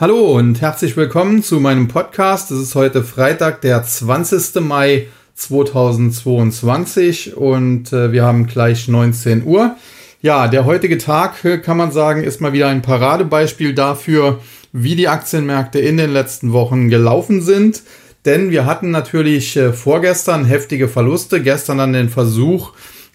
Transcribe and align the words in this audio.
Hallo 0.00 0.34
und 0.34 0.60
herzlich 0.62 0.96
willkommen 0.96 1.42
zu 1.42 1.60
meinem 1.60 1.86
Podcast. 1.86 2.50
Es 2.50 2.58
ist 2.58 2.74
heute 2.74 3.04
Freitag, 3.04 3.60
der 3.60 3.82
20. 3.82 4.62
Mai 4.62 5.08
2022 5.34 7.36
und 7.36 7.92
äh, 7.92 8.10
wir 8.10 8.24
haben 8.24 8.46
gleich 8.46 8.88
19 8.88 9.44
Uhr. 9.44 9.76
Ja, 10.22 10.48
der 10.48 10.64
heutige 10.64 10.96
Tag, 10.96 11.44
äh, 11.44 11.58
kann 11.58 11.76
man 11.76 11.92
sagen, 11.92 12.24
ist 12.24 12.40
mal 12.40 12.54
wieder 12.54 12.68
ein 12.68 12.80
Paradebeispiel 12.80 13.74
dafür, 13.74 14.40
wie 14.72 14.96
die 14.96 15.08
Aktienmärkte 15.08 15.80
in 15.80 15.98
den 15.98 16.14
letzten 16.14 16.54
Wochen 16.54 16.88
gelaufen 16.88 17.42
sind. 17.42 17.82
Denn 18.24 18.50
wir 18.50 18.64
hatten 18.64 18.90
natürlich 18.90 19.54
äh, 19.58 19.74
vorgestern 19.74 20.46
heftige 20.46 20.88
Verluste, 20.88 21.42
gestern 21.42 21.76
dann 21.76 21.92
den 21.92 22.08
Versuch, 22.08 22.72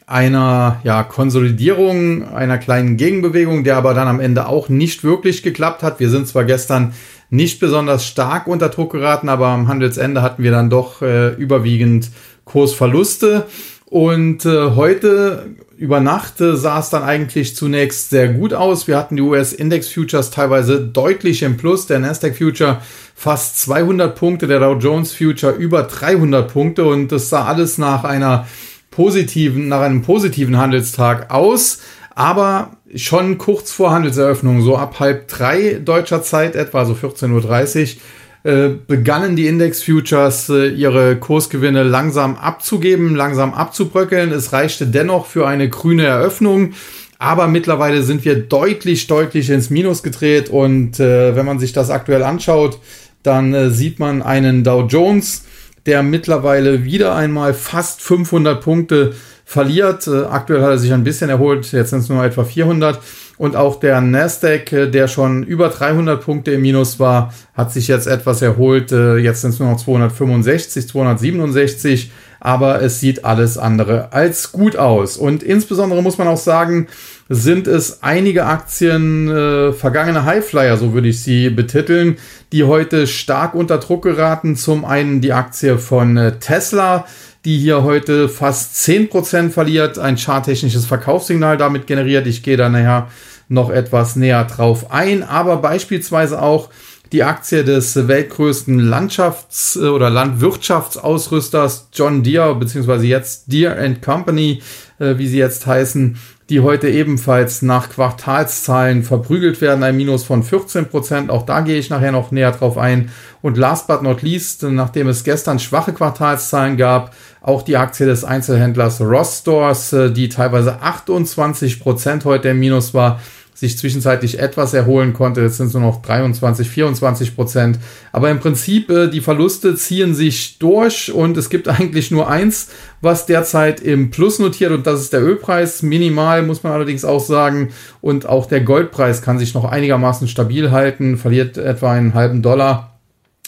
einer 0.08 0.80
ja, 0.84 1.04
Konsolidierung, 1.04 2.28
einer 2.34 2.58
kleinen 2.58 2.98
Gegenbewegung, 2.98 3.64
der 3.64 3.78
aber 3.78 3.94
dann 3.94 4.08
am 4.08 4.20
Ende 4.20 4.48
auch 4.48 4.70
nicht 4.70 5.04
wirklich 5.04 5.42
geklappt 5.42 5.82
hat. 5.82 6.00
Wir 6.00 6.10
sind 6.10 6.28
zwar 6.28 6.46
gestern 6.46 6.94
nicht 7.30 7.60
besonders 7.60 8.06
stark 8.06 8.48
unter 8.48 8.70
Druck 8.70 8.92
geraten, 8.92 9.30
aber 9.30 9.48
am 9.48 9.68
Handelsende 9.68 10.22
hatten 10.22 10.44
wir 10.44 10.52
dann 10.52 10.70
doch 10.70 11.02
äh, 11.02 11.30
überwiegend 11.34 12.12
Kursverluste. 12.46 13.48
Und 13.86 14.46
äh, 14.46 14.72
heute 14.76 15.56
über 15.78 16.00
Nacht 16.00 16.40
äh, 16.42 16.56
sah 16.56 16.80
es 16.80 16.90
dann 16.90 17.04
eigentlich 17.04 17.56
zunächst 17.56 18.10
sehr 18.10 18.30
gut 18.30 18.54
aus. 18.54 18.88
Wir 18.88 18.98
hatten 18.98 19.16
die 19.16 19.22
US-Index-Futures 19.22 20.32
teilweise 20.32 20.82
deutlich 20.82 21.44
im 21.44 21.58
Plus. 21.58 21.88
Der 21.88 22.00
Nasdaq-Future 22.00 22.82
fast 23.16 23.60
200 23.62 24.16
Punkte, 24.16 24.48
der 24.48 24.60
Dow 24.60 24.74
Jones-Future 24.74 25.54
über 25.54 25.84
300 25.84 26.52
Punkte. 26.52 26.86
Und 26.86 27.12
das 27.12 27.30
sah 27.30 27.46
alles 27.46 27.78
nach 27.78 28.04
einer 28.04 28.48
positiven, 28.96 29.68
nach 29.68 29.82
einem 29.82 30.02
positiven 30.02 30.58
Handelstag 30.58 31.32
aus, 31.32 31.80
aber 32.16 32.78
schon 32.96 33.38
kurz 33.38 33.72
vor 33.72 33.92
Handelseröffnung, 33.92 34.62
so 34.62 34.78
ab 34.78 35.00
halb 35.00 35.28
drei 35.28 35.82
deutscher 35.84 36.24
Zeit 36.24 36.56
etwa, 36.56 36.86
so 36.86 36.94
14.30 36.94 37.98
Uhr, 38.46 38.52
äh, 38.52 38.70
begannen 38.88 39.36
die 39.36 39.48
Index-Futures 39.48 40.50
äh, 40.50 40.68
ihre 40.70 41.18
Kursgewinne 41.18 41.84
langsam 41.84 42.36
abzugeben, 42.36 43.16
langsam 43.16 43.54
abzubröckeln. 43.54 44.32
Es 44.32 44.54
reichte 44.54 44.86
dennoch 44.86 45.26
für 45.26 45.48
eine 45.48 45.68
grüne 45.68 46.06
Eröffnung. 46.06 46.74
Aber 47.18 47.48
mittlerweile 47.48 48.04
sind 48.04 48.24
wir 48.24 48.36
deutlich, 48.36 49.08
deutlich 49.08 49.50
ins 49.50 49.72
Minus 49.72 50.04
gedreht. 50.04 50.50
Und 50.50 51.00
äh, 51.00 51.36
wenn 51.36 51.46
man 51.46 51.60
sich 51.60 51.74
das 51.74 51.90
aktuell 51.90 52.24
anschaut, 52.24 52.80
dann 53.24 53.54
äh, 53.54 53.72
sieht 53.72 54.00
man 54.00 54.22
einen 54.22 54.64
Dow 54.64 54.86
Jones, 54.88 55.46
der 55.86 56.04
mittlerweile 56.04 56.84
wieder 56.84 57.16
einmal 57.16 57.54
fast 57.54 58.02
500 58.02 58.62
Punkte 58.62 59.14
verliert. 59.46 60.08
Äh, 60.08 60.24
aktuell 60.26 60.62
hat 60.62 60.72
er 60.72 60.78
sich 60.80 60.92
ein 60.92 61.04
bisschen 61.04 61.30
erholt, 61.30 61.72
jetzt 61.72 61.92
sind 61.92 62.00
es 62.00 62.10
nur 62.10 62.24
etwa 62.24 62.44
400. 62.44 63.00
Und 63.38 63.56
auch 63.56 63.80
der 63.80 64.02
Nasdaq, 64.02 64.72
äh, 64.74 64.88
der 64.88 65.08
schon 65.08 65.44
über 65.44 65.70
300 65.70 66.24
Punkte 66.24 66.52
im 66.52 66.62
Minus 66.62 67.00
war, 67.00 67.34
hat 67.54 67.72
sich 67.72 67.88
jetzt 67.88 68.08
etwas 68.08 68.42
erholt. 68.42 68.92
Äh, 68.92 69.18
jetzt 69.18 69.42
sind 69.42 69.52
es 69.52 69.60
nur 69.60 69.70
noch 69.70 69.78
265, 69.78 70.88
267. 70.88 72.12
Aber 72.40 72.82
es 72.82 73.00
sieht 73.00 73.26
alles 73.26 73.58
andere 73.58 74.12
als 74.14 74.52
gut 74.52 74.76
aus. 74.76 75.18
Und 75.18 75.42
insbesondere 75.42 76.04
muss 76.04 76.18
man 76.18 76.28
auch 76.28 76.38
sagen, 76.38 76.88
sind 77.28 77.68
es 77.68 78.04
einige 78.04 78.46
Aktien, 78.46 79.30
äh, 79.30 79.74
vergangene 79.74 80.26
Highflyer, 80.26 80.78
so 80.78 80.94
würde 80.94 81.08
ich 81.08 81.24
sie 81.24 81.50
betiteln, 81.50 82.18
die 82.52 82.64
heute 82.64 83.08
stark 83.08 83.56
unter 83.56 83.80
Druck 83.80 84.04
geraten. 84.04 84.56
Zum 84.56 84.86
einen 84.86 85.22
die 85.22 85.34
Aktie 85.34 85.80
von 85.80 86.18
äh, 86.18 86.38
Tesla, 86.40 87.06
die 87.44 87.58
hier 87.58 87.84
heute 87.84 88.30
fast 88.30 88.76
10% 88.76 89.50
verliert, 89.50 89.98
ein 89.98 90.18
charttechnisches 90.18 90.86
Verkaufssignal 90.86 91.58
damit 91.58 91.88
generiert. 91.88 92.28
Ich 92.28 92.44
gehe 92.44 92.58
da 92.58 92.70
nachher 92.70 93.08
noch 93.48 93.70
etwas 93.70 94.16
näher 94.16 94.44
drauf 94.46 94.92
ein, 94.92 95.24
aber 95.24 95.58
beispielsweise 95.58 96.42
auch 96.42 96.70
die 97.12 97.24
Aktie 97.24 97.64
des 97.64 98.08
weltgrößten 98.08 98.80
Landschafts- 98.82 99.80
äh, 99.80 99.88
oder 99.88 100.10
Landwirtschaftsausrüsters 100.10 101.90
John 101.94 102.22
Deere, 102.24 102.56
beziehungsweise 102.56 103.06
jetzt 103.06 103.52
Deere 103.52 103.96
Company, 103.96 104.62
äh, 105.00 105.18
wie 105.18 105.28
sie 105.28 105.38
jetzt 105.38 105.66
heißen, 105.66 106.18
die 106.50 106.60
heute 106.60 106.90
ebenfalls 106.90 107.64
nach 107.64 107.90
Quartalszahlen 107.90 109.04
verprügelt 109.04 109.62
werden, 109.62 109.84
ein 109.84 109.98
Minus 109.98 110.24
von 110.24 110.44
14 110.44 110.90
Prozent. 110.90 111.32
Auch 111.32 111.44
da 111.44 111.62
gehe 111.62 111.78
ich 111.78 111.90
nachher 111.90 112.12
noch 112.12 112.32
näher 112.32 112.52
drauf 112.52 112.78
ein. 112.78 113.10
Und 113.42 113.58
last 113.58 113.88
but 113.88 114.04
not 114.04 114.22
least, 114.22 114.62
nachdem 114.64 115.08
es 115.08 115.24
gestern 115.24 115.58
schwache 115.58 115.94
Quartalszahlen 115.94 116.78
gab, 116.78 117.16
auch 117.42 117.64
die 117.64 117.78
Aktie 117.78 118.06
des 118.06 118.24
Einzelhändlers 118.24 119.02
Ross 119.02 119.40
Stores, 119.40 119.92
äh, 119.94 120.12
die 120.12 120.30
teilweise 120.30 120.82
28 120.82 121.80
Prozent 121.80 122.26
heute 122.26 122.50
im 122.50 122.60
Minus 122.60 122.94
war, 122.94 123.20
sich 123.56 123.78
zwischenzeitlich 123.78 124.38
etwas 124.38 124.74
erholen 124.74 125.14
konnte. 125.14 125.42
Jetzt 125.42 125.58
sind 125.58 125.68
es 125.68 125.74
nur 125.74 125.82
noch 125.82 126.02
23, 126.02 126.70
24 126.70 127.36
Prozent. 127.36 127.80
Aber 128.12 128.30
im 128.30 128.40
Prinzip, 128.42 128.90
äh, 128.90 129.08
die 129.08 129.22
Verluste 129.22 129.76
ziehen 129.76 130.14
sich 130.14 130.60
durch 130.60 131.12
und 131.12 131.38
es 131.38 131.50
gibt 131.50 131.68
eigentlich 131.70 132.12
nur 132.12 132.30
eins, 132.30 132.68
was 133.02 133.26
derzeit 133.26 133.80
im 133.80 134.12
Plus 134.12 134.40
notiert 134.40 134.72
und 134.72 134.86
das 134.86 135.00
ist 135.00 135.14
der 135.14 135.24
Ölpreis. 135.24 135.82
Minimal 135.82 136.44
muss 136.44 136.64
man 136.64 136.74
allerdings 136.74 137.06
auch 137.06 137.22
sagen. 137.22 137.70
Und 138.02 138.28
auch 138.28 138.46
der 138.46 138.62
Goldpreis 138.62 139.22
kann 139.22 139.40
sich 139.40 139.54
noch 139.54 139.64
einigermaßen 139.64 140.28
stabil 140.28 140.72
halten, 140.72 141.18
verliert 141.18 141.58
etwa 141.58 141.94
einen 141.94 142.14
halben 142.14 142.42
Dollar. 142.42 143.00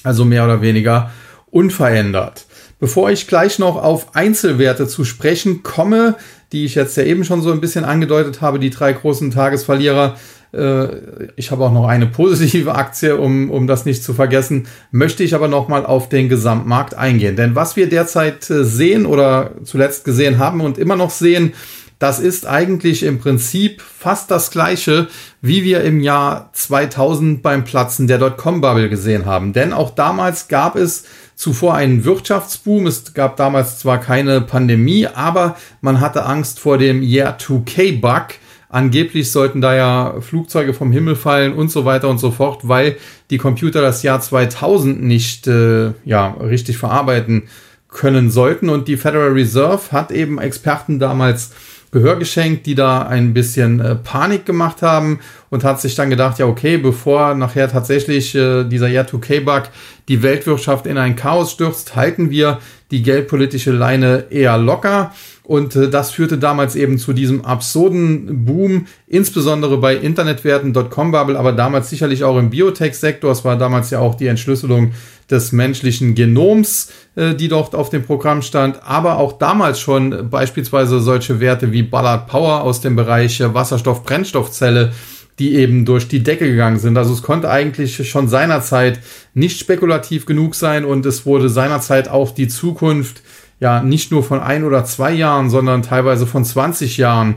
Also 0.04 0.24
mehr 0.24 0.46
oder 0.46 0.62
weniger 0.62 1.12
unverändert. 1.52 2.46
Bevor 2.80 3.10
ich 3.10 3.28
gleich 3.28 3.58
noch 3.58 3.76
auf 3.76 4.16
Einzelwerte 4.16 4.88
zu 4.88 5.04
sprechen 5.04 5.64
komme, 5.64 6.16
die 6.52 6.66
ich 6.66 6.76
jetzt 6.76 6.98
ja 6.98 7.04
eben 7.04 7.24
schon 7.24 7.42
so 7.42 7.52
ein 7.52 7.62
bisschen 7.62 7.86
angedeutet 7.86 8.42
habe, 8.42 8.60
die 8.60 8.70
drei 8.70 8.94
großen 8.94 9.32
Tagesverlierer, 9.32 10.18
äh, 10.54 10.88
ich 11.36 11.52
habe 11.52 11.64
auch 11.66 11.72
noch 11.72 11.88
eine 11.88 12.08
positive 12.08 12.76
Aktie, 12.76 13.18
um, 13.18 13.52
um 13.52 13.68
das 13.68 13.86
nicht 13.86 14.04
zu 14.04 14.14
vergessen, 14.14 14.68
möchte 14.92 15.24
ich 15.24 15.36
aber 15.36 15.48
noch 15.48 15.68
mal 15.68 15.86
auf 15.86 16.10
den 16.10 16.30
Gesamtmarkt 16.30 16.96
eingehen. 16.96 17.36
Denn 17.36 17.56
was 17.56 17.76
wir 17.76 17.90
derzeit 17.90 18.50
äh, 18.50 18.64
sehen 18.64 19.06
oder 19.06 19.52
zuletzt 19.64 20.06
gesehen 20.06 20.38
haben 20.38 20.62
und 20.62 20.78
immer 20.78 20.96
noch 20.96 21.10
sehen, 21.12 21.54
das 22.00 22.20
ist 22.20 22.46
eigentlich 22.46 23.02
im 23.02 23.18
Prinzip 23.18 23.82
fast 23.82 24.30
das 24.30 24.52
gleiche, 24.52 25.08
wie 25.42 25.64
wir 25.64 25.82
im 25.84 26.00
Jahr 26.00 26.52
2000 26.54 27.42
beim 27.42 27.64
Platzen 27.64 28.06
der 28.06 28.20
Dotcom-Bubble 28.20 28.88
gesehen 28.90 29.26
haben. 29.26 29.52
Denn 29.52 29.74
auch 29.74 29.90
damals 29.90 30.48
gab 30.48 30.76
es 30.76 31.06
zuvor 31.38 31.76
einen 31.76 32.04
Wirtschaftsboom. 32.04 32.88
Es 32.88 33.14
gab 33.14 33.38
damals 33.38 33.80
zwar 33.80 34.00
keine 34.02 34.42
Pandemie, 34.42 35.08
aber 35.08 35.56
man 35.80 36.02
hatte 36.02 36.26
Angst 36.26 36.60
vor 36.60 36.78
dem 36.78 37.02
Year 37.02 37.38
2K-Bug. 37.38 38.36
Angeblich 38.70 39.32
sollten 39.32 39.62
da 39.62 39.74
ja 39.74 40.20
Flugzeuge 40.20 40.74
vom 40.74 40.92
Himmel 40.92 41.16
fallen 41.16 41.54
und 41.54 41.72
so 41.72 41.86
weiter 41.86 42.10
und 42.10 42.18
so 42.18 42.32
fort, 42.32 42.68
weil 42.68 42.98
die 43.30 43.38
Computer 43.38 43.82
das 43.82 44.04
Jahr 44.04 44.20
2000 44.20 45.02
nicht 45.02 45.48
äh, 45.48 45.92
ja, 46.04 46.32
richtig 46.42 46.78
verarbeiten 46.78 47.44
können 47.88 48.30
sollten. 48.30 48.68
Und 48.68 48.88
die 48.88 48.98
Federal 48.98 49.30
Reserve 49.30 49.92
hat 49.92 50.12
eben 50.12 50.40
Experten 50.40 51.00
damals 51.00 51.52
Gehör 51.92 52.18
geschenkt, 52.18 52.66
die 52.66 52.76
da 52.76 53.04
ein 53.04 53.34
bisschen 53.34 53.80
äh, 53.80 53.96
Panik 53.96 54.46
gemacht 54.46 54.82
haben 54.82 55.20
und 55.50 55.64
hat 55.64 55.80
sich 55.80 55.96
dann 55.96 56.10
gedacht, 56.10 56.38
ja 56.38 56.46
okay, 56.46 56.78
bevor 56.78 57.34
nachher 57.36 57.72
tatsächlich 57.72 58.36
äh, 58.36 58.66
dieser 58.66 58.90
Year 58.90 59.08
2K-Bug 59.08 59.70
die 60.08 60.22
Weltwirtschaft 60.22 60.86
in 60.86 60.98
ein 60.98 61.16
Chaos 61.16 61.52
stürzt, 61.52 61.96
halten 61.96 62.30
wir 62.30 62.60
die 62.92 63.04
geldpolitische 63.04 63.72
Leine 63.72 64.26
eher 64.30 64.58
locker. 64.58 65.14
Und 65.48 65.78
äh, 65.78 65.90
das 65.90 66.12
führte 66.12 66.38
damals 66.38 66.76
eben 66.76 66.98
zu 66.98 67.14
diesem 67.14 67.46
absurden 67.46 68.44
Boom, 68.44 68.86
insbesondere 69.08 69.78
bei 69.78 69.96
Internetwerten, 69.96 70.74
Dotcom-Bubble, 70.74 71.40
aber 71.40 71.54
damals 71.54 71.90
sicherlich 71.90 72.26
auch 72.26 72.38
im 72.38 72.50
Biotech-Sektor. 72.50 73.32
Es 73.32 73.46
war 73.46 73.58
damals 73.58 73.90
ja 73.90 74.00
auch 74.00 74.16
die 74.16 74.28
Entschlüsselung 74.28 74.92
des 75.32 75.54
menschlichen 75.54 76.16
Genoms, 76.16 76.92
äh, 77.16 77.34
die 77.34 77.48
dort 77.48 77.76
auf 77.76 77.90
dem 77.90 78.04
Programm 78.04 78.42
stand, 78.42 78.84
aber 78.84 79.20
auch 79.20 79.38
damals 79.40 79.80
schon 79.80 80.30
beispielsweise 80.30 81.00
solche 81.00 81.40
Werte 81.40 81.72
wie 81.72 81.84
Ballard 81.84 82.28
Power 82.28 82.64
aus 82.64 82.82
dem 82.82 82.98
Bereich 82.98 83.40
Wasserstoff-Brennstoffzelle, 83.40 84.92
die 85.40 85.56
eben 85.56 85.86
durch 85.86 86.10
die 86.10 86.24
Decke 86.24 86.50
gegangen 86.50 86.80
sind. 86.80 86.98
Also 86.98 87.14
es 87.14 87.22
konnte 87.22 87.50
eigentlich 87.50 88.10
schon 88.10 88.28
seinerzeit 88.28 89.00
nicht 89.34 89.62
spekulativ 89.62 90.26
genug 90.26 90.56
sein 90.56 90.84
und 90.84 91.06
es 91.06 91.26
wurde 91.26 91.48
seinerzeit 91.48 92.10
auch 92.10 92.32
die 92.32 92.50
Zukunft 92.50 93.22
ja 93.60 93.82
nicht 93.82 94.12
nur 94.12 94.24
von 94.24 94.40
ein 94.40 94.64
oder 94.64 94.86
zwei 94.86 95.12
Jahren, 95.12 95.50
sondern 95.50 95.82
teilweise 95.82 96.28
von 96.28 96.46
20 96.46 96.98
Jahren 96.98 97.36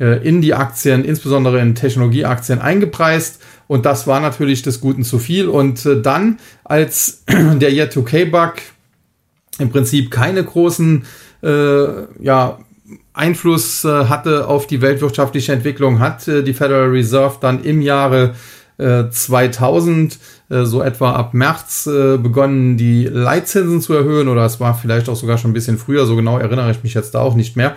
äh, 0.00 0.26
in 0.26 0.40
die 0.40 0.54
Aktien, 0.54 1.04
insbesondere 1.04 1.60
in 1.60 1.74
Technologieaktien 1.74 2.60
eingepreist. 2.60 3.42
Und 3.66 3.84
das 3.84 4.06
war 4.06 4.20
natürlich 4.20 4.62
des 4.62 4.80
Guten 4.80 5.04
zu 5.04 5.18
viel. 5.18 5.48
Und 5.48 5.84
äh, 5.84 6.00
dann, 6.00 6.38
als 6.64 7.24
der 7.28 7.72
Year-2K-Bug 7.72 8.54
im 9.58 9.70
Prinzip 9.70 10.10
keine 10.10 10.42
großen 10.44 11.04
äh, 11.42 12.22
ja, 12.22 12.58
Einfluss 13.12 13.84
äh, 13.84 14.06
hatte 14.06 14.46
auf 14.48 14.66
die 14.66 14.80
weltwirtschaftliche 14.80 15.52
Entwicklung, 15.52 15.98
hat 16.00 16.26
äh, 16.28 16.42
die 16.42 16.54
Federal 16.54 16.88
Reserve 16.88 17.36
dann 17.40 17.62
im 17.62 17.82
Jahre 17.82 18.34
2000 18.78 20.18
äh, 20.50 20.64
so 20.64 20.82
etwa 20.82 21.12
ab 21.12 21.34
März 21.34 21.84
begonnen, 21.84 22.76
die 22.76 23.04
Leitzinsen 23.04 23.80
zu 23.80 23.94
erhöhen 23.94 24.28
oder 24.28 24.44
es 24.44 24.60
war 24.60 24.74
vielleicht 24.74 25.08
auch 25.08 25.16
sogar 25.16 25.36
schon 25.36 25.50
ein 25.50 25.54
bisschen 25.54 25.78
früher, 25.78 26.06
so 26.06 26.14
genau 26.16 26.38
erinnere 26.38 26.70
ich 26.70 26.82
mich 26.82 26.94
jetzt 26.94 27.14
da 27.14 27.20
auch 27.20 27.34
nicht 27.34 27.56
mehr. 27.56 27.74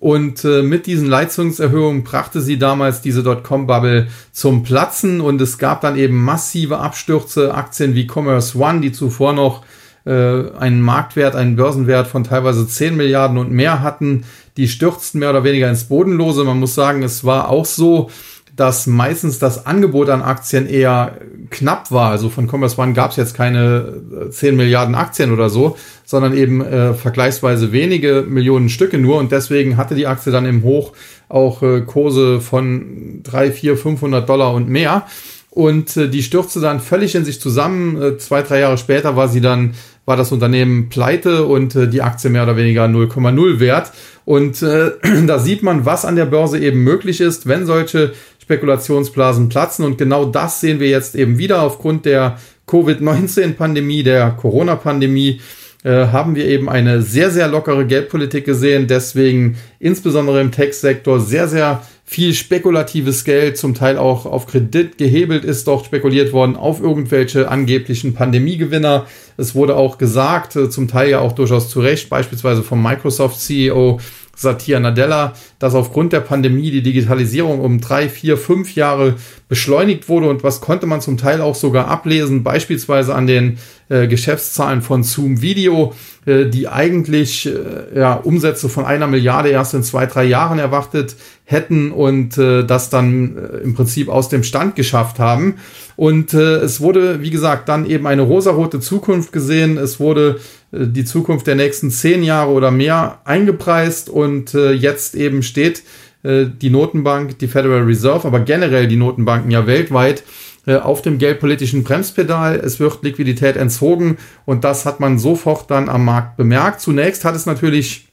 Und 0.00 0.46
äh, 0.46 0.62
mit 0.62 0.86
diesen 0.86 1.06
Leistungserhöhungen 1.08 2.04
brachte 2.04 2.40
sie 2.40 2.58
damals 2.58 3.02
diese 3.02 3.22
Dotcom-Bubble 3.22 4.08
zum 4.32 4.62
Platzen 4.62 5.20
und 5.20 5.38
es 5.42 5.58
gab 5.58 5.82
dann 5.82 5.98
eben 5.98 6.16
massive 6.16 6.78
Abstürze. 6.78 7.54
Aktien 7.54 7.94
wie 7.94 8.06
Commerce 8.10 8.56
One, 8.56 8.80
die 8.80 8.92
zuvor 8.92 9.34
noch 9.34 9.62
äh, 10.06 10.50
einen 10.58 10.80
Marktwert, 10.80 11.36
einen 11.36 11.56
Börsenwert 11.56 12.06
von 12.06 12.24
teilweise 12.24 12.66
10 12.66 12.96
Milliarden 12.96 13.36
und 13.36 13.50
mehr 13.50 13.82
hatten, 13.82 14.24
die 14.56 14.68
stürzten 14.68 15.20
mehr 15.20 15.30
oder 15.30 15.44
weniger 15.44 15.68
ins 15.68 15.84
Bodenlose. 15.84 16.44
Man 16.44 16.60
muss 16.60 16.74
sagen, 16.74 17.02
es 17.02 17.24
war 17.24 17.50
auch 17.50 17.66
so, 17.66 18.08
dass 18.56 18.86
meistens 18.86 19.38
das 19.38 19.66
Angebot 19.66 20.08
an 20.10 20.22
Aktien 20.22 20.66
eher 20.66 21.18
knapp 21.50 21.90
war. 21.90 22.10
Also 22.10 22.28
von 22.28 22.48
Commerce 22.48 22.80
One 22.80 22.92
gab 22.92 23.10
es 23.10 23.16
jetzt 23.16 23.34
keine 23.34 24.02
10 24.30 24.48
äh, 24.48 24.56
Milliarden 24.56 24.94
Aktien 24.94 25.32
oder 25.32 25.50
so, 25.50 25.76
sondern 26.04 26.36
eben 26.36 26.60
äh, 26.64 26.94
vergleichsweise 26.94 27.72
wenige 27.72 28.24
Millionen 28.28 28.68
Stücke 28.68 28.98
nur. 28.98 29.18
Und 29.18 29.32
deswegen 29.32 29.76
hatte 29.76 29.94
die 29.94 30.06
Aktie 30.06 30.32
dann 30.32 30.46
im 30.46 30.62
Hoch 30.62 30.92
auch 31.28 31.62
äh, 31.62 31.82
Kurse 31.82 32.40
von 32.40 33.20
3, 33.22 33.52
4, 33.52 33.76
500 33.76 34.28
Dollar 34.28 34.54
und 34.54 34.68
mehr. 34.68 35.06
Und 35.50 35.96
äh, 35.96 36.08
die 36.08 36.22
stürzte 36.22 36.60
dann 36.60 36.80
völlig 36.80 37.14
in 37.14 37.24
sich 37.24 37.40
zusammen. 37.40 38.00
Äh, 38.00 38.18
zwei, 38.18 38.42
drei 38.42 38.60
Jahre 38.60 38.78
später 38.78 39.16
war 39.16 39.28
sie 39.28 39.40
dann, 39.40 39.74
war 40.04 40.16
das 40.16 40.32
Unternehmen 40.32 40.88
pleite 40.88 41.44
und 41.46 41.74
äh, 41.74 41.88
die 41.88 42.02
Aktie 42.02 42.30
mehr 42.30 42.44
oder 42.44 42.56
weniger 42.56 42.84
0,0 42.84 43.58
wert. 43.58 43.92
Und 44.24 44.62
da 45.26 45.38
sieht 45.38 45.62
man, 45.62 45.86
was 45.86 46.04
an 46.04 46.14
der 46.14 46.26
Börse 46.26 46.60
eben 46.60 46.84
möglich 46.84 47.20
ist, 47.20 47.48
wenn 47.48 47.66
solche 47.66 48.12
Spekulationsblasen 48.50 49.48
platzen. 49.48 49.84
Und 49.84 49.96
genau 49.96 50.24
das 50.24 50.60
sehen 50.60 50.80
wir 50.80 50.88
jetzt 50.88 51.14
eben 51.14 51.38
wieder 51.38 51.62
aufgrund 51.62 52.04
der 52.04 52.38
Covid-19-Pandemie, 52.66 54.02
der 54.02 54.30
Corona-Pandemie 54.32 55.40
äh, 55.84 56.06
haben 56.08 56.34
wir 56.34 56.46
eben 56.46 56.68
eine 56.68 57.00
sehr, 57.00 57.30
sehr 57.30 57.46
lockere 57.46 57.86
Geldpolitik 57.86 58.44
gesehen. 58.44 58.88
Deswegen 58.88 59.56
insbesondere 59.78 60.40
im 60.40 60.50
Tech-Sektor 60.50 61.20
sehr, 61.20 61.46
sehr 61.46 61.82
viel 62.04 62.34
spekulatives 62.34 63.22
Geld, 63.22 63.56
zum 63.56 63.74
Teil 63.74 63.96
auch 63.96 64.26
auf 64.26 64.48
Kredit 64.48 64.98
gehebelt 64.98 65.44
ist 65.44 65.68
dort 65.68 65.86
spekuliert 65.86 66.32
worden 66.32 66.56
auf 66.56 66.80
irgendwelche 66.80 67.48
angeblichen 67.48 68.14
Pandemiegewinner. 68.14 69.06
Es 69.36 69.54
wurde 69.54 69.76
auch 69.76 69.96
gesagt, 69.96 70.56
äh, 70.56 70.68
zum 70.68 70.88
Teil 70.88 71.10
ja 71.10 71.20
auch 71.20 71.32
durchaus 71.32 71.70
zu 71.70 71.80
Recht, 71.80 72.10
beispielsweise 72.10 72.64
vom 72.64 72.82
Microsoft-CEO, 72.82 74.00
Satya 74.40 74.80
Nadella, 74.80 75.34
dass 75.58 75.74
aufgrund 75.74 76.12
der 76.12 76.20
Pandemie 76.20 76.70
die 76.70 76.82
Digitalisierung 76.82 77.60
um 77.60 77.80
drei, 77.80 78.08
vier, 78.08 78.36
fünf 78.36 78.74
Jahre 78.74 79.16
beschleunigt 79.48 80.08
wurde 80.08 80.28
und 80.28 80.42
was 80.42 80.60
konnte 80.60 80.86
man 80.86 81.00
zum 81.00 81.18
Teil 81.18 81.40
auch 81.40 81.54
sogar 81.54 81.88
ablesen, 81.88 82.42
beispielsweise 82.42 83.14
an 83.14 83.26
den 83.26 83.58
äh, 83.90 84.06
Geschäftszahlen 84.06 84.80
von 84.80 85.02
Zoom 85.02 85.42
Video, 85.42 85.92
äh, 86.24 86.46
die 86.46 86.68
eigentlich 86.68 87.46
äh, 87.46 87.98
ja, 87.98 88.14
Umsätze 88.14 88.68
von 88.68 88.84
einer 88.84 89.06
Milliarde 89.06 89.50
erst 89.50 89.74
in 89.74 89.82
zwei, 89.82 90.06
drei 90.06 90.24
Jahren 90.24 90.58
erwartet 90.58 91.16
hätten 91.50 91.90
und 91.90 92.38
äh, 92.38 92.64
das 92.64 92.90
dann 92.90 93.36
äh, 93.36 93.56
im 93.58 93.74
Prinzip 93.74 94.08
aus 94.08 94.28
dem 94.28 94.44
Stand 94.44 94.76
geschafft 94.76 95.18
haben. 95.18 95.56
Und 95.96 96.32
äh, 96.32 96.58
es 96.58 96.80
wurde, 96.80 97.22
wie 97.22 97.30
gesagt, 97.30 97.68
dann 97.68 97.86
eben 97.86 98.06
eine 98.06 98.22
rosarote 98.22 98.78
Zukunft 98.78 99.32
gesehen. 99.32 99.76
Es 99.76 99.98
wurde 99.98 100.38
äh, 100.70 100.86
die 100.86 101.04
Zukunft 101.04 101.48
der 101.48 101.56
nächsten 101.56 101.90
zehn 101.90 102.22
Jahre 102.22 102.52
oder 102.52 102.70
mehr 102.70 103.18
eingepreist 103.24 104.08
und 104.08 104.54
äh, 104.54 104.72
jetzt 104.72 105.16
eben 105.16 105.42
steht 105.42 105.82
äh, 106.22 106.46
die 106.46 106.70
Notenbank, 106.70 107.38
die 107.40 107.48
Federal 107.48 107.82
Reserve, 107.82 108.28
aber 108.28 108.40
generell 108.40 108.86
die 108.86 108.96
Notenbanken 108.96 109.50
ja 109.50 109.66
weltweit 109.66 110.22
äh, 110.66 110.76
auf 110.76 111.02
dem 111.02 111.18
geldpolitischen 111.18 111.82
Bremspedal. 111.82 112.60
Es 112.60 112.78
wird 112.78 113.02
Liquidität 113.02 113.56
entzogen 113.56 114.18
und 114.44 114.62
das 114.62 114.86
hat 114.86 115.00
man 115.00 115.18
sofort 115.18 115.68
dann 115.68 115.88
am 115.88 116.04
Markt 116.04 116.36
bemerkt. 116.36 116.80
Zunächst 116.80 117.24
hat 117.24 117.34
es 117.34 117.46
natürlich 117.46 118.09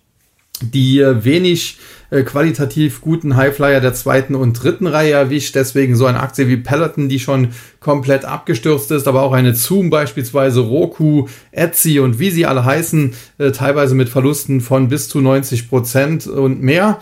die 0.62 1.00
äh, 1.00 1.24
wenig 1.24 1.78
äh, 2.10 2.24
qualitativ 2.24 3.02
guten 3.02 3.36
Highflyer 3.36 3.82
der 3.82 3.94
zweiten 3.94 4.36
und 4.36 4.54
dritten 4.54 4.88
Reihe 4.88 5.14
erwischt. 5.14 5.56
Deswegen 5.56 5.96
so 5.96 6.06
eine 6.06 6.20
Aktie 6.20 6.48
wie 6.48 6.58
Peloton, 6.58 7.10
die 7.10 7.20
schon 7.20 7.50
komplett 7.80 8.26
abgestürzt 8.26 8.92
ist, 8.92 9.08
aber 9.08 9.24
auch 9.24 9.34
eine 9.34 9.54
Zoom 9.54 9.90
beispielsweise, 9.90 10.62
Roku, 10.62 11.28
Etsy 11.52 12.00
und 12.00 12.20
wie 12.20 12.30
sie 12.30 12.46
alle 12.46 12.64
heißen, 12.64 13.14
äh, 13.40 13.52
teilweise 13.52 13.96
mit 13.96 14.10
Verlusten 14.10 14.62
von 14.62 14.88
bis 14.88 15.10
zu 15.10 15.20
90 15.20 15.70
Prozent 15.70 16.28
und 16.28 16.62
mehr. 16.62 17.00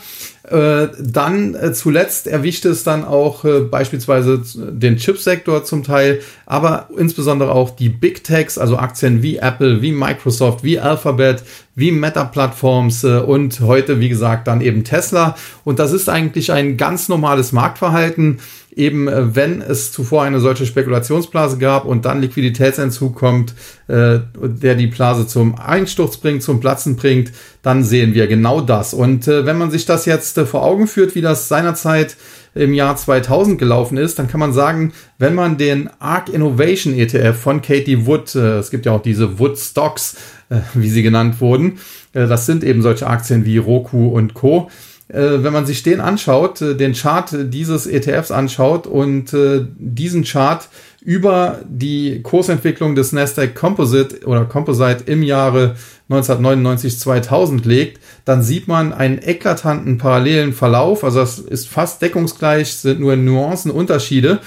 Äh, 0.47 0.89
dann 0.99 1.55
äh, 1.55 1.73
zuletzt 1.73 2.27
erwischte 2.27 2.69
es 2.69 2.83
dann 2.83 3.03
auch 3.03 3.45
äh, 3.45 3.61
beispielsweise 3.61 4.43
den 4.55 4.97
Chipsektor 4.97 5.63
zum 5.63 5.83
Teil, 5.83 6.19
aber 6.45 6.89
insbesondere 6.95 7.51
auch 7.51 7.71
die 7.71 7.89
Big 7.89 8.23
Techs, 8.23 8.59
also 8.59 8.77
Aktien 8.77 9.23
wie 9.23 9.37
Apple, 9.37 9.81
wie 9.81 9.91
Microsoft, 9.91 10.63
wie 10.63 10.79
Alphabet, 10.79 11.43
wie 11.73 11.91
Meta-Plattforms 11.91 13.03
äh, 13.03 13.17
und 13.17 13.59
heute, 13.61 13.99
wie 13.99 14.09
gesagt, 14.09 14.47
dann 14.47 14.61
eben 14.61 14.83
Tesla. 14.83 15.35
Und 15.63 15.79
das 15.79 15.91
ist 15.91 16.09
eigentlich 16.09 16.51
ein 16.51 16.77
ganz 16.77 17.09
normales 17.09 17.51
Marktverhalten 17.51 18.39
eben 18.75 19.07
äh, 19.07 19.35
wenn 19.35 19.61
es 19.61 19.91
zuvor 19.91 20.23
eine 20.23 20.39
solche 20.39 20.65
Spekulationsblase 20.65 21.57
gab 21.57 21.85
und 21.85 22.05
dann 22.05 22.21
Liquiditätsentzug 22.21 23.15
kommt, 23.15 23.53
äh, 23.87 24.19
der 24.35 24.75
die 24.75 24.87
Blase 24.87 25.25
zum 25.27 25.55
Einsturz 25.57 26.17
bringt, 26.17 26.43
zum 26.43 26.59
Platzen 26.59 26.95
bringt, 26.95 27.31
dann 27.61 27.83
sehen 27.83 28.13
wir 28.13 28.27
genau 28.27 28.61
das. 28.61 28.93
Und 28.93 29.27
äh, 29.27 29.45
wenn 29.45 29.57
man 29.57 29.71
sich 29.71 29.85
das 29.85 30.05
jetzt 30.05 30.37
äh, 30.37 30.45
vor 30.45 30.63
Augen 30.63 30.87
führt, 30.87 31.15
wie 31.15 31.21
das 31.21 31.47
seinerzeit 31.47 32.17
im 32.53 32.73
Jahr 32.73 32.95
2000 32.95 33.57
gelaufen 33.57 33.97
ist, 33.97 34.19
dann 34.19 34.27
kann 34.27 34.39
man 34.39 34.53
sagen, 34.53 34.93
wenn 35.17 35.35
man 35.35 35.57
den 35.57 35.89
ARC 35.99 36.29
Innovation 36.29 36.93
ETF 36.93 37.37
von 37.37 37.61
Katie 37.61 38.05
Wood, 38.05 38.35
äh, 38.35 38.59
es 38.59 38.71
gibt 38.71 38.85
ja 38.85 38.91
auch 38.91 39.01
diese 39.01 39.39
Wood 39.39 39.57
Stocks, 39.57 40.17
äh, 40.49 40.59
wie 40.73 40.89
sie 40.89 41.03
genannt 41.03 41.39
wurden, 41.41 41.79
das 42.13 42.45
sind 42.45 42.63
eben 42.63 42.81
solche 42.81 43.07
Aktien 43.07 43.43
wie 43.43 43.57
Roku 43.57 44.07
und 44.07 44.35
Co., 44.35 44.69
äh, 44.69 44.71
wenn 45.07 45.53
man 45.53 45.65
sich 45.65 45.83
den 45.83 46.01
anschaut, 46.01 46.61
äh, 46.61 46.75
den 46.75 46.93
Chart 46.93 47.29
dieses 47.31 47.85
ETFs 47.87 48.31
anschaut 48.31 48.87
und 48.87 49.33
äh, 49.33 49.65
diesen 49.77 50.23
Chart 50.23 50.67
über 51.01 51.59
die 51.69 52.23
Kursentwicklung 52.23 52.95
des 52.95 53.11
Nasdaq 53.11 53.53
Composite 53.53 54.25
oder 54.25 54.45
Composite 54.45 55.03
im 55.05 55.21
Jahre 55.21 55.75
1999 56.09 56.99
2000 56.99 57.65
legt, 57.65 57.99
dann 58.25 58.41
sieht 58.41 58.67
man 58.67 58.91
einen 58.91 59.19
eklatanten 59.21 59.99
parallelen 59.99 60.53
Verlauf. 60.53 61.03
Also 61.03 61.19
das 61.19 61.37
ist 61.37 61.67
fast 61.67 62.01
deckungsgleich, 62.01 62.73
sind 62.73 62.99
nur 62.99 63.15
Nuancen 63.15 63.69
Unterschiede. 63.69 64.39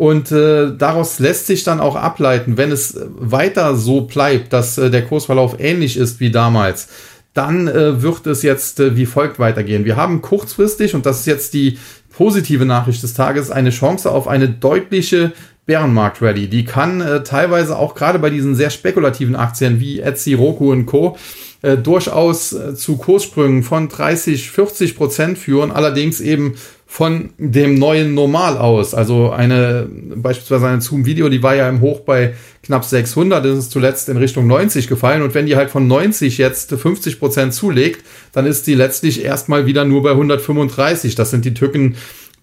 Und 0.00 0.32
äh, 0.32 0.74
daraus 0.76 1.18
lässt 1.18 1.46
sich 1.46 1.62
dann 1.62 1.78
auch 1.78 1.94
ableiten, 1.94 2.56
wenn 2.56 2.72
es 2.72 2.98
weiter 3.06 3.76
so 3.76 4.00
bleibt, 4.00 4.52
dass 4.52 4.78
äh, 4.78 4.90
der 4.90 5.04
Kursverlauf 5.04 5.60
ähnlich 5.60 5.96
ist 5.98 6.20
wie 6.20 6.30
damals, 6.30 6.88
dann 7.34 7.68
äh, 7.68 8.02
wird 8.02 8.26
es 8.26 8.42
jetzt 8.42 8.80
äh, 8.80 8.96
wie 8.96 9.06
folgt 9.06 9.38
weitergehen. 9.38 9.84
Wir 9.84 9.96
haben 9.96 10.20
kurzfristig, 10.20 10.94
und 10.94 11.06
das 11.06 11.20
ist 11.20 11.26
jetzt 11.26 11.54
die 11.54 11.78
positive 12.12 12.64
Nachricht 12.64 13.02
des 13.02 13.14
Tages, 13.14 13.50
eine 13.50 13.70
Chance 13.70 14.10
auf 14.10 14.26
eine 14.26 14.48
deutliche 14.48 15.32
Bärenmarkt-Rally. 15.66 16.48
Die 16.48 16.64
kann 16.64 17.00
äh, 17.00 17.22
teilweise 17.22 17.78
auch 17.78 17.94
gerade 17.94 18.18
bei 18.18 18.30
diesen 18.30 18.56
sehr 18.56 18.70
spekulativen 18.70 19.36
Aktien 19.36 19.78
wie 19.78 20.00
Etsy, 20.00 20.34
Roku 20.34 20.72
und 20.72 20.86
Co. 20.86 21.16
Äh, 21.62 21.76
durchaus 21.76 22.52
äh, 22.52 22.74
zu 22.74 22.96
Kurssprüngen 22.96 23.62
von 23.62 23.88
30, 23.88 24.50
40 24.50 24.96
Prozent 24.96 25.38
führen, 25.38 25.70
allerdings 25.70 26.20
eben 26.20 26.54
von 26.92 27.30
dem 27.38 27.78
neuen 27.78 28.14
Normal 28.14 28.58
aus. 28.58 28.94
Also 28.94 29.30
eine, 29.30 29.88
beispielsweise 30.16 30.66
eine 30.66 30.80
Zoom-Video, 30.80 31.28
die 31.28 31.40
war 31.40 31.54
ja 31.54 31.68
im 31.68 31.80
Hoch 31.80 32.00
bei 32.00 32.34
knapp 32.64 32.84
600, 32.84 33.44
das 33.44 33.58
ist 33.58 33.70
zuletzt 33.70 34.08
in 34.08 34.16
Richtung 34.16 34.48
90 34.48 34.88
gefallen. 34.88 35.22
Und 35.22 35.32
wenn 35.32 35.46
die 35.46 35.54
halt 35.54 35.70
von 35.70 35.86
90 35.86 36.36
jetzt 36.36 36.72
50 36.72 37.20
Prozent 37.20 37.54
zulegt, 37.54 38.04
dann 38.32 38.44
ist 38.44 38.66
die 38.66 38.74
letztlich 38.74 39.24
erstmal 39.24 39.66
wieder 39.66 39.84
nur 39.84 40.02
bei 40.02 40.10
135. 40.10 41.14
Das 41.14 41.30
sind 41.30 41.44
die 41.44 41.54
Tücken, 41.54 41.94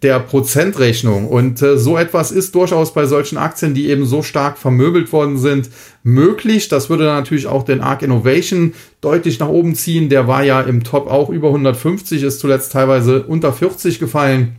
der 0.04 0.20
Prozentrechnung. 0.20 1.28
Und 1.28 1.62
äh, 1.62 1.78
so 1.78 1.98
etwas 1.98 2.32
ist 2.32 2.54
durchaus 2.54 2.94
bei 2.94 3.06
solchen 3.06 3.38
Aktien, 3.38 3.74
die 3.74 3.90
eben 3.90 4.06
so 4.06 4.22
stark 4.22 4.58
vermöbelt 4.58 5.12
worden 5.12 5.38
sind, 5.38 5.70
möglich. 6.04 6.68
Das 6.68 6.90
würde 6.90 7.06
natürlich 7.06 7.48
auch 7.48 7.64
den 7.64 7.82
ARC 7.82 8.04
Innovation 8.04 8.74
deutlich 9.02 9.40
nach 9.40 9.50
oben 9.50 9.74
ziehen. 9.76 10.10
Der 10.10 10.28
war 10.28 10.44
ja 10.44 10.62
im 10.62 10.84
Top 10.84 11.10
auch 11.10 11.30
über 11.30 11.48
150, 11.48 12.22
ist 12.24 12.40
zuletzt 12.40 12.72
teilweise 12.72 13.24
unter 13.24 13.52
40 13.52 14.00
gefallen. 14.00 14.58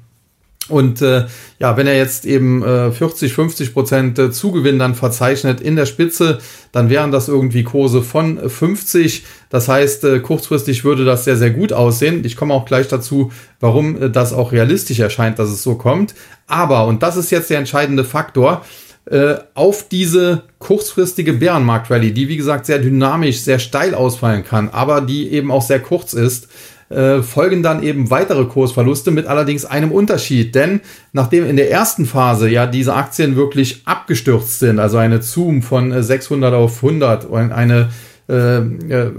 Und 0.68 1.00
äh, 1.00 1.24
ja, 1.58 1.76
wenn 1.76 1.86
er 1.86 1.96
jetzt 1.96 2.26
eben 2.26 2.62
äh, 2.62 2.92
40, 2.92 3.32
50 3.32 3.72
Prozent 3.72 4.18
äh, 4.18 4.30
Zugewinn 4.30 4.78
dann 4.78 4.94
verzeichnet 4.94 5.60
in 5.60 5.76
der 5.76 5.86
Spitze, 5.86 6.38
dann 6.72 6.90
wären 6.90 7.10
das 7.10 7.28
irgendwie 7.28 7.64
Kurse 7.64 8.02
von 8.02 8.38
50. 8.48 9.24
Das 9.48 9.68
heißt, 9.68 10.04
äh, 10.04 10.20
kurzfristig 10.20 10.84
würde 10.84 11.06
das 11.06 11.24
sehr, 11.24 11.36
sehr 11.36 11.50
gut 11.50 11.72
aussehen. 11.72 12.22
Ich 12.24 12.36
komme 12.36 12.52
auch 12.52 12.66
gleich 12.66 12.86
dazu, 12.88 13.32
warum 13.60 14.00
äh, 14.00 14.10
das 14.10 14.34
auch 14.34 14.52
realistisch 14.52 14.98
erscheint, 15.00 15.38
dass 15.38 15.48
es 15.48 15.62
so 15.62 15.76
kommt. 15.76 16.14
Aber, 16.46 16.86
und 16.86 17.02
das 17.02 17.16
ist 17.16 17.30
jetzt 17.30 17.48
der 17.48 17.58
entscheidende 17.58 18.04
Faktor, 18.04 18.62
äh, 19.10 19.36
auf 19.54 19.88
diese 19.88 20.42
kurzfristige 20.58 21.32
Bärenmarkt-Rallye, 21.32 22.12
die 22.12 22.28
wie 22.28 22.36
gesagt 22.36 22.66
sehr 22.66 22.78
dynamisch, 22.78 23.40
sehr 23.40 23.58
steil 23.58 23.94
ausfallen 23.94 24.44
kann, 24.44 24.68
aber 24.68 25.00
die 25.00 25.30
eben 25.32 25.50
auch 25.50 25.62
sehr 25.62 25.80
kurz 25.80 26.12
ist, 26.12 26.48
äh, 26.90 27.22
folgen 27.22 27.62
dann 27.62 27.82
eben 27.82 28.10
weitere 28.10 28.44
Kursverluste 28.44 29.10
mit 29.10 29.26
allerdings 29.26 29.64
einem 29.64 29.92
Unterschied. 29.92 30.54
Denn 30.54 30.80
nachdem 31.12 31.46
in 31.46 31.56
der 31.56 31.70
ersten 31.70 32.06
Phase 32.06 32.48
ja 32.48 32.66
diese 32.66 32.94
Aktien 32.94 33.36
wirklich 33.36 33.82
abgestürzt 33.84 34.58
sind, 34.58 34.78
also 34.78 34.96
eine 34.96 35.22
Zoom 35.22 35.62
von 35.62 36.02
600 36.02 36.52
äh, 36.52 36.56
auf 36.56 36.76
100 36.82 37.24
und 37.26 37.52
eine 37.52 37.90
äh, 38.28 38.58
äh, 38.58 39.10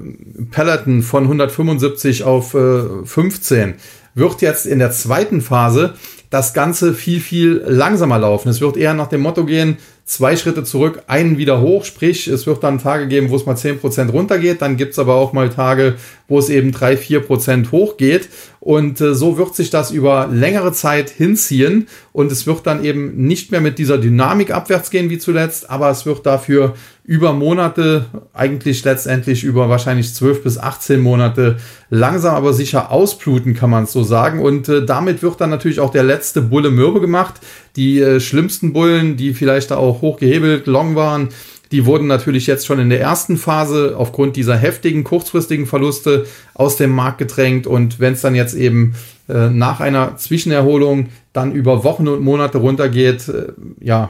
Peloton 0.51 1.01
von 1.01 1.23
175 1.23 2.23
auf 2.23 2.53
äh, 2.53 3.05
15 3.05 3.75
wird 4.15 4.41
jetzt 4.41 4.65
in 4.65 4.79
der 4.79 4.91
zweiten 4.91 5.41
Phase 5.41 5.93
das 6.29 6.53
Ganze 6.53 6.93
viel, 6.93 7.19
viel 7.19 7.63
langsamer 7.65 8.19
laufen. 8.19 8.49
Es 8.49 8.61
wird 8.61 8.77
eher 8.77 8.93
nach 8.93 9.07
dem 9.07 9.21
Motto 9.21 9.45
gehen, 9.45 9.77
zwei 10.09 10.35
Schritte 10.35 10.63
zurück, 10.63 11.03
einen 11.05 11.37
wieder 11.37 11.61
hoch. 11.61 11.85
Sprich, 11.85 12.27
es 12.27 12.47
wird 12.47 12.63
dann 12.63 12.79
Tage 12.79 13.07
geben, 13.07 13.29
wo 13.29 13.35
es 13.35 13.45
mal 13.45 13.55
zehn 13.55 13.79
Prozent 13.79 14.11
runtergeht. 14.11 14.61
Dann 14.61 14.75
gibt's 14.75 14.97
aber 14.97 15.13
auch 15.13 15.33
mal 15.33 15.49
Tage, 15.49 15.95
wo 16.27 16.39
es 16.39 16.49
eben 16.49 16.71
drei, 16.71 16.97
vier 16.97 17.19
Prozent 17.19 17.71
hochgeht. 17.71 18.27
Und 18.59 18.99
äh, 19.01 19.13
so 19.13 19.37
wird 19.37 19.55
sich 19.55 19.69
das 19.69 19.91
über 19.91 20.27
längere 20.31 20.73
Zeit 20.73 21.11
hinziehen. 21.11 21.87
Und 22.11 22.31
es 22.31 22.47
wird 22.47 22.65
dann 22.65 22.83
eben 22.83 23.27
nicht 23.27 23.51
mehr 23.51 23.61
mit 23.61 23.77
dieser 23.77 23.99
Dynamik 23.99 24.51
abwärts 24.51 24.89
gehen 24.89 25.11
wie 25.11 25.19
zuletzt, 25.19 25.69
aber 25.69 25.91
es 25.91 26.07
wird 26.07 26.25
dafür 26.25 26.73
über 27.09 27.33
Monate, 27.33 28.05
eigentlich 28.33 28.83
letztendlich 28.83 29.43
über 29.43 29.67
wahrscheinlich 29.67 30.13
zwölf 30.13 30.43
bis 30.43 30.59
18 30.59 30.99
Monate 30.99 31.57
langsam 31.89 32.35
aber 32.35 32.53
sicher 32.53 32.91
ausbluten, 32.91 33.55
kann 33.55 33.71
man 33.71 33.85
es 33.85 33.91
so 33.91 34.03
sagen. 34.03 34.39
Und 34.41 34.69
äh, 34.69 34.85
damit 34.85 35.23
wird 35.23 35.41
dann 35.41 35.49
natürlich 35.49 35.79
auch 35.79 35.89
der 35.89 36.03
letzte 36.03 36.41
Bulle 36.41 36.69
mürbe 36.69 37.01
gemacht. 37.01 37.35
Die 37.75 37.99
äh, 37.99 38.19
schlimmsten 38.19 38.73
Bullen, 38.73 39.17
die 39.17 39.33
vielleicht 39.33 39.71
da 39.71 39.77
auch 39.77 39.98
hochgehebelt, 40.01 40.67
long 40.67 40.95
waren, 40.95 41.29
die 41.71 41.85
wurden 41.85 42.07
natürlich 42.07 42.47
jetzt 42.47 42.65
schon 42.65 42.79
in 42.79 42.89
der 42.89 42.99
ersten 42.99 43.37
Phase 43.37 43.95
aufgrund 43.95 44.35
dieser 44.35 44.57
heftigen, 44.57 45.03
kurzfristigen 45.03 45.67
Verluste 45.67 46.25
aus 46.55 46.77
dem 46.77 46.91
Markt 46.91 47.19
gedrängt. 47.19 47.67
Und 47.67 47.99
wenn 47.99 48.13
es 48.13 48.21
dann 48.21 48.33
jetzt 48.33 48.55
eben 48.55 48.95
äh, 49.27 49.49
nach 49.49 49.79
einer 49.79 50.17
Zwischenerholung 50.17 51.09
dann 51.33 51.51
über 51.51 51.83
Wochen 51.83 52.07
und 52.07 52.21
Monate 52.21 52.57
runtergeht, 52.57 53.29
äh, 53.29 53.53
ja, 53.79 54.09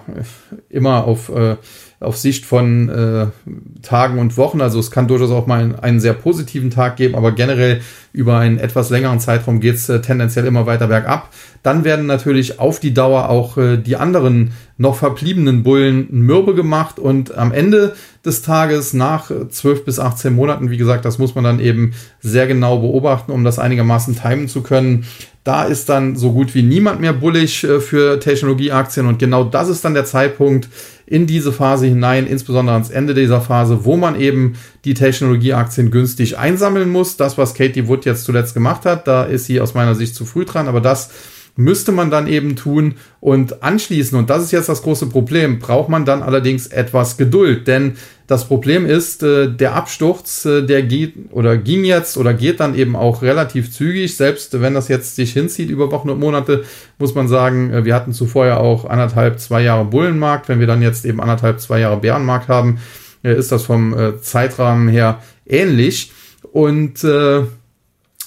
immer 0.69 1.03
auf, 1.03 1.29
äh, 1.29 1.57
auf 1.99 2.15
Sicht 2.17 2.45
von 2.45 2.87
äh, 2.87 3.27
Tagen 3.81 4.19
und 4.19 4.37
Wochen. 4.37 4.61
Also 4.61 4.79
es 4.79 4.89
kann 4.89 5.09
durchaus 5.09 5.31
auch 5.31 5.45
mal 5.45 5.59
einen, 5.59 5.75
einen 5.75 5.99
sehr 5.99 6.13
positiven 6.13 6.69
Tag 6.69 6.95
geben, 6.95 7.15
aber 7.15 7.33
generell 7.33 7.81
über 8.13 8.37
einen 8.37 8.57
etwas 8.57 8.89
längeren 8.89 9.19
Zeitraum 9.19 9.59
geht 9.59 9.75
es 9.75 9.89
äh, 9.89 10.01
tendenziell 10.01 10.45
immer 10.45 10.65
weiter 10.65 10.87
bergab. 10.87 11.29
Dann 11.61 11.83
werden 11.83 12.05
natürlich 12.05 12.59
auf 12.59 12.79
die 12.79 12.93
Dauer 12.93 13.29
auch 13.29 13.57
äh, 13.57 13.75
die 13.75 13.97
anderen 13.97 14.53
noch 14.77 14.95
verbliebenen 14.95 15.63
Bullen 15.63 16.07
mürbe 16.09 16.55
gemacht 16.55 16.99
und 16.99 17.37
am 17.37 17.51
Ende 17.51 17.95
des 18.25 18.43
Tages 18.43 18.93
nach 18.93 19.29
12 19.49 19.83
bis 19.83 19.99
18 19.99 20.33
Monaten, 20.33 20.69
wie 20.69 20.77
gesagt, 20.77 21.03
das 21.03 21.19
muss 21.19 21.35
man 21.35 21.43
dann 21.43 21.59
eben 21.59 21.91
sehr 22.21 22.47
genau 22.47 22.79
beobachten, 22.79 23.33
um 23.33 23.43
das 23.43 23.59
einigermaßen 23.59 24.15
timen 24.15 24.47
zu 24.47 24.61
können. 24.61 25.05
Da 25.49 25.63
ist 25.63 25.89
dann 25.89 26.15
so 26.15 26.31
gut 26.31 26.53
wie 26.53 26.61
niemand 26.61 27.01
mehr 27.01 27.11
bullig 27.11 27.63
äh, 27.63 27.79
für 27.79 28.19
Technologieaktien 28.19 29.07
und 29.07 29.17
genau 29.17 29.43
das 29.43 29.67
ist 29.67 29.83
dann 29.83 29.95
der 29.95 30.05
Zeitpunkt 30.05 30.69
in 31.07 31.25
diese 31.25 31.51
Phase 31.51 31.87
hinein, 31.87 32.27
insbesondere 32.27 32.75
ans 32.75 32.91
Ende 32.91 33.15
dieser 33.15 33.41
Phase, 33.41 33.83
wo 33.83 33.97
man 33.97 34.19
eben 34.19 34.53
die 34.85 34.93
Technologieaktien 34.93 35.89
günstig 35.89 36.37
einsammeln 36.37 36.91
muss. 36.91 37.17
Das, 37.17 37.39
was 37.39 37.55
Katie 37.55 37.87
Wood 37.87 38.05
jetzt 38.05 38.25
zuletzt 38.25 38.53
gemacht 38.53 38.85
hat, 38.85 39.07
da 39.07 39.23
ist 39.23 39.45
sie 39.45 39.59
aus 39.59 39.73
meiner 39.73 39.95
Sicht 39.95 40.13
zu 40.13 40.23
früh 40.23 40.45
dran, 40.45 40.67
aber 40.67 40.81
das 40.81 41.09
müsste 41.59 41.91
man 41.91 42.09
dann 42.09 42.27
eben 42.27 42.55
tun 42.55 42.95
und 43.19 43.63
anschließen. 43.63 44.17
Und 44.17 44.29
das 44.29 44.43
ist 44.43 44.51
jetzt 44.51 44.69
das 44.69 44.81
große 44.81 45.07
Problem. 45.07 45.59
Braucht 45.59 45.89
man 45.89 46.05
dann 46.05 46.23
allerdings 46.23 46.67
etwas 46.67 47.17
Geduld, 47.17 47.67
denn 47.67 47.97
das 48.27 48.45
Problem 48.45 48.85
ist, 48.85 49.23
äh, 49.23 49.51
der 49.51 49.75
Absturz, 49.75 50.45
äh, 50.45 50.61
der 50.61 50.83
geht 50.83 51.15
oder 51.31 51.57
ging 51.57 51.83
jetzt 51.83 52.15
oder 52.15 52.33
geht 52.33 52.61
dann 52.61 52.75
eben 52.75 52.95
auch 52.95 53.21
relativ 53.21 53.73
zügig. 53.73 54.15
Selbst 54.15 54.61
wenn 54.61 54.73
das 54.73 54.87
jetzt 54.87 55.17
sich 55.17 55.33
hinzieht 55.33 55.69
über 55.69 55.91
Wochen 55.91 56.09
und 56.09 56.19
Monate, 56.19 56.63
muss 56.97 57.13
man 57.13 57.27
sagen, 57.27 57.73
äh, 57.73 57.83
wir 57.83 57.93
hatten 57.93 58.13
zuvor 58.13 58.45
ja 58.45 58.57
auch 58.57 58.85
anderthalb, 58.85 59.39
zwei 59.39 59.61
Jahre 59.61 59.83
Bullenmarkt. 59.83 60.47
Wenn 60.47 60.61
wir 60.61 60.67
dann 60.67 60.81
jetzt 60.81 61.05
eben 61.05 61.19
anderthalb, 61.19 61.59
zwei 61.59 61.81
Jahre 61.81 61.97
Bärenmarkt 61.97 62.47
haben, 62.47 62.79
ist 63.21 63.51
das 63.51 63.63
vom 63.63 63.93
Zeitrahmen 64.21 64.87
her 64.87 65.21
ähnlich. 65.45 66.13
Und 66.53 67.03
äh, 67.03 67.41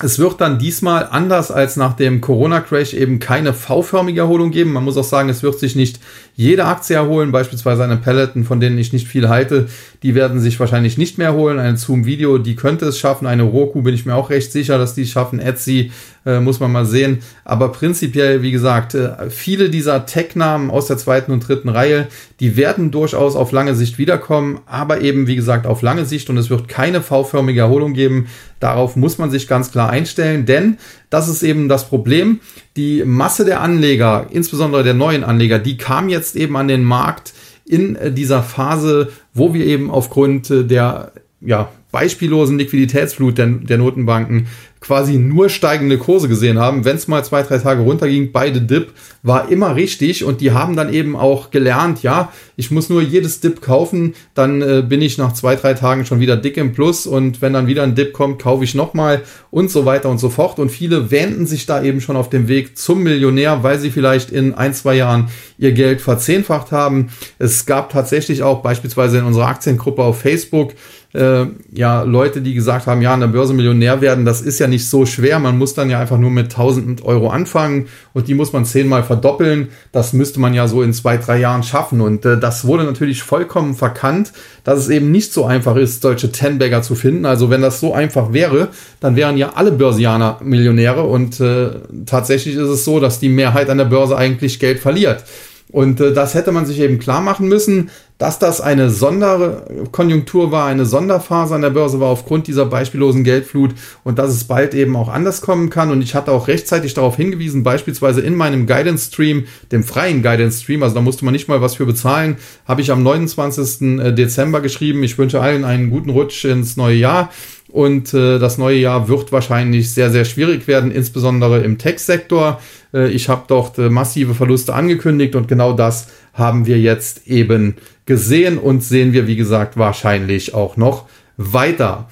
es 0.04 0.18
wird 0.18 0.40
dann 0.40 0.58
diesmal 0.58 1.08
anders 1.10 1.50
als 1.50 1.76
nach 1.76 1.94
dem 1.94 2.20
Corona-Crash 2.20 2.94
eben 2.94 3.18
keine 3.18 3.52
V-förmige 3.52 4.20
Erholung 4.20 4.50
geben. 4.50 4.72
Man 4.72 4.84
muss 4.84 4.96
auch 4.96 5.04
sagen, 5.04 5.28
es 5.28 5.42
wird 5.42 5.58
sich 5.58 5.76
nicht 5.76 6.00
jede 6.34 6.64
Aktie 6.64 6.96
erholen, 6.96 7.32
beispielsweise 7.32 7.84
eine 7.84 7.96
Peloton, 7.96 8.44
von 8.44 8.60
denen 8.60 8.78
ich 8.78 8.92
nicht 8.92 9.06
viel 9.06 9.28
halte, 9.28 9.68
die 10.02 10.14
werden 10.14 10.40
sich 10.40 10.58
wahrscheinlich 10.58 10.98
nicht 10.98 11.18
mehr 11.18 11.28
erholen. 11.28 11.58
Eine 11.58 11.76
Zoom 11.76 12.04
Video, 12.06 12.38
die 12.38 12.56
könnte 12.56 12.86
es 12.86 12.98
schaffen. 12.98 13.26
Eine 13.26 13.44
Roku 13.44 13.82
bin 13.82 13.94
ich 13.94 14.04
mir 14.04 14.14
auch 14.14 14.30
recht 14.30 14.50
sicher, 14.50 14.78
dass 14.78 14.94
die 14.94 15.02
es 15.02 15.10
schaffen. 15.10 15.38
Etsy 15.38 15.92
äh, 16.26 16.40
muss 16.40 16.60
man 16.60 16.72
mal 16.72 16.86
sehen. 16.86 17.18
Aber 17.44 17.70
prinzipiell, 17.70 18.42
wie 18.42 18.50
gesagt, 18.50 18.94
äh, 18.94 19.30
viele 19.30 19.70
dieser 19.70 20.06
Tech-Namen 20.06 20.70
aus 20.70 20.86
der 20.86 20.98
zweiten 20.98 21.32
und 21.32 21.46
dritten 21.46 21.68
Reihe, 21.68 22.08
die 22.40 22.56
werden 22.56 22.90
durchaus 22.90 23.36
auf 23.36 23.52
lange 23.52 23.74
Sicht 23.74 23.98
wiederkommen, 23.98 24.60
aber 24.66 25.00
eben, 25.00 25.26
wie 25.26 25.36
gesagt, 25.36 25.66
auf 25.66 25.82
lange 25.82 26.04
Sicht 26.04 26.30
und 26.30 26.36
es 26.36 26.50
wird 26.50 26.68
keine 26.68 27.00
V-förmige 27.00 27.60
Erholung 27.60 27.94
geben. 27.94 28.26
Darauf 28.58 28.96
muss 28.96 29.18
man 29.18 29.30
sich 29.30 29.48
ganz 29.48 29.70
klar 29.70 29.90
einstellen, 29.90 30.46
denn 30.46 30.78
das 31.10 31.28
ist 31.28 31.42
eben 31.42 31.68
das 31.68 31.88
Problem. 31.88 32.40
Die 32.76 33.04
Masse 33.04 33.44
der 33.44 33.60
Anleger, 33.60 34.26
insbesondere 34.30 34.82
der 34.82 34.94
neuen 34.94 35.24
Anleger, 35.24 35.58
die 35.58 35.76
kam 35.76 36.08
jetzt 36.08 36.36
eben 36.36 36.56
an 36.56 36.68
den 36.68 36.82
Markt 36.84 37.32
in 37.64 37.96
äh, 37.96 38.12
dieser 38.12 38.42
Phase, 38.42 39.12
wo 39.34 39.54
wir 39.54 39.66
eben 39.66 39.90
aufgrund 39.90 40.50
äh, 40.50 40.64
der 40.64 41.12
ja, 41.40 41.70
beispiellosen 41.90 42.58
Liquiditätsflut 42.58 43.38
der, 43.38 43.46
der 43.46 43.78
Notenbanken 43.78 44.46
quasi 44.82 45.14
nur 45.14 45.48
steigende 45.48 45.96
Kurse 45.96 46.28
gesehen 46.28 46.58
haben. 46.58 46.84
Wenn 46.84 46.96
es 46.96 47.08
mal 47.08 47.24
zwei, 47.24 47.42
drei 47.42 47.58
Tage 47.58 47.82
runterging, 47.82 48.32
beide 48.32 48.60
Dip 48.60 48.92
war 49.22 49.48
immer 49.48 49.76
richtig 49.76 50.24
und 50.24 50.40
die 50.40 50.50
haben 50.50 50.76
dann 50.76 50.92
eben 50.92 51.16
auch 51.16 51.50
gelernt, 51.50 52.02
ja, 52.02 52.32
ich 52.56 52.70
muss 52.70 52.90
nur 52.90 53.00
jedes 53.00 53.40
Dip 53.40 53.62
kaufen, 53.62 54.14
dann 54.34 54.60
äh, 54.60 54.82
bin 54.86 55.00
ich 55.00 55.16
nach 55.18 55.32
zwei, 55.32 55.54
drei 55.54 55.74
Tagen 55.74 56.04
schon 56.04 56.20
wieder 56.20 56.36
dick 56.36 56.56
im 56.56 56.72
Plus 56.72 57.06
und 57.06 57.40
wenn 57.40 57.52
dann 57.52 57.68
wieder 57.68 57.84
ein 57.84 57.94
Dip 57.94 58.12
kommt, 58.12 58.42
kaufe 58.42 58.64
ich 58.64 58.74
nochmal 58.74 59.22
und 59.50 59.70
so 59.70 59.86
weiter 59.86 60.08
und 60.08 60.18
so 60.18 60.28
fort. 60.28 60.58
Und 60.58 60.70
viele 60.70 61.10
wähnten 61.10 61.46
sich 61.46 61.64
da 61.66 61.82
eben 61.82 62.00
schon 62.00 62.16
auf 62.16 62.28
dem 62.28 62.48
Weg 62.48 62.76
zum 62.76 63.02
Millionär, 63.04 63.62
weil 63.62 63.78
sie 63.78 63.90
vielleicht 63.90 64.30
in 64.30 64.54
ein, 64.54 64.74
zwei 64.74 64.96
Jahren 64.96 65.28
ihr 65.58 65.72
Geld 65.72 66.00
verzehnfacht 66.00 66.72
haben. 66.72 67.10
Es 67.38 67.66
gab 67.66 67.90
tatsächlich 67.90 68.42
auch 68.42 68.62
beispielsweise 68.62 69.18
in 69.18 69.24
unserer 69.24 69.46
Aktiengruppe 69.46 70.02
auf 70.02 70.20
Facebook 70.20 70.72
äh, 71.14 71.46
ja 71.72 72.02
Leute, 72.02 72.40
die 72.40 72.54
gesagt 72.54 72.86
haben, 72.86 73.02
ja, 73.02 73.12
an 73.12 73.20
der 73.20 73.26
Börse 73.28 73.52
Millionär 73.54 74.00
werden, 74.00 74.24
das 74.24 74.40
ist 74.40 74.58
ja 74.58 74.66
nicht 74.66 74.88
so 74.88 75.06
schwer. 75.06 75.38
Man 75.38 75.58
muss 75.58 75.74
dann 75.74 75.90
ja 75.90 76.00
einfach 76.00 76.18
nur 76.18 76.30
mit 76.30 76.46
1000 76.46 77.04
Euro 77.04 77.28
anfangen 77.28 77.86
und 78.14 78.28
die 78.28 78.34
muss 78.34 78.52
man 78.52 78.64
zehnmal 78.64 79.02
verdoppeln. 79.02 79.68
Das 79.92 80.12
müsste 80.12 80.40
man 80.40 80.54
ja 80.54 80.66
so 80.68 80.82
in 80.82 80.92
zwei, 80.92 81.18
drei 81.18 81.38
Jahren 81.38 81.62
schaffen. 81.62 82.00
Und 82.00 82.24
äh, 82.24 82.38
das 82.38 82.66
wurde 82.66 82.84
natürlich 82.84 83.22
vollkommen 83.22 83.74
verkannt, 83.74 84.32
dass 84.64 84.78
es 84.78 84.88
eben 84.88 85.10
nicht 85.10 85.32
so 85.32 85.44
einfach 85.44 85.76
ist, 85.76 86.02
solche 86.02 86.32
Ten-Bagger 86.32 86.82
zu 86.82 86.94
finden. 86.94 87.26
Also 87.26 87.50
wenn 87.50 87.62
das 87.62 87.80
so 87.80 87.92
einfach 87.94 88.32
wäre, 88.32 88.68
dann 89.00 89.16
wären 89.16 89.36
ja 89.36 89.52
alle 89.54 89.72
Börsianer 89.72 90.38
Millionäre. 90.42 91.02
Und 91.02 91.40
äh, 91.40 91.70
tatsächlich 92.06 92.56
ist 92.56 92.68
es 92.68 92.84
so, 92.84 93.00
dass 93.00 93.20
die 93.20 93.28
Mehrheit 93.28 93.68
an 93.68 93.78
der 93.78 93.84
Börse 93.86 94.16
eigentlich 94.16 94.58
Geld 94.58 94.80
verliert. 94.80 95.24
Und 95.72 96.00
äh, 96.00 96.12
das 96.12 96.34
hätte 96.34 96.52
man 96.52 96.66
sich 96.66 96.78
eben 96.78 96.98
klar 96.98 97.20
machen 97.22 97.48
müssen, 97.48 97.90
dass 98.18 98.38
das 98.38 98.60
eine 98.60 98.88
Sonderkonjunktur 98.90 100.52
war, 100.52 100.66
eine 100.66 100.86
Sonderphase 100.86 101.56
an 101.56 101.62
der 101.62 101.70
Börse 101.70 101.98
war 101.98 102.08
aufgrund 102.08 102.46
dieser 102.46 102.66
beispiellosen 102.66 103.24
Geldflut 103.24 103.74
und 104.04 104.20
dass 104.20 104.30
es 104.30 104.44
bald 104.44 104.74
eben 104.74 104.94
auch 104.94 105.08
anders 105.08 105.40
kommen 105.40 105.70
kann. 105.70 105.90
Und 105.90 106.02
ich 106.02 106.14
hatte 106.14 106.30
auch 106.30 106.46
rechtzeitig 106.46 106.94
darauf 106.94 107.16
hingewiesen, 107.16 107.64
beispielsweise 107.64 108.20
in 108.20 108.36
meinem 108.36 108.68
Guidance 108.68 109.06
Stream, 109.06 109.46
dem 109.72 109.82
freien 109.82 110.22
Guidance 110.22 110.62
Stream, 110.62 110.84
also 110.84 110.94
da 110.94 111.00
musste 111.00 111.24
man 111.24 111.32
nicht 111.32 111.48
mal 111.48 111.62
was 111.62 111.74
für 111.74 111.86
bezahlen, 111.86 112.36
habe 112.64 112.80
ich 112.80 112.92
am 112.92 113.02
29. 113.02 113.98
Äh, 113.98 114.12
Dezember 114.12 114.60
geschrieben, 114.60 115.02
ich 115.02 115.18
wünsche 115.18 115.40
allen 115.40 115.64
einen 115.64 115.90
guten 115.90 116.10
Rutsch 116.10 116.44
ins 116.44 116.76
neue 116.76 116.96
Jahr. 116.96 117.30
Und 117.72 118.12
äh, 118.12 118.38
das 118.38 118.58
neue 118.58 118.76
Jahr 118.76 119.08
wird 119.08 119.32
wahrscheinlich 119.32 119.92
sehr, 119.92 120.10
sehr 120.10 120.26
schwierig 120.26 120.68
werden, 120.68 120.90
insbesondere 120.90 121.60
im 121.60 121.78
Tech-Sektor. 121.78 122.60
Äh, 122.92 123.08
ich 123.08 123.30
habe 123.30 123.44
dort 123.48 123.78
äh, 123.78 123.88
massive 123.88 124.34
Verluste 124.34 124.74
angekündigt 124.74 125.34
und 125.34 125.48
genau 125.48 125.72
das 125.72 126.08
haben 126.34 126.66
wir 126.66 126.78
jetzt 126.78 127.26
eben 127.26 127.76
gesehen 128.04 128.58
und 128.58 128.84
sehen 128.84 129.14
wir, 129.14 129.26
wie 129.26 129.36
gesagt, 129.36 129.78
wahrscheinlich 129.78 130.52
auch 130.52 130.76
noch 130.76 131.06
weiter. 131.38 132.10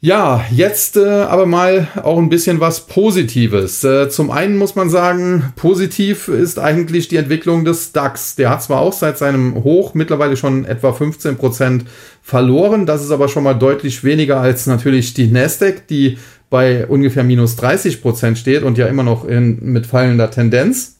Ja, 0.00 0.44
jetzt 0.52 0.96
äh, 0.96 1.00
aber 1.00 1.44
mal 1.44 1.88
auch 2.00 2.18
ein 2.18 2.28
bisschen 2.28 2.60
was 2.60 2.86
Positives. 2.86 3.82
Äh, 3.82 4.08
zum 4.08 4.30
einen 4.30 4.56
muss 4.56 4.76
man 4.76 4.90
sagen, 4.90 5.52
positiv 5.56 6.28
ist 6.28 6.60
eigentlich 6.60 7.08
die 7.08 7.16
Entwicklung 7.16 7.64
des 7.64 7.90
DAX. 7.90 8.36
Der 8.36 8.50
hat 8.50 8.62
zwar 8.62 8.80
auch 8.80 8.92
seit 8.92 9.18
seinem 9.18 9.64
Hoch 9.64 9.94
mittlerweile 9.94 10.36
schon 10.36 10.64
etwa 10.64 10.92
15 10.92 11.36
Prozent 11.36 11.84
verloren, 12.22 12.86
das 12.86 13.02
ist 13.02 13.10
aber 13.10 13.26
schon 13.26 13.42
mal 13.42 13.54
deutlich 13.54 14.04
weniger 14.04 14.40
als 14.40 14.68
natürlich 14.68 15.14
die 15.14 15.26
Nasdaq, 15.26 15.88
die 15.88 16.18
bei 16.48 16.86
ungefähr 16.86 17.24
minus 17.24 17.56
30 17.56 18.00
Prozent 18.00 18.38
steht 18.38 18.62
und 18.62 18.78
ja 18.78 18.86
immer 18.86 19.02
noch 19.02 19.24
in, 19.24 19.58
mit 19.60 19.86
fallender 19.86 20.30
Tendenz. 20.30 20.97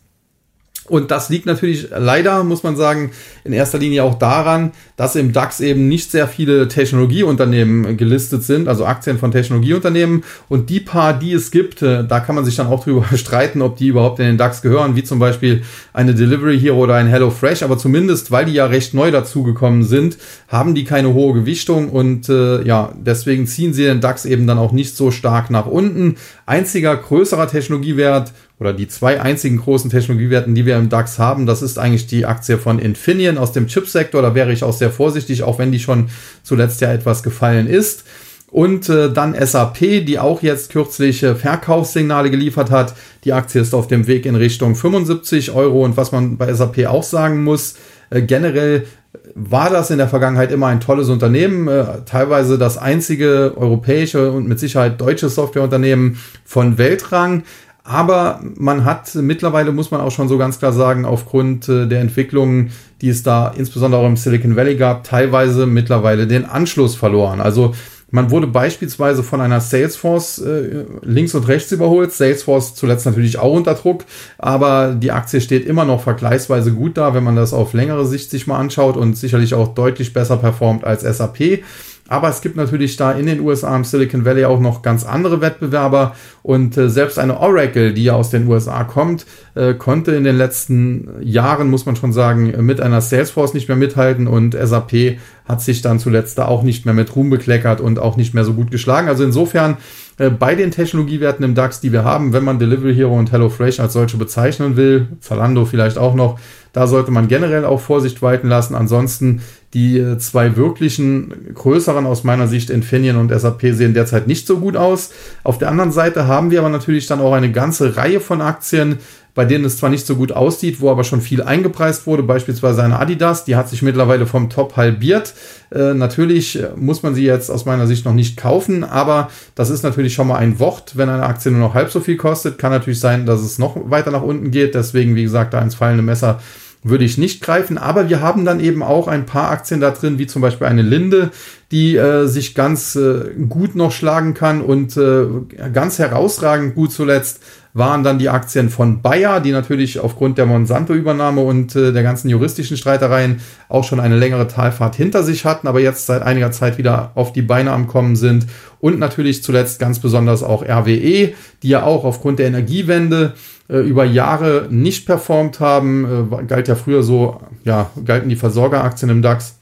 Und 0.88 1.11
das 1.11 1.28
liegt 1.28 1.47
natürlich 1.47 1.88
leider, 1.97 2.45
muss 2.45 2.62
man 2.62 2.76
sagen, 2.76 3.11
in 3.45 3.52
erster 3.52 3.78
Linie 3.78 4.04
auch 4.04 4.14
daran, 4.14 4.73
dass 4.97 5.16
im 5.16 5.33
DAX 5.33 5.61
eben 5.61 5.88
nicht 5.88 6.11
sehr 6.11 6.28
viele 6.28 6.68
Technologieunternehmen 6.68 7.97
gelistet 7.97 8.42
sind, 8.42 8.68
also 8.68 8.85
Aktien 8.85 9.18
von 9.18 9.30
Technologieunternehmen. 9.30 10.25
Und 10.49 10.71
die 10.71 10.80
paar, 10.80 11.18
die 11.18 11.33
es 11.33 11.50
gibt, 11.50 11.83
äh, 11.83 12.04
da 12.07 12.21
kann 12.21 12.35
man 12.35 12.45
sich 12.45 12.57
dann 12.57 12.66
auch 12.66 12.85
drüber 12.85 13.04
streiten, 13.16 13.62
ob 13.62 13.76
die 13.76 13.88
überhaupt 13.88 14.18
in 14.21 14.26
den 14.26 14.38
DAX 14.38 14.62
gehören, 14.62 14.97
wie 14.97 15.04
zum 15.04 15.18
Beispiel 15.18 15.62
eine 15.92 16.14
Delivery 16.14 16.59
Hero 16.59 16.78
oder 16.78 16.95
ein 16.95 17.07
HelloFresh. 17.07 17.62
Aber 17.62 17.78
zumindest, 17.78 18.30
weil 18.30 18.47
die 18.47 18.54
ja 18.54 18.66
recht 18.66 18.95
neu 18.95 19.11
dazugekommen 19.11 19.85
sind, 19.85 20.18
haben 20.49 20.75
die 20.75 20.85
keine 20.85 21.14
hohe 21.14 21.35
Gewichtung 21.35 21.90
und 21.90 22.28
äh, 22.28 22.62
ja, 22.62 22.92
deswegen 22.97 23.47
ziehen 23.47 23.73
sie 23.73 23.85
den 23.85 24.00
DAX 24.00 24.25
eben 24.25 24.47
dann 24.47 24.59
auch 24.59 24.73
nicht 24.73 24.97
so 24.97 25.11
stark 25.11 25.50
nach 25.50 25.66
unten. 25.66 26.16
Einziger 26.47 26.97
größerer 26.97 27.49
Technologiewert 27.49 28.33
oder 28.61 28.73
die 28.73 28.88
zwei 28.88 29.21
einzigen 29.21 29.59
großen 29.59 29.91
Technologiewerten, 29.91 30.55
die 30.55 30.67
wir 30.67 30.77
im 30.77 30.88
DAX 30.88 31.19
haben, 31.19 31.47
das 31.47 31.62
ist 31.62 31.79
eigentlich 31.79 32.07
die 32.07 32.27
Aktie 32.27 32.59
von 32.59 32.79
Infineon 32.79 33.38
aus 33.38 33.53
dem 33.53 33.69
Chipsektor. 33.69 34.21
Da 34.21 34.35
wäre 34.35 34.53
ich 34.53 34.65
auch 34.65 34.73
sehr 34.73 34.91
vorsichtig, 34.91 35.45
auch 35.45 35.59
wenn 35.59 35.71
die 35.71 35.79
schon 35.79 36.09
zuletzt 36.43 36.81
ja 36.81 36.93
etwas 36.93 37.23
gefallen 37.23 37.69
ist. 37.69 38.05
Und 38.50 38.88
äh, 38.88 39.12
dann 39.12 39.35
SAP, 39.35 39.79
die 40.07 40.19
auch 40.19 40.43
jetzt 40.43 40.73
kürzlich 40.73 41.23
äh, 41.23 41.35
Verkaufssignale 41.35 42.31
geliefert 42.31 42.71
hat. 42.71 42.95
Die 43.25 43.35
Aktie 43.35 43.61
ist 43.61 43.75
auf 43.75 43.88
dem 43.88 44.07
Weg 44.07 44.25
in 44.25 44.37
Richtung 44.37 44.75
75 44.75 45.53
Euro. 45.53 45.85
Und 45.85 45.99
was 45.99 46.12
man 46.12 46.38
bei 46.38 46.53
SAP 46.53 46.87
auch 46.87 47.03
sagen 47.03 47.45
muss, 47.45 47.75
äh, 48.09 48.23
generell 48.23 48.87
war 49.35 49.71
das 49.71 49.91
in 49.91 49.99
der 49.99 50.09
Vergangenheit 50.09 50.50
immer 50.50 50.69
ein 50.69 50.81
tolles 50.81 51.09
Unternehmen, 51.09 51.69
äh, 51.69 51.85
teilweise 52.07 52.59
das 52.59 52.79
einzige 52.79 53.53
europäische 53.57 54.33
und 54.33 54.49
mit 54.49 54.59
Sicherheit 54.59 55.00
deutsche 55.00 55.29
Softwareunternehmen 55.29 56.19
von 56.45 56.79
Weltrang. 56.79 57.45
Aber 57.88 58.40
man 58.57 58.85
hat 58.85 59.14
mittlerweile, 59.14 59.73
muss 59.73 59.90
man 59.90 60.02
auch 60.02 60.11
schon 60.11 60.28
so 60.28 60.37
ganz 60.37 60.59
klar 60.59 60.75
sagen, 60.75 61.07
aufgrund 61.07 61.71
äh, 61.71 61.87
der 61.87 62.00
Entwicklungen, 62.02 62.71
die 63.00 63.09
es 63.09 63.23
da 63.23 63.49
insbesondere 63.57 64.02
auch 64.02 64.07
im 64.07 64.18
Silicon 64.18 64.57
Valley 64.57 64.76
gab, 64.76 65.04
teilweise 65.04 65.64
mittlerweile 65.64 66.26
den 66.26 66.45
Anschluss 66.45 66.95
verloren. 66.95 67.40
Also 67.40 67.73
man 68.11 68.30
wurde 68.30 68.47
beispielsweise 68.47 69.23
von 69.23 69.40
einer 69.40 69.61
Salesforce 69.61 70.38
äh, 70.40 70.85
links 71.00 71.35
und 71.35 71.49
rechts 71.49 71.73
überholt. 71.73 72.12
Salesforce 72.12 72.75
zuletzt 72.75 73.07
natürlich 73.07 73.38
auch 73.38 73.54
unter 73.54 73.73
Druck, 73.73 74.04
aber 74.37 74.95
die 74.95 75.11
Aktie 75.11 75.40
steht 75.40 75.64
immer 75.64 75.87
noch 75.87 76.02
vergleichsweise 76.02 76.73
gut 76.73 76.99
da, 76.99 77.14
wenn 77.14 77.25
man 77.25 77.37
das 77.37 77.54
auf 77.54 77.73
längere 77.73 78.04
Sicht 78.04 78.30
sich 78.30 78.47
mal 78.47 78.59
anschaut 78.59 78.99
und 78.99 79.16
sicherlich 79.16 79.54
auch 79.54 79.68
deutlich 79.68 80.12
besser 80.12 80.37
performt 80.37 80.85
als 80.85 81.04
SAP. 81.04 81.62
Aber 82.09 82.29
es 82.29 82.41
gibt 82.41 82.57
natürlich 82.57 82.97
da 82.97 83.12
in 83.12 83.27
den 83.27 83.41
USA 83.41 83.77
im 83.77 83.85
Silicon 83.85 84.25
Valley 84.25 84.47
auch 84.47 84.61
noch 84.61 84.83
ganz 84.83 85.05
andere 85.05 85.41
Wettbewerber 85.41 86.17
und 86.43 86.77
äh, 86.77 86.88
selbst 86.88 87.19
eine 87.19 87.38
Oracle, 87.38 87.93
die 87.93 88.05
ja 88.05 88.15
aus 88.15 88.31
den 88.31 88.49
USA 88.49 88.85
kommt, 88.85 89.27
äh, 89.55 89.75
konnte 89.75 90.12
in 90.12 90.25
den 90.25 90.37
letzten 90.37 91.09
Jahren, 91.23 91.69
muss 91.69 91.85
man 91.85 91.97
schon 91.97 92.15
sagen, 92.15 92.55
mit 92.65 92.81
einer 92.81 93.03
Salesforce 93.03 93.53
nicht 93.53 93.69
mehr 93.69 93.77
mithalten 93.77 94.27
und 94.27 94.55
SAP 94.55 95.19
hat 95.45 95.61
sich 95.62 95.83
dann 95.83 95.99
zuletzt 95.99 96.38
da 96.38 96.47
auch 96.47 96.62
nicht 96.62 96.87
mehr 96.87 96.95
mit 96.95 97.15
Ruhm 97.15 97.31
bekleckert 97.31 97.81
und 97.81 97.99
auch 97.99 98.17
nicht 98.17 98.35
mehr 98.35 98.45
so 98.45 98.55
gut 98.55 98.71
geschlagen. 98.71 99.09
Also 99.09 99.25
insofern 99.25 99.77
äh, 100.19 100.31
bei 100.31 100.55
den 100.55 100.71
Technologiewerten 100.71 101.45
im 101.45 101.55
DAX, 101.55 101.81
die 101.81 101.93
wir 101.93 102.05
haben, 102.05 102.33
wenn 102.33 102.45
man 102.45 102.59
Delivery 102.59 102.95
Hero 102.95 103.17
und 103.17 103.33
HelloFresh 103.33 103.81
als 103.81 103.93
solche 103.93 104.17
bezeichnen 104.17 104.77
will, 104.77 105.09
Zalando 105.21 105.65
vielleicht 105.65 105.97
auch 105.97 106.15
noch, 106.15 106.39
da 106.73 106.87
sollte 106.87 107.11
man 107.11 107.29
generell 107.29 107.65
auch 107.65 107.81
Vorsicht 107.81 108.21
walten 108.21 108.49
lassen. 108.49 108.75
Ansonsten 108.75 109.41
die 109.75 109.99
äh, 109.99 110.19
zwei 110.19 110.57
wirklichen 110.57 111.55
größeren 111.55 112.07
aus 112.07 112.25
meiner 112.25 112.49
Sicht, 112.49 112.71
Infineon 112.71 113.17
und 113.17 113.39
SAP, 113.39 113.63
sehen 113.73 113.95
derzeit 113.95 114.27
nicht 114.27 114.47
so 114.47 114.59
gut 114.59 114.77
aus. 114.77 115.11
Auf 115.45 115.59
der 115.59 115.71
anderen 115.71 115.93
Seite 115.93 116.27
haben 116.27 116.51
wir 116.51 116.61
aber 116.61 116.71
natürlich 116.71 117.07
dann 117.07 117.21
auch 117.21 117.33
eine 117.33 117.53
ganze 117.53 117.97
Reihe 117.97 118.21
von 118.21 118.41
Aktien, 118.41 118.99
bei 119.38 119.45
denen 119.45 119.64
es 119.64 119.76
zwar 119.76 119.88
nicht 119.88 120.04
so 120.04 120.16
gut 120.16 120.33
aussieht, 120.33 120.80
wo 120.80 120.90
aber 120.90 121.04
schon 121.04 121.21
viel 121.21 121.45
eingepreist 121.45 122.09
wurde, 122.09 122.25
beispielsweise 122.25 122.83
eine 122.83 122.99
Adidas, 122.99 123.45
die 123.45 123.54
hat 123.54 123.68
sich 123.68 123.83
mittlerweile 123.83 124.26
vom 124.26 124.50
Top 124.50 124.76
halbiert. 124.76 125.33
Äh, 125.71 125.95
natürlich 125.95 126.59
muss 126.75 127.04
man 127.04 127.14
sie 127.14 127.25
jetzt 127.25 127.49
aus 127.49 127.64
meiner 127.64 127.87
Sicht 127.87 128.04
noch 128.04 128.14
nicht 128.14 128.37
kaufen, 128.37 128.83
aber 128.83 129.30
das 129.54 129.71
ist 129.71 129.85
natürlich 129.85 130.12
schon 130.12 130.26
mal 130.26 130.38
ein 130.38 130.59
Wort. 130.59 130.97
Wenn 130.97 131.09
eine 131.09 131.23
Aktie 131.23 131.52
nur 131.52 131.61
noch 131.61 131.75
halb 131.75 131.92
so 131.92 132.00
viel 132.00 132.16
kostet, 132.16 132.59
kann 132.59 132.73
natürlich 132.73 132.99
sein, 132.99 133.26
dass 133.26 133.40
es 133.40 133.61
noch 133.61 133.88
weiter 133.88 134.11
nach 134.11 134.23
unten 134.23 134.50
geht. 134.50 134.75
Deswegen, 134.75 135.14
wie 135.14 135.23
gesagt, 135.23 135.54
da 135.54 135.62
ins 135.62 135.76
fallende 135.76 136.02
Messer 136.02 136.40
würde 136.83 137.04
ich 137.04 137.16
nicht 137.16 137.40
greifen. 137.40 137.78
Aber 137.78 138.09
wir 138.09 138.21
haben 138.21 138.45
dann 138.45 138.59
eben 138.59 138.83
auch 138.83 139.07
ein 139.07 139.25
paar 139.25 139.50
Aktien 139.50 139.80
da 139.80 139.92
drin, 139.92 140.18
wie 140.18 140.26
zum 140.26 140.42
Beispiel 140.42 140.66
eine 140.66 140.83
Linde, 140.83 141.30
die 141.71 141.95
äh, 141.97 142.26
sich 142.26 142.57
ganz 142.57 142.97
äh, 142.97 143.35
gut 143.49 143.76
noch 143.76 143.92
schlagen 143.92 144.35
kann 144.35 144.62
und 144.62 144.97
äh, 144.97 145.26
ganz 145.73 146.00
herausragend 146.00 146.75
gut 146.75 146.92
zuletzt 146.92 147.40
waren 147.78 148.02
dann 148.02 148.18
die 148.18 148.28
Aktien 148.28 148.68
von 148.68 149.00
Bayer, 149.00 149.40
die 149.40 149.52
natürlich 149.52 150.00
aufgrund 150.00 150.37
der 150.37 150.47
Monsanto-Übernahme 150.47 151.40
und 151.40 151.75
äh, 151.76 151.92
der 151.92 152.02
ganzen 152.02 152.28
juristischen 152.28 152.76
Streitereien 152.76 153.40
auch 153.68 153.85
schon 153.85 154.00
eine 154.00 154.16
längere 154.16 154.49
Talfahrt 154.49 154.97
hinter 154.97 155.23
sich 155.23 155.44
hatten, 155.44 155.68
aber 155.68 155.80
jetzt 155.80 156.06
seit 156.06 156.23
einiger 156.23 156.50
Zeit 156.50 156.76
wieder 156.76 157.12
auf 157.14 157.32
die 157.32 157.42
Beine 157.42 157.73
am 157.73 157.87
Kommen 157.87 158.17
sind. 158.17 158.47
Und 158.80 158.99
natürlich 158.99 159.43
zuletzt 159.43 159.78
ganz 159.78 159.99
besonders 160.00 160.43
auch 160.43 160.62
RWE, 160.62 161.32
die 161.62 161.69
ja 161.69 161.84
auch 161.84 162.04
aufgrund 162.04 162.38
der 162.38 162.49
Energiewende 162.49 163.34
äh, 163.69 163.78
über 163.78 164.04
Jahre 164.04 164.67
nicht 164.71 165.06
performt 165.06 165.60
haben. 165.60 166.30
Äh, 166.32 166.45
galt 166.45 166.69
ja 166.69 166.75
früher 166.75 167.02
so, 167.02 167.41
ja, 167.64 167.91
galten 168.04 168.28
die 168.28 168.36
Versorgeraktien 168.36 169.10
im 169.10 169.23
DAX 169.23 169.56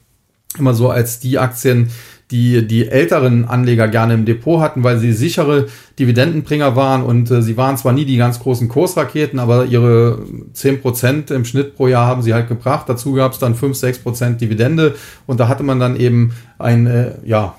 immer 0.59 0.75
so 0.75 0.91
als 0.91 1.21
die 1.21 1.39
Aktien, 1.39 1.91
die 2.31 2.67
die 2.67 2.89
älteren 2.89 3.45
Anleger 3.45 3.87
gerne 3.89 4.15
im 4.15 4.25
Depot 4.25 4.61
hatten, 4.61 4.83
weil 4.83 4.99
sie 4.99 5.13
sichere 5.13 5.67
Dividendenbringer 5.99 6.75
waren 6.75 7.03
und 7.03 7.31
äh, 7.31 7.41
sie 7.41 7.57
waren 7.57 7.77
zwar 7.77 7.93
nie 7.93 8.05
die 8.05 8.17
ganz 8.17 8.41
großen 8.41 8.69
Kursraketen, 8.69 9.39
aber 9.39 9.67
ihre 9.67 10.19
10% 10.55 11.33
im 11.33 11.45
Schnitt 11.45 11.77
pro 11.77 11.87
Jahr 11.87 12.07
haben 12.07 12.23
sie 12.23 12.35
halt 12.35 12.49
gebracht. 12.49 12.89
Dazu 12.89 13.13
gab 13.13 13.33
es 13.33 13.39
dann 13.39 13.55
5, 13.55 13.77
6% 13.77 14.39
Dividende 14.39 14.97
und 15.27 15.39
da 15.39 15.49
hatte 15.49 15.63
man 15.63 15.79
dann 15.79 15.97
eben 15.97 16.33
ein 16.59 16.87
äh, 16.87 17.13
ja, 17.25 17.57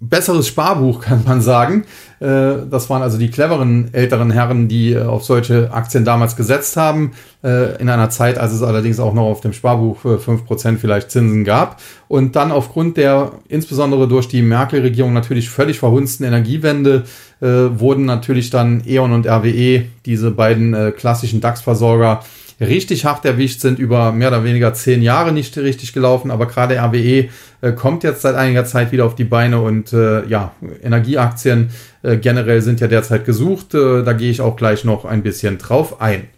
besseres 0.00 0.48
Sparbuch, 0.48 1.00
kann 1.00 1.24
man 1.24 1.40
sagen. 1.40 1.84
Äh, 2.20 2.66
das 2.70 2.90
waren 2.90 3.02
also 3.02 3.18
die 3.18 3.30
cleveren 3.30 3.92
älteren 3.92 4.30
Herren, 4.30 4.68
die 4.68 4.92
äh, 4.92 5.02
auf 5.02 5.24
solche 5.24 5.72
Aktien 5.72 6.04
damals 6.04 6.36
gesetzt 6.36 6.76
haben, 6.76 7.12
äh, 7.42 7.80
in 7.80 7.88
einer 7.88 8.10
Zeit, 8.10 8.38
als 8.38 8.52
es 8.52 8.62
allerdings 8.62 9.00
auch 9.00 9.14
noch 9.14 9.24
auf 9.24 9.40
dem 9.40 9.52
Sparbuch 9.52 9.98
für 9.98 10.18
5% 10.18 10.78
vielleicht 10.78 11.10
Zinsen 11.10 11.44
gab. 11.44 11.80
Und 12.08 12.36
dann 12.36 12.52
aufgrund 12.52 12.96
der 12.96 13.32
insbesondere 13.48 14.06
durch 14.06 14.28
die 14.28 14.42
Merkel-Regierung 14.42 15.12
natürlich 15.12 15.48
völlig 15.48 15.78
verhunzten 15.78 16.26
Energiewende 16.26 17.04
äh, 17.40 17.46
wurden 17.46 18.04
natürlich 18.04 18.50
dann 18.50 18.82
E.ON 18.86 19.12
und 19.12 19.26
RWE, 19.26 19.86
diese 20.04 20.30
beiden 20.30 20.74
äh, 20.74 20.92
klassischen 20.92 21.40
DAX-Versorger, 21.40 22.20
richtig 22.60 23.04
hart 23.04 23.24
erwischt, 23.24 23.60
sind 23.60 23.78
über 23.78 24.12
mehr 24.12 24.28
oder 24.28 24.44
weniger 24.44 24.74
zehn 24.74 25.02
Jahre 25.02 25.32
nicht 25.32 25.56
richtig 25.56 25.92
gelaufen, 25.92 26.30
aber 26.30 26.46
gerade 26.46 26.76
RWE 26.76 27.28
äh, 27.62 27.72
kommt 27.74 28.04
jetzt 28.04 28.22
seit 28.22 28.34
einiger 28.34 28.64
Zeit 28.64 28.92
wieder 28.92 29.06
auf 29.06 29.14
die 29.14 29.24
Beine 29.24 29.60
und 29.60 29.92
äh, 29.92 30.26
ja, 30.26 30.52
Energieaktien 30.82 31.70
äh, 32.02 32.16
generell 32.16 32.62
sind 32.62 32.80
ja 32.80 32.86
derzeit 32.86 33.24
gesucht. 33.24 33.74
Äh, 33.74 34.02
da 34.02 34.12
gehe 34.12 34.30
ich 34.30 34.40
auch 34.40 34.56
gleich 34.56 34.84
noch 34.84 35.04
ein 35.04 35.22
bisschen 35.22 35.58
drauf 35.58 36.00
ein. 36.00 36.28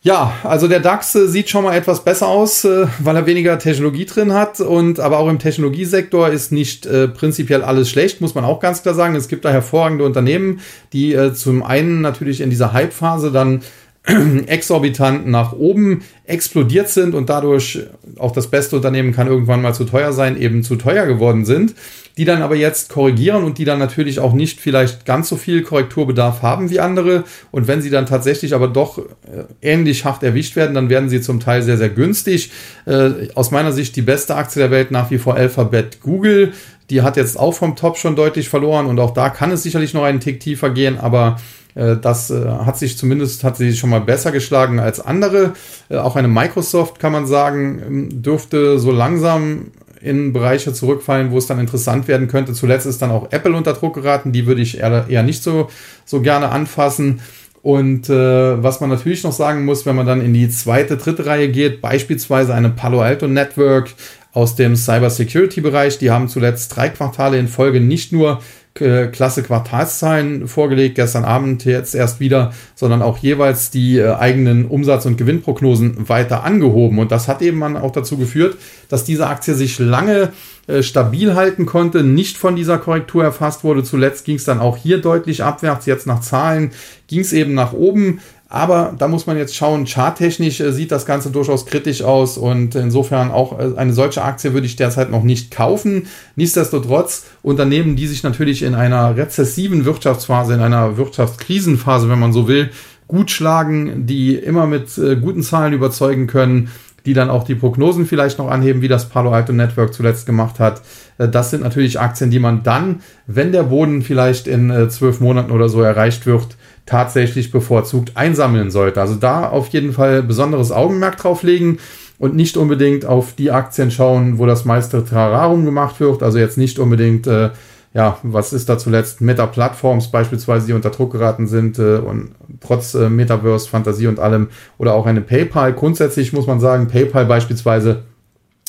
Ja, 0.00 0.32
also 0.44 0.68
der 0.68 0.78
DAX 0.78 1.14
äh, 1.16 1.26
sieht 1.26 1.50
schon 1.50 1.64
mal 1.64 1.76
etwas 1.76 2.04
besser 2.04 2.28
aus, 2.28 2.64
äh, 2.64 2.86
weil 3.00 3.16
er 3.16 3.26
weniger 3.26 3.58
Technologie 3.58 4.06
drin 4.06 4.32
hat. 4.32 4.60
Und 4.60 5.00
aber 5.00 5.18
auch 5.18 5.28
im 5.28 5.40
Technologiesektor 5.40 6.28
ist 6.28 6.52
nicht 6.52 6.86
äh, 6.86 7.08
prinzipiell 7.08 7.62
alles 7.62 7.90
schlecht, 7.90 8.20
muss 8.20 8.34
man 8.34 8.44
auch 8.44 8.60
ganz 8.60 8.82
klar 8.82 8.94
sagen. 8.94 9.16
Es 9.16 9.26
gibt 9.26 9.44
da 9.44 9.50
hervorragende 9.50 10.04
Unternehmen, 10.04 10.60
die 10.92 11.14
äh, 11.14 11.34
zum 11.34 11.64
einen 11.64 12.00
natürlich 12.00 12.40
in 12.40 12.48
dieser 12.48 12.72
Hype-Phase 12.72 13.32
dann 13.32 13.60
exorbitant 14.46 15.26
nach 15.26 15.52
oben 15.52 16.02
explodiert 16.28 16.90
sind 16.90 17.14
und 17.14 17.30
dadurch 17.30 17.80
auch 18.18 18.32
das 18.32 18.48
beste 18.48 18.76
Unternehmen 18.76 19.12
kann 19.12 19.26
irgendwann 19.26 19.62
mal 19.62 19.72
zu 19.72 19.84
teuer 19.84 20.12
sein, 20.12 20.38
eben 20.38 20.62
zu 20.62 20.76
teuer 20.76 21.06
geworden 21.06 21.46
sind, 21.46 21.74
die 22.18 22.26
dann 22.26 22.42
aber 22.42 22.54
jetzt 22.54 22.90
korrigieren 22.90 23.44
und 23.44 23.56
die 23.56 23.64
dann 23.64 23.78
natürlich 23.78 24.20
auch 24.20 24.34
nicht 24.34 24.60
vielleicht 24.60 25.06
ganz 25.06 25.30
so 25.30 25.36
viel 25.36 25.62
Korrekturbedarf 25.62 26.42
haben 26.42 26.68
wie 26.68 26.80
andere. 26.80 27.24
Und 27.50 27.66
wenn 27.66 27.80
sie 27.80 27.88
dann 27.88 28.04
tatsächlich 28.04 28.54
aber 28.54 28.68
doch 28.68 28.98
äh, 28.98 29.44
ähnlich 29.62 30.04
hart 30.04 30.22
erwischt 30.22 30.54
werden, 30.54 30.74
dann 30.74 30.90
werden 30.90 31.08
sie 31.08 31.22
zum 31.22 31.40
Teil 31.40 31.62
sehr, 31.62 31.78
sehr 31.78 31.88
günstig. 31.88 32.50
Äh, 32.84 33.28
aus 33.34 33.50
meiner 33.50 33.72
Sicht 33.72 33.96
die 33.96 34.02
beste 34.02 34.34
Aktie 34.34 34.60
der 34.60 34.70
Welt 34.70 34.90
nach 34.90 35.10
wie 35.10 35.18
vor 35.18 35.34
Alphabet 35.34 36.00
Google. 36.02 36.52
Die 36.90 37.00
hat 37.00 37.16
jetzt 37.16 37.38
auch 37.38 37.52
vom 37.52 37.74
Top 37.74 37.96
schon 37.96 38.16
deutlich 38.16 38.50
verloren 38.50 38.86
und 38.86 38.98
auch 38.98 39.12
da 39.12 39.30
kann 39.30 39.50
es 39.50 39.62
sicherlich 39.62 39.94
noch 39.94 40.04
einen 40.04 40.20
Tick 40.20 40.40
tiefer 40.40 40.70
gehen, 40.70 40.98
aber 40.98 41.36
äh, 41.74 41.96
das 41.96 42.30
hat 42.30 42.78
sich 42.78 42.98
zumindest 42.98 43.44
hat 43.44 43.56
sie 43.56 43.76
schon 43.76 43.90
mal 43.90 44.00
besser 44.00 44.32
geschlagen 44.32 44.80
als 44.80 44.98
andere. 45.00 45.52
Auch 45.90 46.16
eine 46.18 46.28
Microsoft 46.28 46.98
kann 46.98 47.12
man 47.12 47.26
sagen, 47.26 47.82
ähm, 47.86 48.22
dürfte 48.22 48.78
so 48.78 48.90
langsam 48.90 49.72
in 50.00 50.32
Bereiche 50.32 50.72
zurückfallen, 50.72 51.30
wo 51.30 51.38
es 51.38 51.46
dann 51.46 51.58
interessant 51.58 52.08
werden 52.08 52.28
könnte. 52.28 52.52
Zuletzt 52.52 52.86
ist 52.86 53.02
dann 53.02 53.10
auch 53.10 53.32
Apple 53.32 53.54
unter 53.56 53.72
Druck 53.72 53.94
geraten. 53.94 54.32
Die 54.32 54.46
würde 54.46 54.60
ich 54.60 54.78
eher, 54.78 55.06
eher 55.08 55.22
nicht 55.22 55.42
so, 55.42 55.68
so 56.04 56.20
gerne 56.20 56.50
anfassen. 56.50 57.20
Und 57.62 58.08
äh, 58.08 58.62
was 58.62 58.80
man 58.80 58.90
natürlich 58.90 59.24
noch 59.24 59.32
sagen 59.32 59.64
muss, 59.64 59.84
wenn 59.84 59.96
man 59.96 60.06
dann 60.06 60.20
in 60.20 60.32
die 60.32 60.48
zweite, 60.48 60.96
dritte 60.96 61.26
Reihe 61.26 61.48
geht, 61.48 61.80
beispielsweise 61.80 62.54
eine 62.54 62.70
Palo 62.70 63.00
Alto 63.00 63.26
Network 63.26 63.90
aus 64.32 64.54
dem 64.54 64.76
Cyber 64.76 65.10
Security 65.10 65.60
Bereich, 65.60 65.98
die 65.98 66.10
haben 66.10 66.28
zuletzt 66.28 66.76
drei 66.76 66.88
Quartale 66.88 67.38
in 67.38 67.48
Folge 67.48 67.80
nicht 67.80 68.12
nur 68.12 68.40
klasse 68.78 69.42
Quartalszahlen 69.42 70.48
vorgelegt, 70.48 70.94
gestern 70.94 71.24
Abend 71.24 71.64
jetzt 71.64 71.94
erst 71.94 72.20
wieder, 72.20 72.52
sondern 72.74 73.02
auch 73.02 73.18
jeweils 73.18 73.70
die 73.70 73.98
äh, 73.98 74.14
eigenen 74.14 74.66
Umsatz- 74.66 75.06
und 75.06 75.16
Gewinnprognosen 75.16 76.08
weiter 76.08 76.44
angehoben. 76.44 76.98
Und 76.98 77.12
das 77.12 77.28
hat 77.28 77.42
eben 77.42 77.62
auch 77.76 77.92
dazu 77.92 78.16
geführt, 78.16 78.56
dass 78.88 79.04
diese 79.04 79.26
Aktie 79.26 79.54
sich 79.54 79.78
lange 79.78 80.32
äh, 80.66 80.82
stabil 80.82 81.34
halten 81.34 81.66
konnte, 81.66 82.02
nicht 82.02 82.36
von 82.36 82.54
dieser 82.54 82.78
Korrektur 82.78 83.24
erfasst 83.24 83.64
wurde. 83.64 83.82
Zuletzt 83.82 84.24
ging 84.24 84.36
es 84.36 84.44
dann 84.44 84.60
auch 84.60 84.76
hier 84.76 85.00
deutlich 85.00 85.42
abwärts. 85.42 85.86
Jetzt 85.86 86.06
nach 86.06 86.20
Zahlen 86.20 86.72
ging 87.06 87.20
es 87.20 87.32
eben 87.32 87.54
nach 87.54 87.72
oben. 87.72 88.20
Aber 88.50 88.94
da 88.98 89.08
muss 89.08 89.26
man 89.26 89.36
jetzt 89.36 89.54
schauen, 89.54 89.84
charttechnisch 89.86 90.60
äh, 90.60 90.72
sieht 90.72 90.90
das 90.90 91.04
Ganze 91.04 91.30
durchaus 91.30 91.66
kritisch 91.66 92.02
aus 92.02 92.38
und 92.38 92.74
insofern 92.74 93.30
auch 93.30 93.58
äh, 93.58 93.76
eine 93.76 93.92
solche 93.92 94.22
Aktie 94.22 94.54
würde 94.54 94.66
ich 94.66 94.76
derzeit 94.76 95.10
noch 95.10 95.22
nicht 95.22 95.50
kaufen. 95.50 96.06
Nichtsdestotrotz 96.34 97.26
Unternehmen, 97.42 97.94
die 97.94 98.06
sich 98.06 98.22
natürlich 98.22 98.62
in 98.62 98.74
einer 98.74 99.16
rezessiven 99.16 99.84
Wirtschaftsphase, 99.84 100.54
in 100.54 100.60
einer 100.60 100.96
Wirtschaftskrisenphase, 100.96 102.08
wenn 102.08 102.18
man 102.18 102.32
so 102.32 102.48
will, 102.48 102.70
gut 103.06 103.30
schlagen, 103.30 104.06
die 104.06 104.34
immer 104.34 104.66
mit 104.66 104.96
äh, 104.96 105.16
guten 105.16 105.42
Zahlen 105.42 105.74
überzeugen 105.74 106.26
können, 106.26 106.70
die 107.04 107.12
dann 107.12 107.28
auch 107.28 107.44
die 107.44 107.54
Prognosen 107.54 108.06
vielleicht 108.06 108.38
noch 108.38 108.50
anheben, 108.50 108.80
wie 108.80 108.88
das 108.88 109.10
Palo 109.10 109.30
Alto 109.30 109.52
Network 109.52 109.92
zuletzt 109.92 110.24
gemacht 110.26 110.58
hat. 110.58 110.82
Das 111.16 111.50
sind 111.50 111.62
natürlich 111.62 111.98
Aktien, 111.98 112.30
die 112.30 112.38
man 112.38 112.62
dann, 112.62 113.00
wenn 113.26 113.52
der 113.52 113.62
Boden 113.62 114.02
vielleicht 114.02 114.46
in 114.46 114.90
zwölf 114.90 115.20
Monaten 115.20 115.50
oder 115.50 115.70
so 115.70 115.80
erreicht 115.80 116.26
wird, 116.26 116.56
tatsächlich 116.88 117.50
bevorzugt 117.50 118.12
einsammeln 118.16 118.70
sollte. 118.70 119.00
Also 119.00 119.14
da 119.14 119.48
auf 119.48 119.68
jeden 119.68 119.92
Fall 119.92 120.22
besonderes 120.22 120.72
Augenmerk 120.72 121.18
drauf 121.18 121.42
legen 121.42 121.78
und 122.18 122.34
nicht 122.34 122.56
unbedingt 122.56 123.04
auf 123.04 123.34
die 123.34 123.50
Aktien 123.50 123.90
schauen, 123.90 124.38
wo 124.38 124.46
das 124.46 124.64
meiste 124.64 125.04
Trararum 125.04 125.66
gemacht 125.66 126.00
wird. 126.00 126.22
Also 126.22 126.38
jetzt 126.38 126.56
nicht 126.56 126.78
unbedingt, 126.78 127.26
äh, 127.26 127.50
ja, 127.92 128.16
was 128.22 128.54
ist 128.54 128.70
da 128.70 128.78
zuletzt? 128.78 129.20
Meta-Plattforms 129.20 130.10
beispielsweise, 130.10 130.66
die 130.66 130.72
unter 130.72 130.90
Druck 130.90 131.12
geraten 131.12 131.46
sind 131.46 131.78
äh, 131.78 131.96
und 131.96 132.30
trotz 132.60 132.94
äh, 132.94 133.10
Metaverse, 133.10 133.68
Fantasie 133.68 134.06
und 134.06 134.18
allem 134.18 134.48
oder 134.78 134.94
auch 134.94 135.04
eine 135.04 135.20
PayPal. 135.20 135.74
Grundsätzlich 135.74 136.32
muss 136.32 136.46
man 136.46 136.58
sagen, 136.58 136.88
PayPal 136.88 137.26
beispielsweise 137.26 138.04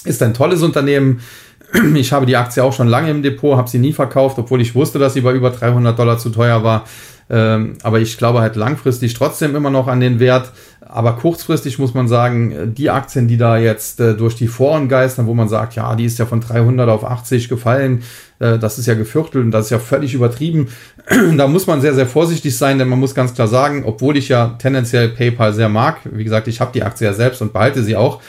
ist 0.04 0.22
ein 0.22 0.34
tolles 0.34 0.62
Unternehmen. 0.62 1.22
Ich 1.94 2.12
habe 2.12 2.26
die 2.26 2.36
Aktie 2.36 2.64
auch 2.64 2.74
schon 2.74 2.88
lange 2.88 3.12
im 3.12 3.22
Depot, 3.22 3.56
habe 3.56 3.70
sie 3.70 3.78
nie 3.78 3.94
verkauft, 3.94 4.40
obwohl 4.40 4.60
ich 4.60 4.74
wusste, 4.74 4.98
dass 4.98 5.14
sie 5.14 5.22
bei 5.22 5.34
über 5.34 5.52
300 5.52 5.98
Dollar 5.98 6.18
zu 6.18 6.32
teuer 6.32 6.64
war. 6.64 6.86
Ähm, 7.30 7.78
aber 7.84 8.00
ich 8.00 8.18
glaube 8.18 8.42
halt 8.42 8.56
langfristig 8.56 9.14
trotzdem 9.14 9.56
immer 9.56 9.70
noch 9.70 9.88
an 9.88 10.00
den 10.00 10.20
Wert. 10.20 10.52
Aber 10.82 11.14
kurzfristig 11.14 11.78
muss 11.78 11.94
man 11.94 12.08
sagen, 12.08 12.74
die 12.74 12.90
Aktien, 12.90 13.28
die 13.28 13.38
da 13.38 13.58
jetzt 13.58 14.00
äh, 14.00 14.16
durch 14.16 14.36
die 14.36 14.48
Foren 14.48 14.90
geistern, 14.90 15.28
wo 15.28 15.36
man 15.36 15.48
sagt, 15.48 15.76
ja, 15.76 15.96
die 15.96 16.06
ist 16.06 16.18
ja 16.18 16.26
von 16.26 16.42
300 16.42 16.90
auf 16.90 17.04
80 17.04 17.48
gefallen, 17.48 18.02
äh, 18.40 18.58
das 18.58 18.80
ist 18.80 18.88
ja 18.88 18.96
geviertelt 18.96 19.46
und 19.46 19.52
das 19.52 19.66
ist 19.66 19.72
ja 19.72 19.78
völlig 19.78 20.16
übertrieben. 20.16 20.70
da 21.38 21.48
muss 21.48 21.68
man 21.68 21.82
sehr, 21.82 21.94
sehr 21.94 22.08
vorsichtig 22.08 22.58
sein, 22.58 22.80
denn 22.80 22.90
man 22.90 23.00
muss 23.00 23.14
ganz 23.14 23.36
klar 23.36 23.48
sagen, 23.48 23.84
obwohl 23.86 24.18
ich 24.18 24.30
ja 24.30 24.56
tendenziell 24.58 25.10
PayPal 25.10 25.54
sehr 25.54 25.70
mag, 25.70 25.98
wie 26.12 26.24
gesagt, 26.24 26.48
ich 26.48 26.60
habe 26.60 26.72
die 26.74 26.82
Aktie 26.82 27.06
ja 27.06 27.14
selbst 27.14 27.44
und 27.44 27.54
behalte 27.54 27.84
sie 27.84 27.96
auch, 27.96 28.22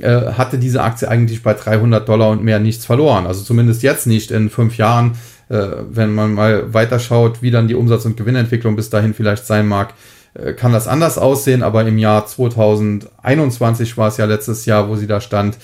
äh, 0.00 0.32
hatte 0.32 0.58
diese 0.58 0.82
Aktie 0.82 1.08
eigentlich 1.08 1.44
bei 1.44 1.54
300 1.54 2.08
Dollar 2.08 2.30
und 2.30 2.42
mehr 2.42 2.58
nichts 2.58 2.84
verloren. 2.84 3.28
Also 3.28 3.44
zumindest 3.44 3.84
jetzt 3.84 4.08
nicht 4.08 4.32
in 4.32 4.50
fünf 4.50 4.76
Jahren 4.76 5.12
äh, 5.12 5.18
wenn 5.48 6.14
man 6.14 6.34
mal 6.34 6.74
weiterschaut, 6.74 7.42
wie 7.42 7.50
dann 7.50 7.68
die 7.68 7.74
Umsatz- 7.74 8.04
und 8.04 8.16
Gewinnentwicklung 8.16 8.76
bis 8.76 8.90
dahin 8.90 9.14
vielleicht 9.14 9.46
sein 9.46 9.66
mag, 9.66 9.94
äh, 10.34 10.52
kann 10.52 10.72
das 10.72 10.88
anders 10.88 11.18
aussehen, 11.18 11.62
aber 11.62 11.86
im 11.86 11.98
Jahr 11.98 12.26
2021 12.26 13.96
war 13.96 14.08
es 14.08 14.16
ja 14.16 14.24
letztes 14.24 14.66
Jahr, 14.66 14.88
wo 14.88 14.96
sie 14.96 15.06
da 15.06 15.20
stand, 15.20 15.58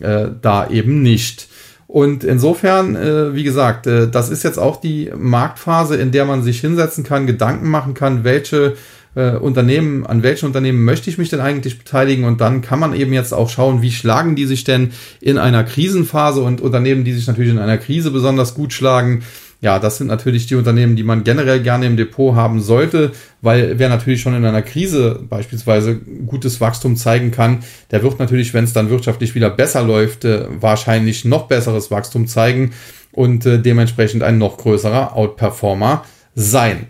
äh, 0.00 0.28
da 0.40 0.68
eben 0.68 1.02
nicht. 1.02 1.48
Und 1.86 2.22
insofern, 2.22 2.94
äh, 2.94 3.34
wie 3.34 3.42
gesagt, 3.42 3.86
äh, 3.86 4.08
das 4.08 4.30
ist 4.30 4.44
jetzt 4.44 4.58
auch 4.58 4.80
die 4.80 5.10
Marktphase, 5.16 5.96
in 5.96 6.12
der 6.12 6.24
man 6.24 6.42
sich 6.42 6.60
hinsetzen 6.60 7.02
kann, 7.02 7.26
Gedanken 7.26 7.68
machen 7.68 7.94
kann, 7.94 8.22
welche 8.22 8.74
äh, 9.14 9.32
Unternehmen, 9.32 10.06
an 10.06 10.22
welchen 10.22 10.46
Unternehmen 10.46 10.84
möchte 10.84 11.10
ich 11.10 11.18
mich 11.18 11.28
denn 11.28 11.40
eigentlich 11.40 11.78
beteiligen? 11.78 12.24
Und 12.24 12.40
dann 12.40 12.62
kann 12.62 12.78
man 12.78 12.94
eben 12.94 13.12
jetzt 13.12 13.32
auch 13.32 13.50
schauen, 13.50 13.82
wie 13.82 13.92
schlagen 13.92 14.36
die 14.36 14.46
sich 14.46 14.64
denn 14.64 14.90
in 15.20 15.38
einer 15.38 15.64
Krisenphase 15.64 16.42
und 16.42 16.60
Unternehmen, 16.60 17.04
die 17.04 17.12
sich 17.12 17.26
natürlich 17.26 17.50
in 17.50 17.58
einer 17.58 17.78
Krise 17.78 18.10
besonders 18.10 18.54
gut 18.54 18.72
schlagen. 18.72 19.22
Ja, 19.62 19.78
das 19.78 19.98
sind 19.98 20.06
natürlich 20.06 20.46
die 20.46 20.54
Unternehmen, 20.54 20.96
die 20.96 21.02
man 21.02 21.22
generell 21.22 21.60
gerne 21.60 21.84
im 21.84 21.98
Depot 21.98 22.34
haben 22.34 22.62
sollte, 22.62 23.12
weil 23.42 23.78
wer 23.78 23.90
natürlich 23.90 24.22
schon 24.22 24.34
in 24.34 24.46
einer 24.46 24.62
Krise 24.62 25.20
beispielsweise 25.28 25.96
gutes 25.96 26.62
Wachstum 26.62 26.96
zeigen 26.96 27.30
kann, 27.30 27.58
der 27.90 28.02
wird 28.02 28.18
natürlich, 28.18 28.54
wenn 28.54 28.64
es 28.64 28.72
dann 28.72 28.88
wirtschaftlich 28.88 29.34
wieder 29.34 29.50
besser 29.50 29.82
läuft, 29.82 30.24
äh, 30.24 30.46
wahrscheinlich 30.60 31.26
noch 31.26 31.46
besseres 31.46 31.90
Wachstum 31.90 32.26
zeigen 32.26 32.70
und 33.12 33.44
äh, 33.44 33.58
dementsprechend 33.60 34.22
ein 34.22 34.38
noch 34.38 34.56
größerer 34.56 35.14
Outperformer 35.14 36.04
sein. 36.34 36.86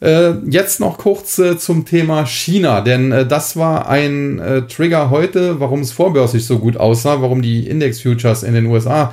Äh, 0.00 0.32
jetzt 0.50 0.78
noch 0.78 0.98
kurz 0.98 1.38
äh, 1.38 1.56
zum 1.56 1.86
Thema 1.86 2.26
China, 2.26 2.82
denn 2.82 3.12
äh, 3.12 3.26
das 3.26 3.56
war 3.56 3.88
ein 3.88 4.66
Trigger 4.68 5.10
heute, 5.10 5.58
warum 5.60 5.80
es 5.80 5.92
vorbörslich 5.92 6.44
so 6.44 6.58
gut 6.58 6.76
aussah, 6.76 7.22
warum 7.22 7.40
die 7.40 7.66
Index-Futures 7.66 8.42
in 8.42 8.54
den 8.54 8.66
USA 8.66 9.12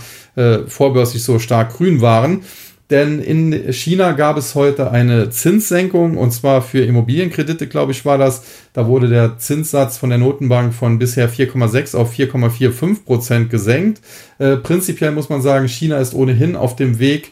vorbörslich 0.67 1.21
so 1.23 1.37
stark 1.37 1.77
grün 1.77 2.01
waren. 2.01 2.41
Denn 2.89 3.21
in 3.21 3.71
China 3.71 4.13
gab 4.13 4.35
es 4.35 4.55
heute 4.55 4.89
eine 4.89 5.29
Zinssenkung 5.29 6.17
und 6.17 6.31
zwar 6.31 6.63
für 6.63 6.83
Immobilienkredite, 6.83 7.67
glaube 7.67 7.91
ich, 7.91 8.03
war 8.03 8.17
das. 8.17 8.43
Da 8.73 8.87
wurde 8.87 9.09
der 9.09 9.37
Zinssatz 9.37 9.97
von 9.97 10.09
der 10.09 10.17
Notenbank 10.17 10.73
von 10.73 10.97
bisher 10.97 11.29
4,6 11.29 11.95
auf 11.95 12.15
4,45 12.15 13.05
Prozent 13.05 13.49
gesenkt. 13.51 14.01
Prinzipiell 14.37 15.11
muss 15.11 15.29
man 15.29 15.43
sagen, 15.43 15.67
China 15.67 15.97
ist 15.97 16.15
ohnehin 16.15 16.55
auf 16.55 16.75
dem 16.75 16.97
Weg, 16.97 17.31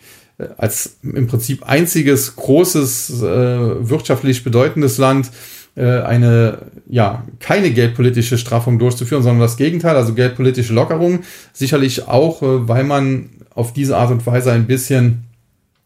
als 0.57 0.97
im 1.03 1.27
Prinzip 1.27 1.63
einziges 1.63 2.35
großes 2.35 3.21
äh, 3.21 3.89
wirtschaftlich 3.89 4.43
bedeutendes 4.43 4.97
Land 4.97 5.31
äh, 5.75 6.01
eine 6.01 6.59
ja 6.87 7.23
keine 7.39 7.71
geldpolitische 7.71 8.37
Straffung 8.37 8.79
durchzuführen, 8.79 9.23
sondern 9.23 9.41
das 9.41 9.57
Gegenteil, 9.57 9.95
also 9.95 10.13
geldpolitische 10.13 10.73
Lockerung. 10.73 11.21
Sicherlich 11.53 12.07
auch, 12.07 12.41
äh, 12.41 12.67
weil 12.67 12.83
man 12.83 13.29
auf 13.53 13.73
diese 13.73 13.97
Art 13.97 14.11
und 14.11 14.25
Weise 14.25 14.51
ein 14.51 14.67
bisschen 14.67 15.25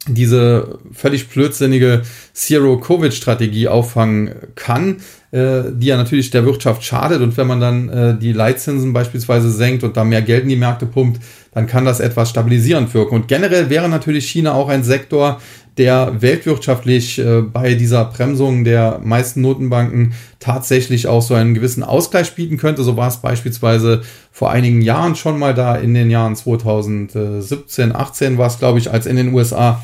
diese 0.08 0.80
völlig 0.92 1.30
blödsinnige 1.30 2.04
Zero-Covid-Strategie 2.34 3.68
auffangen 3.68 4.36
kann, 4.56 4.98
die 5.36 5.88
ja 5.88 5.98
natürlich 5.98 6.30
der 6.30 6.46
Wirtschaft 6.46 6.84
schadet. 6.84 7.22
Und 7.22 7.36
wenn 7.38 7.48
man 7.48 7.60
dann 7.60 7.90
äh, 7.90 8.18
die 8.18 8.32
Leitzinsen 8.32 8.94
beispielsweise 8.94 9.52
senkt 9.52 9.84
und 9.84 9.98
da 9.98 10.04
mehr 10.04 10.22
Geld 10.22 10.44
in 10.44 10.50
die 10.50 10.56
Märkte 10.56 10.86
pumpt, 10.86 11.22
dann 11.54 11.68
kann 11.68 11.86
das 11.86 12.00
etwas 12.00 12.30
stabilisierend 12.30 12.94
wirken. 12.94 13.16
Und 13.16 13.28
generell 13.28 13.70
wäre 13.70 13.90
natürlich 13.90 14.28
China 14.30 14.54
auch 14.54 14.70
ein 14.70 14.84
Sektor, 14.84 15.40
der 15.78 16.22
weltwirtschaftlich 16.22 17.20
äh, 17.20 17.42
bei 17.42 17.74
dieser 17.74 18.06
Bremsung 18.06 18.64
der 18.64 19.00
meisten 19.04 19.42
Notenbanken 19.42 20.14
tatsächlich 20.40 21.08
auch 21.08 21.22
so 21.22 21.34
einen 21.34 21.54
gewissen 21.54 21.84
Ausgleich 21.84 22.34
bieten 22.36 22.58
könnte. 22.58 22.84
So 22.84 22.96
war 22.96 23.10
es 23.10 23.18
beispielsweise 23.18 24.02
vor 24.32 24.52
einigen 24.52 24.82
Jahren 24.82 25.16
schon 25.16 25.38
mal 25.38 25.54
da 25.54 25.76
in 25.76 25.94
den 25.94 26.10
Jahren 26.10 26.36
2017, 26.36 27.94
18 27.94 28.38
war 28.38 28.48
es, 28.48 28.60
glaube 28.60 28.80
ich, 28.80 28.92
als 28.92 29.06
in 29.06 29.18
den 29.18 29.34
USA 29.34 29.84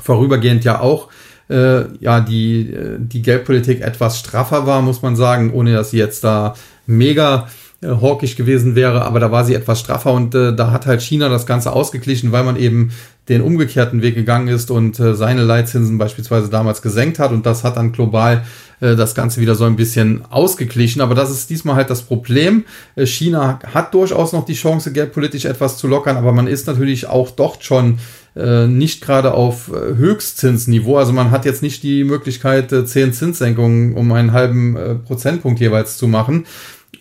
vorübergehend 0.00 0.64
ja 0.64 0.80
auch 0.80 1.08
äh, 1.48 1.84
ja 2.00 2.20
die, 2.20 2.72
äh, 2.72 2.96
die 2.98 3.22
Geldpolitik 3.22 3.80
etwas 3.80 4.18
straffer 4.18 4.66
war, 4.66 4.82
muss 4.82 5.02
man 5.02 5.16
sagen, 5.16 5.52
ohne 5.52 5.72
dass 5.72 5.90
sie 5.90 5.98
jetzt 5.98 6.24
da 6.24 6.54
mega 6.86 7.48
äh, 7.80 7.88
hawkisch 7.88 8.36
gewesen 8.36 8.74
wäre, 8.74 9.04
aber 9.04 9.20
da 9.20 9.30
war 9.30 9.44
sie 9.44 9.54
etwas 9.54 9.80
straffer 9.80 10.12
und 10.12 10.34
äh, 10.34 10.54
da 10.54 10.72
hat 10.72 10.86
halt 10.86 11.00
China 11.02 11.28
das 11.28 11.46
Ganze 11.46 11.72
ausgeglichen, 11.72 12.32
weil 12.32 12.44
man 12.44 12.56
eben 12.56 12.90
den 13.28 13.42
umgekehrten 13.42 14.02
Weg 14.02 14.14
gegangen 14.14 14.48
ist 14.48 14.70
und 14.70 14.98
äh, 14.98 15.14
seine 15.14 15.42
Leitzinsen 15.44 15.98
beispielsweise 15.98 16.48
damals 16.48 16.82
gesenkt 16.82 17.18
hat 17.18 17.30
und 17.30 17.44
das 17.44 17.62
hat 17.62 17.76
dann 17.76 17.92
global 17.92 18.44
äh, 18.80 18.96
das 18.96 19.14
Ganze 19.14 19.40
wieder 19.40 19.54
so 19.54 19.64
ein 19.64 19.76
bisschen 19.76 20.24
ausgeglichen. 20.30 21.02
Aber 21.02 21.14
das 21.14 21.30
ist 21.30 21.50
diesmal 21.50 21.76
halt 21.76 21.90
das 21.90 22.02
Problem. 22.02 22.64
Äh, 22.96 23.06
China 23.06 23.58
hat 23.72 23.92
durchaus 23.94 24.32
noch 24.32 24.44
die 24.44 24.54
Chance, 24.54 24.92
geldpolitisch 24.92 25.44
etwas 25.44 25.76
zu 25.76 25.88
lockern, 25.88 26.16
aber 26.16 26.32
man 26.32 26.46
ist 26.46 26.66
natürlich 26.66 27.06
auch 27.06 27.30
dort 27.30 27.64
schon 27.64 27.98
äh, 28.36 28.66
nicht 28.66 29.00
gerade 29.00 29.34
auf 29.34 29.68
äh, 29.68 29.96
Höchstzinsniveau. 29.96 30.96
Also 30.96 31.12
man 31.12 31.30
hat 31.30 31.44
jetzt 31.44 31.62
nicht 31.62 31.82
die 31.82 32.04
Möglichkeit, 32.04 32.72
äh, 32.72 32.84
zehn 32.84 33.12
Zinssenkungen 33.12 33.94
um 33.94 34.12
einen 34.12 34.32
halben 34.32 35.02
Prozentpunkt 35.04 35.60
jeweils 35.60 35.96
zu 35.96 36.08
machen. 36.08 36.46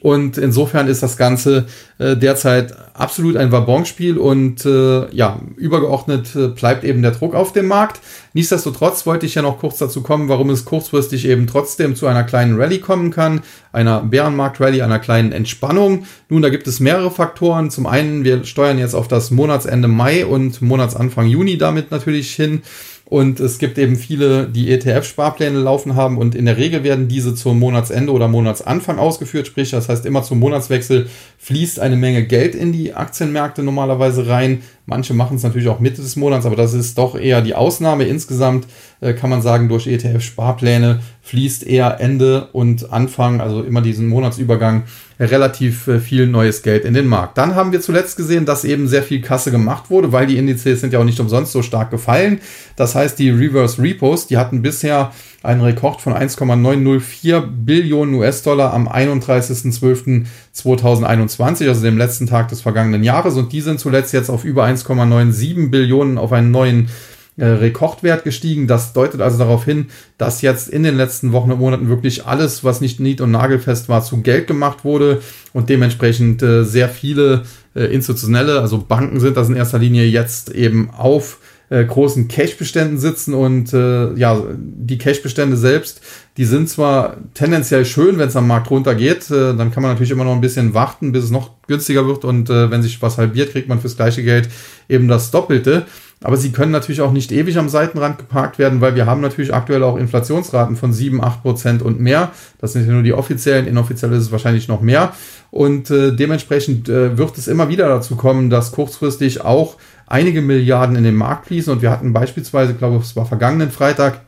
Und 0.08 0.38
insofern 0.38 0.88
ist 0.88 1.04
das 1.04 1.17
Ganze 1.17 1.65
äh, 1.98 2.15
derzeit 2.15 2.74
absolut 2.93 3.36
ein 3.36 3.52
Wabonspiel 3.52 4.17
und 4.17 4.65
äh, 4.65 5.13
ja, 5.13 5.41
übergeordnet 5.58 6.34
äh, 6.34 6.48
bleibt 6.48 6.86
eben 6.86 7.02
der 7.02 7.12
Druck 7.12 7.36
auf 7.36 7.52
dem 7.52 7.67
Markt. 7.67 8.00
Nichtsdestotrotz 8.32 9.06
wollte 9.06 9.26
ich 9.26 9.36
ja 9.36 9.41
noch 9.41 9.60
kurz 9.60 9.80
dazu 9.80 10.02
kommen, 10.04 10.30
warum 10.30 10.50
es 10.50 10.63
kurzfristig 10.63 11.28
eben 11.28 11.46
trotzdem 11.46 11.93
zu 11.98 12.08
einer 12.08 12.24
kleinen 12.24 12.58
Rallye 12.58 12.80
kommen 12.80 13.12
kann, 13.12 13.41
einer 13.74 14.00
Bärenmarkt-Rallye, 14.00 14.82
einer 14.82 15.00
kleinen 15.00 15.34
Entspannung. 15.34 16.06
Nun, 16.30 16.41
da 16.41 16.48
gibt 16.48 16.67
es 16.67 16.80
mehrere 16.80 17.12
Faktoren. 17.12 17.70
Zum 17.70 17.86
einen, 17.86 18.24
wir 18.24 18.46
steuern 18.46 18.80
jetzt 18.80 18.96
auf 18.96 19.10
das 19.10 19.30
Monatsende 19.30 19.89
Mai 19.89 20.26
und 20.26 20.62
Monatsanfang 20.62 21.28
Juni 21.28 21.58
damit 21.58 21.91
natürlich 21.91 22.34
hin. 22.34 22.62
Und 23.10 23.39
es 23.39 23.58
gibt 23.58 23.78
eben 23.78 23.96
viele, 23.96 24.50
die 24.50 24.70
ETF-Sparpläne 24.70 25.60
laufen 25.60 25.96
haben 25.96 26.17
und 26.17 26.36
in 26.36 26.46
der 26.46 26.58
Regel 26.58 26.84
werden 26.84 27.08
diese 27.08 27.34
zum 27.36 27.58
Monatsende 27.58 28.12
oder 28.12 28.28
Monatsanfang 28.28 29.00
ausgeführt. 29.00 29.48
Sprich, 29.48 29.72
das 29.72 29.88
heißt, 29.88 30.06
immer 30.06 30.24
zum 30.24 30.39
Monatswechsel 30.39 31.08
fließt 31.38 31.80
eine 31.80 31.96
Menge 31.96 32.26
Geld 32.26 32.54
in 32.54 32.74
die 32.74 32.93
Aktienmärkte 32.93 33.63
normalerweise 33.63 34.28
rein, 34.28 34.62
Manche 34.89 35.13
machen 35.13 35.36
es 35.36 35.43
natürlich 35.43 35.67
auch 35.67 35.82
Mitte 35.82 36.02
des 36.02 36.15
Monats, 36.15 36.45
aber 36.45 36.56
das 36.56 36.73
ist 36.73 36.97
doch 36.97 37.19
eher 37.19 37.41
die 37.41 37.56
Ausnahme. 37.56 38.06
Insgesamt 38.06 38.67
äh, 39.02 39.12
kann 39.13 39.30
man 39.30 39.41
sagen, 39.41 39.67
durch 39.67 39.86
ETF-Sparpläne 39.86 41.02
fließt 41.23 41.67
eher 41.67 42.00
Ende 42.00 42.47
und 42.54 42.93
Anfang, 42.93 43.41
also 43.41 43.63
immer 43.63 43.82
diesen 43.82 44.08
Monatsübergang, 44.08 44.84
relativ 45.19 45.89
äh, 45.89 46.00
viel 46.00 46.26
neues 46.26 46.62
Geld 46.62 46.86
in 46.86 46.93
den 46.93 47.06
Markt. 47.06 47.38
Dann 47.38 47.54
haben 47.54 47.73
wir 47.73 47.82
zuletzt 47.82 48.15
gesehen, 48.15 48.45
dass 48.45 48.63
eben 48.63 48.88
sehr 48.88 49.04
viel 49.04 49.19
Kasse 49.19 49.52
gemacht 49.52 49.89
wurde, 49.89 50.13
weil 50.13 50.26
die 50.26 50.38
Indizes 50.38 50.80
sind 50.80 50.93
ja 50.93 51.00
auch 51.00 51.04
nicht 51.04 51.19
umsonst 51.19 51.52
so 51.52 51.62
stark 51.62 51.91
gefallen. 51.91 52.39
Das 52.78 52.95
heißt, 52.95 53.19
die 53.19 53.30
Reverse 53.30 53.82
Repos, 53.82 54.28
die 54.28 54.38
hatten 54.38 54.62
bisher 54.62 55.12
einen 55.43 55.62
Rekord 55.62 56.02
von 56.02 56.13
1,904 56.13 57.41
Billionen 57.41 58.15
US-Dollar 58.15 58.73
am 58.73 58.88
31.12.2021, 58.88 61.67
also 61.67 61.82
dem 61.82 61.97
letzten 61.97 62.28
Tag 62.28 62.47
des 62.50 62.62
vergangenen 62.62 63.04
Jahres. 63.04 63.36
Und 63.36 63.52
die 63.54 63.62
sind 63.62 63.80
zuletzt 63.80 64.13
jetzt 64.13 64.30
auf 64.30 64.43
über 64.43 64.65
1,97 64.65 65.69
Billionen 65.69 66.17
auf 66.17 66.32
einen 66.32 66.52
neuen 66.52 66.89
äh, 67.38 67.45
Rekordwert 67.45 68.23
gestiegen. 68.23 68.65
Das 68.65 68.93
deutet 68.93 69.21
also 69.21 69.38
darauf 69.38 69.63
hin, 69.63 69.89
dass 70.17 70.41
jetzt 70.41 70.69
in 70.69 70.82
den 70.82 70.97
letzten 70.97 71.34
Wochen 71.34 71.52
und 71.52 71.60
Monaten 71.60 71.88
wirklich 71.88 72.26
alles, 72.26 72.63
was 72.63 72.82
nicht 72.82 73.00
nied- 73.00 73.21
und 73.21 73.30
nagelfest 73.30 73.89
war, 73.89 74.04
zu 74.04 74.21
Geld 74.21 74.47
gemacht 74.47 74.84
wurde 74.84 75.21
und 75.54 75.69
dementsprechend 75.69 76.41
äh, 76.41 76.63
sehr 76.63 76.89
viele 76.89 77.43
äh, 77.76 77.93
institutionelle, 77.93 78.60
also 78.60 78.80
Banken 78.80 79.19
sind 79.19 79.38
das 79.38 79.50
in 79.50 79.56
erster 79.56 79.78
Linie 79.78 80.06
jetzt 80.06 80.50
eben 80.50 80.89
auf 80.89 81.38
äh, 81.70 81.84
großen 81.84 82.28
Cash-Beständen 82.28 82.98
sitzen 82.98 83.34
und 83.34 83.74
äh, 83.74 84.14
ja, 84.14 84.42
die 84.58 84.98
Cash-Bestände 84.98 85.58
selbst, 85.58 86.02
die 86.38 86.46
sind 86.46 86.70
zwar 86.70 87.18
tendenziell 87.34 87.86
schön, 87.86 88.18
wenn 88.18 88.30
es 88.30 88.36
am 88.36 88.48
Markt 88.48 88.70
runtergeht, 88.70 89.30
äh, 89.32 89.56
dann 89.56 89.72
kann 89.72 89.84
man 89.84 89.92
natürlich 89.92 90.12
immer 90.12 90.24
noch 90.24 90.34
ein 90.34 90.42
bisschen 90.42 90.74
warten, 90.74 91.12
bis 91.12 91.26
es 91.26 91.32
noch 91.32 91.52
günstiger 91.68 92.08
wird 92.08 92.24
und 92.24 92.50
äh, 92.50 92.72
wenn 92.72 92.82
sich 92.82 93.02
was 93.02 93.18
halbiert, 93.18 93.52
kriegt 93.52 93.68
man 93.68 93.82
fürs 93.82 93.98
gleiche 93.98 94.24
Geld 94.24 94.50
eben 94.88 95.08
das 95.08 95.32
Doppelte. 95.32 95.86
Aber 96.24 96.36
sie 96.36 96.52
können 96.52 96.72
natürlich 96.72 97.02
auch 97.02 97.12
nicht 97.12 97.32
ewig 97.32 97.60
am 97.60 97.70
Seitenrand 97.70 98.18
geparkt 98.18 98.58
werden, 98.58 98.82
weil 98.82 98.96
wir 98.96 99.06
haben 99.06 99.22
natürlich 99.22 99.54
aktuell 99.54 99.84
auch 99.84 99.98
Inflationsraten 99.98 100.76
von 100.76 100.92
7, 100.92 101.24
8 101.24 101.44
Prozent 101.44 101.82
und 101.84 102.00
mehr. 102.00 102.32
Das 102.60 102.74
sind 102.74 102.88
ja 102.88 102.94
nur 102.94 103.04
die 103.04 103.14
offiziellen, 103.14 103.68
inoffiziell 103.68 104.12
ist 104.14 104.24
es 104.24 104.32
wahrscheinlich 104.32 104.68
noch 104.68 104.82
mehr. 104.82 105.14
Und 105.52 105.92
äh, 105.92 106.12
dementsprechend 106.14 106.90
äh, 106.90 107.18
wird 107.20 107.38
es 107.38 107.48
immer 107.48 107.70
wieder 107.70 107.88
dazu 107.88 108.16
kommen, 108.16 108.50
dass 108.50 108.72
kurzfristig 108.72 109.42
auch 109.42 109.78
einige 110.08 110.41
Milliarden 110.41 110.96
in 110.96 111.04
den 111.04 111.15
Markt 111.15 111.48
fließen. 111.48 111.72
Und 111.72 111.82
wir 111.82 111.91
hatten 111.91 112.13
beispielsweise, 112.13 112.74
glaube 112.74 112.98
ich, 112.98 113.04
es 113.04 113.15
war 113.15 113.26
vergangenen 113.26 113.72
Freitag, 113.72 114.22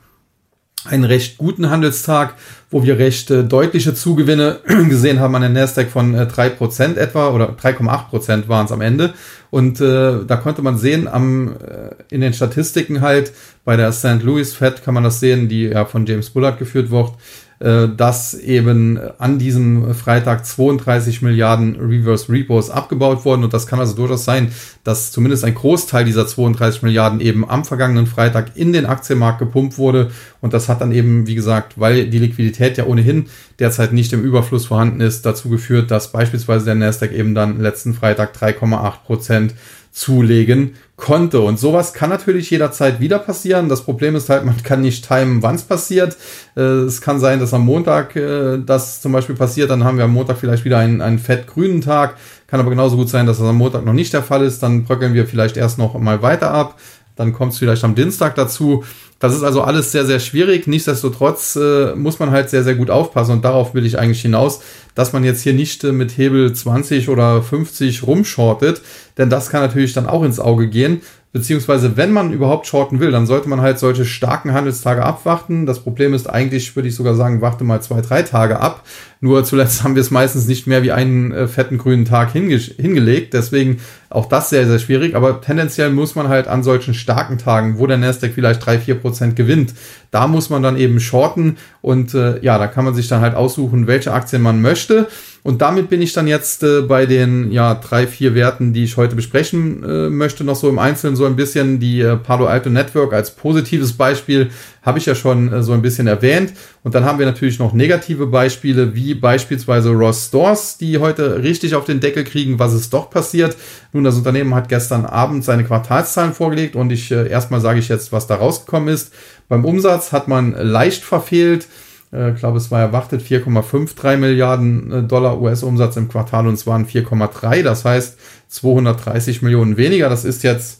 einen 0.85 1.03
recht 1.03 1.37
guten 1.37 1.69
Handelstag, 1.69 2.35
wo 2.69 2.83
wir 2.83 2.97
recht 2.99 3.29
äh, 3.31 3.43
deutliche 3.43 3.93
Zugewinne 3.93 4.59
gesehen 4.89 5.19
haben 5.19 5.35
an 5.35 5.41
der 5.41 5.49
Nasdaq 5.49 5.89
von 5.89 6.13
äh, 6.13 6.21
3% 6.21 6.95
etwa 6.95 7.29
oder 7.29 7.49
3,8% 7.49 8.47
waren 8.47 8.65
es 8.65 8.71
am 8.71 8.79
Ende. 8.79 9.13
Und 9.49 9.81
äh, 9.81 10.25
da 10.25 10.37
konnte 10.37 10.61
man 10.61 10.77
sehen, 10.77 11.07
am, 11.07 11.55
äh, 11.57 12.13
in 12.13 12.21
den 12.21 12.33
Statistiken 12.33 13.01
halt, 13.01 13.33
bei 13.65 13.75
der 13.75 13.91
St. 13.91 14.23
Louis 14.23 14.53
Fed 14.53 14.83
kann 14.83 14.93
man 14.93 15.03
das 15.03 15.19
sehen, 15.19 15.49
die 15.49 15.63
ja 15.63 15.85
von 15.85 16.05
James 16.05 16.29
Bullard 16.29 16.59
geführt 16.59 16.91
wird, 16.91 17.11
dass 17.59 18.33
eben 18.35 18.97
an 19.17 19.37
diesem 19.37 19.93
Freitag 19.93 20.45
32 20.45 21.21
Milliarden 21.21 21.75
Reverse 21.75 22.31
Repos 22.31 22.69
abgebaut 22.69 23.25
wurden. 23.25 23.43
Und 23.43 23.53
das 23.53 23.67
kann 23.67 23.81
also 23.81 23.95
durchaus 23.95 24.23
sein, 24.23 24.53
dass 24.85 25.11
zumindest 25.11 25.43
ein 25.43 25.55
Großteil 25.55 26.05
dieser 26.05 26.25
32 26.25 26.83
Milliarden 26.83 27.19
eben 27.19 27.49
am 27.49 27.65
vergangenen 27.65 28.07
Freitag 28.07 28.55
in 28.55 28.71
den 28.71 28.85
Aktienmarkt 28.85 29.39
gepumpt 29.39 29.77
wurde. 29.77 30.11
Und 30.41 30.53
das 30.53 30.69
hat 30.69 30.81
dann 30.81 30.91
eben, 30.91 31.27
wie 31.27 31.35
gesagt, 31.35 31.79
weil 31.79 32.07
die 32.07 32.19
Liquidität 32.19 32.77
ja 32.77 32.85
ohnehin 32.85 33.25
derzeit 33.59 33.93
nicht 33.93 34.13
im 34.13 34.23
Überfluss 34.23 34.67
vorhanden 34.67 35.01
ist, 35.01 35.25
dazu 35.25 35.49
geführt, 35.49 35.91
dass 35.91 36.11
beispielsweise 36.11 36.65
der 36.65 36.75
Nasdaq 36.75 37.11
eben 37.11 37.35
dann 37.35 37.59
letzten 37.59 37.93
Freitag 37.93 38.35
3,8 38.35 39.03
Prozent 39.05 39.53
zulegen 39.91 40.75
konnte. 40.95 41.41
Und 41.41 41.59
sowas 41.59 41.93
kann 41.93 42.09
natürlich 42.09 42.49
jederzeit 42.51 42.99
wieder 42.99 43.19
passieren. 43.19 43.69
Das 43.69 43.83
Problem 43.83 44.15
ist 44.15 44.29
halt, 44.29 44.45
man 44.45 44.61
kann 44.63 44.81
nicht 44.81 45.07
timen, 45.07 45.41
wann 45.41 45.55
es 45.55 45.63
passiert. 45.63 46.17
Äh, 46.55 46.61
es 46.61 47.01
kann 47.01 47.19
sein, 47.19 47.39
dass 47.39 47.53
am 47.53 47.65
Montag 47.65 48.15
äh, 48.15 48.59
das 48.63 49.01
zum 49.01 49.11
Beispiel 49.11 49.35
passiert. 49.35 49.69
Dann 49.69 49.83
haben 49.83 49.97
wir 49.97 50.05
am 50.05 50.13
Montag 50.13 50.37
vielleicht 50.37 50.65
wieder 50.65 50.77
einen, 50.77 51.01
einen 51.01 51.19
fett-grünen 51.19 51.81
Tag. 51.81 52.15
Kann 52.47 52.59
aber 52.59 52.69
genauso 52.69 52.97
gut 52.97 53.09
sein, 53.09 53.25
dass 53.25 53.39
das 53.39 53.47
am 53.47 53.57
Montag 53.57 53.85
noch 53.85 53.93
nicht 53.93 54.13
der 54.13 54.23
Fall 54.23 54.43
ist. 54.43 54.61
Dann 54.61 54.83
bröckeln 54.83 55.13
wir 55.13 55.25
vielleicht 55.25 55.57
erst 55.57 55.77
noch 55.77 55.97
mal 55.97 56.21
weiter 56.21 56.51
ab. 56.51 56.79
Dann 57.19 57.33
kommt 57.33 57.51
es 57.51 57.59
vielleicht 57.59 57.83
am 57.83 57.95
Dienstag 57.95 58.35
dazu. 58.35 58.85
Das 59.19 59.35
ist 59.35 59.43
also 59.43 59.61
alles 59.61 59.91
sehr, 59.91 60.05
sehr 60.05 60.21
schwierig. 60.21 60.67
Nichtsdestotrotz 60.67 61.57
äh, 61.57 61.93
muss 61.93 62.17
man 62.17 62.31
halt 62.31 62.49
sehr, 62.49 62.63
sehr 62.63 62.75
gut 62.75 62.89
aufpassen. 62.89 63.33
Und 63.33 63.43
darauf 63.43 63.73
will 63.73 63.85
ich 63.85 63.99
eigentlich 63.99 64.21
hinaus, 64.21 64.61
dass 64.95 65.11
man 65.11 65.25
jetzt 65.25 65.41
hier 65.41 65.51
nicht 65.51 65.83
äh, 65.83 65.91
mit 65.91 66.17
Hebel 66.17 66.53
20 66.53 67.09
oder 67.09 67.41
50 67.41 68.03
rumschortet. 68.07 68.81
Denn 69.17 69.29
das 69.29 69.49
kann 69.49 69.61
natürlich 69.61 69.91
dann 69.91 70.07
auch 70.07 70.23
ins 70.23 70.39
Auge 70.39 70.69
gehen. 70.69 71.01
Beziehungsweise, 71.31 71.95
wenn 71.95 72.11
man 72.11 72.33
überhaupt 72.33 72.65
shorten 72.65 72.99
will, 72.99 73.11
dann 73.11 73.27
sollte 73.27 73.49
man 73.49 73.61
halt 73.61 73.77
solche 73.77 74.03
starken 74.03 74.51
Handelstage 74.53 75.05
abwarten. 75.05 75.67
Das 75.67 75.79
Problem 75.79 76.15
ist 76.15 76.27
eigentlich, 76.27 76.75
würde 76.75 76.89
ich 76.89 76.95
sogar 76.95 77.13
sagen, 77.13 77.39
warte 77.39 77.63
mal 77.63 77.83
zwei, 77.83 78.01
drei 78.01 78.23
Tage 78.23 78.59
ab. 78.59 78.83
Nur 79.21 79.43
zuletzt 79.43 79.83
haben 79.83 79.93
wir 79.93 80.01
es 80.01 80.09
meistens 80.09 80.47
nicht 80.47 80.65
mehr 80.65 80.81
wie 80.81 80.91
einen 80.91 81.31
äh, 81.31 81.47
fetten 81.47 81.77
grünen 81.77 82.05
Tag 82.05 82.31
hinge 82.31 82.57
hingelegt. 82.57 83.35
Deswegen 83.35 83.79
auch 84.09 84.25
das 84.25 84.49
sehr, 84.49 84.65
sehr 84.65 84.79
schwierig. 84.79 85.15
Aber 85.15 85.39
tendenziell 85.39 85.91
muss 85.91 86.15
man 86.15 86.29
halt 86.29 86.47
an 86.47 86.63
solchen 86.63 86.95
starken 86.95 87.37
Tagen, 87.37 87.77
wo 87.77 87.85
der 87.85 87.97
Nasdaq 87.97 88.31
vielleicht 88.33 88.65
drei, 88.65 88.79
vier 88.79 88.95
Prozent 88.95 89.35
gewinnt, 89.35 89.75
da 90.09 90.27
muss 90.27 90.49
man 90.49 90.63
dann 90.63 90.77
eben 90.77 90.99
shorten. 90.99 91.57
Und 91.81 92.15
äh, 92.15 92.39
ja, 92.41 92.57
da 92.57 92.65
kann 92.65 92.85
man 92.85 92.95
sich 92.95 93.07
dann 93.07 93.21
halt 93.21 93.35
aussuchen, 93.35 93.85
welche 93.85 94.13
Aktien 94.13 94.41
man 94.41 94.63
möchte. 94.63 95.07
Und 95.49 95.63
damit 95.63 95.89
bin 95.89 95.99
ich 95.99 96.13
dann 96.13 96.27
jetzt 96.27 96.61
äh, 96.61 96.81
bei 96.81 97.07
den 97.07 97.51
ja 97.51 97.73
drei, 97.73 98.05
vier 98.05 98.35
Werten, 98.35 98.71
die 98.71 98.83
ich 98.83 98.97
heute 98.97 99.15
besprechen 99.15 99.83
äh, 99.83 100.07
möchte, 100.11 100.43
noch 100.43 100.55
so 100.55 100.69
im 100.69 100.77
Einzelnen 100.77 101.15
so 101.15 101.25
ein 101.25 101.35
bisschen 101.35 101.79
die 101.79 102.01
äh, 102.01 102.17
Palo 102.17 102.45
Alto 102.45 102.69
Network 102.69 103.13
als 103.13 103.31
positives 103.31 103.93
Beispiel 103.93 104.51
habe 104.83 104.99
ich 104.99 105.07
ja 105.07 105.15
schon 105.15 105.51
äh, 105.51 105.63
so 105.63 105.73
ein 105.73 105.81
bisschen 105.81 106.05
erwähnt. 106.05 106.53
Und 106.83 106.93
dann 106.93 107.03
haben 107.03 107.17
wir 107.17 107.25
natürlich 107.25 107.57
noch 107.57 107.73
negative 107.73 108.27
Beispiele, 108.27 108.93
wie 108.93 109.15
beispielsweise 109.15 109.89
Ross 109.89 110.27
Stores, 110.27 110.77
die 110.77 110.99
heute 110.99 111.41
richtig 111.41 111.73
auf 111.73 111.85
den 111.85 111.99
Deckel 111.99 112.25
kriegen, 112.25 112.59
was 112.59 112.75
ist 112.75 112.93
doch 112.93 113.09
passiert. 113.09 113.57
Nun, 113.91 114.03
das 114.03 114.17
Unternehmen 114.17 114.53
hat 114.53 114.69
gestern 114.69 115.07
Abend 115.07 115.43
seine 115.43 115.63
Quartalszahlen 115.63 116.33
vorgelegt 116.33 116.75
und 116.75 116.91
ich 116.91 117.09
äh, 117.09 117.27
erstmal 117.27 117.59
sage 117.59 117.79
ich 117.79 117.89
jetzt, 117.89 118.11
was 118.11 118.27
da 118.27 118.35
rausgekommen 118.35 118.93
ist. 118.93 119.11
Beim 119.47 119.65
Umsatz 119.65 120.11
hat 120.11 120.27
man 120.27 120.51
leicht 120.51 121.03
verfehlt. 121.03 121.65
Äh, 122.11 122.31
ich 122.33 122.39
glaube, 122.39 122.57
es 122.57 122.71
war 122.71 122.81
erwartet 122.81 123.21
4,53 123.21 124.17
Milliarden 124.17 124.91
äh, 124.91 125.03
Dollar 125.03 125.41
US-Umsatz 125.41 125.97
im 125.97 126.09
Quartal 126.09 126.47
und 126.47 126.53
es 126.53 126.67
waren 126.67 126.85
4,3. 126.85 127.63
Das 127.63 127.85
heißt 127.85 128.19
230 128.47 129.41
Millionen 129.41 129.77
weniger. 129.77 130.09
Das 130.09 130.25
ist 130.25 130.43
jetzt 130.43 130.79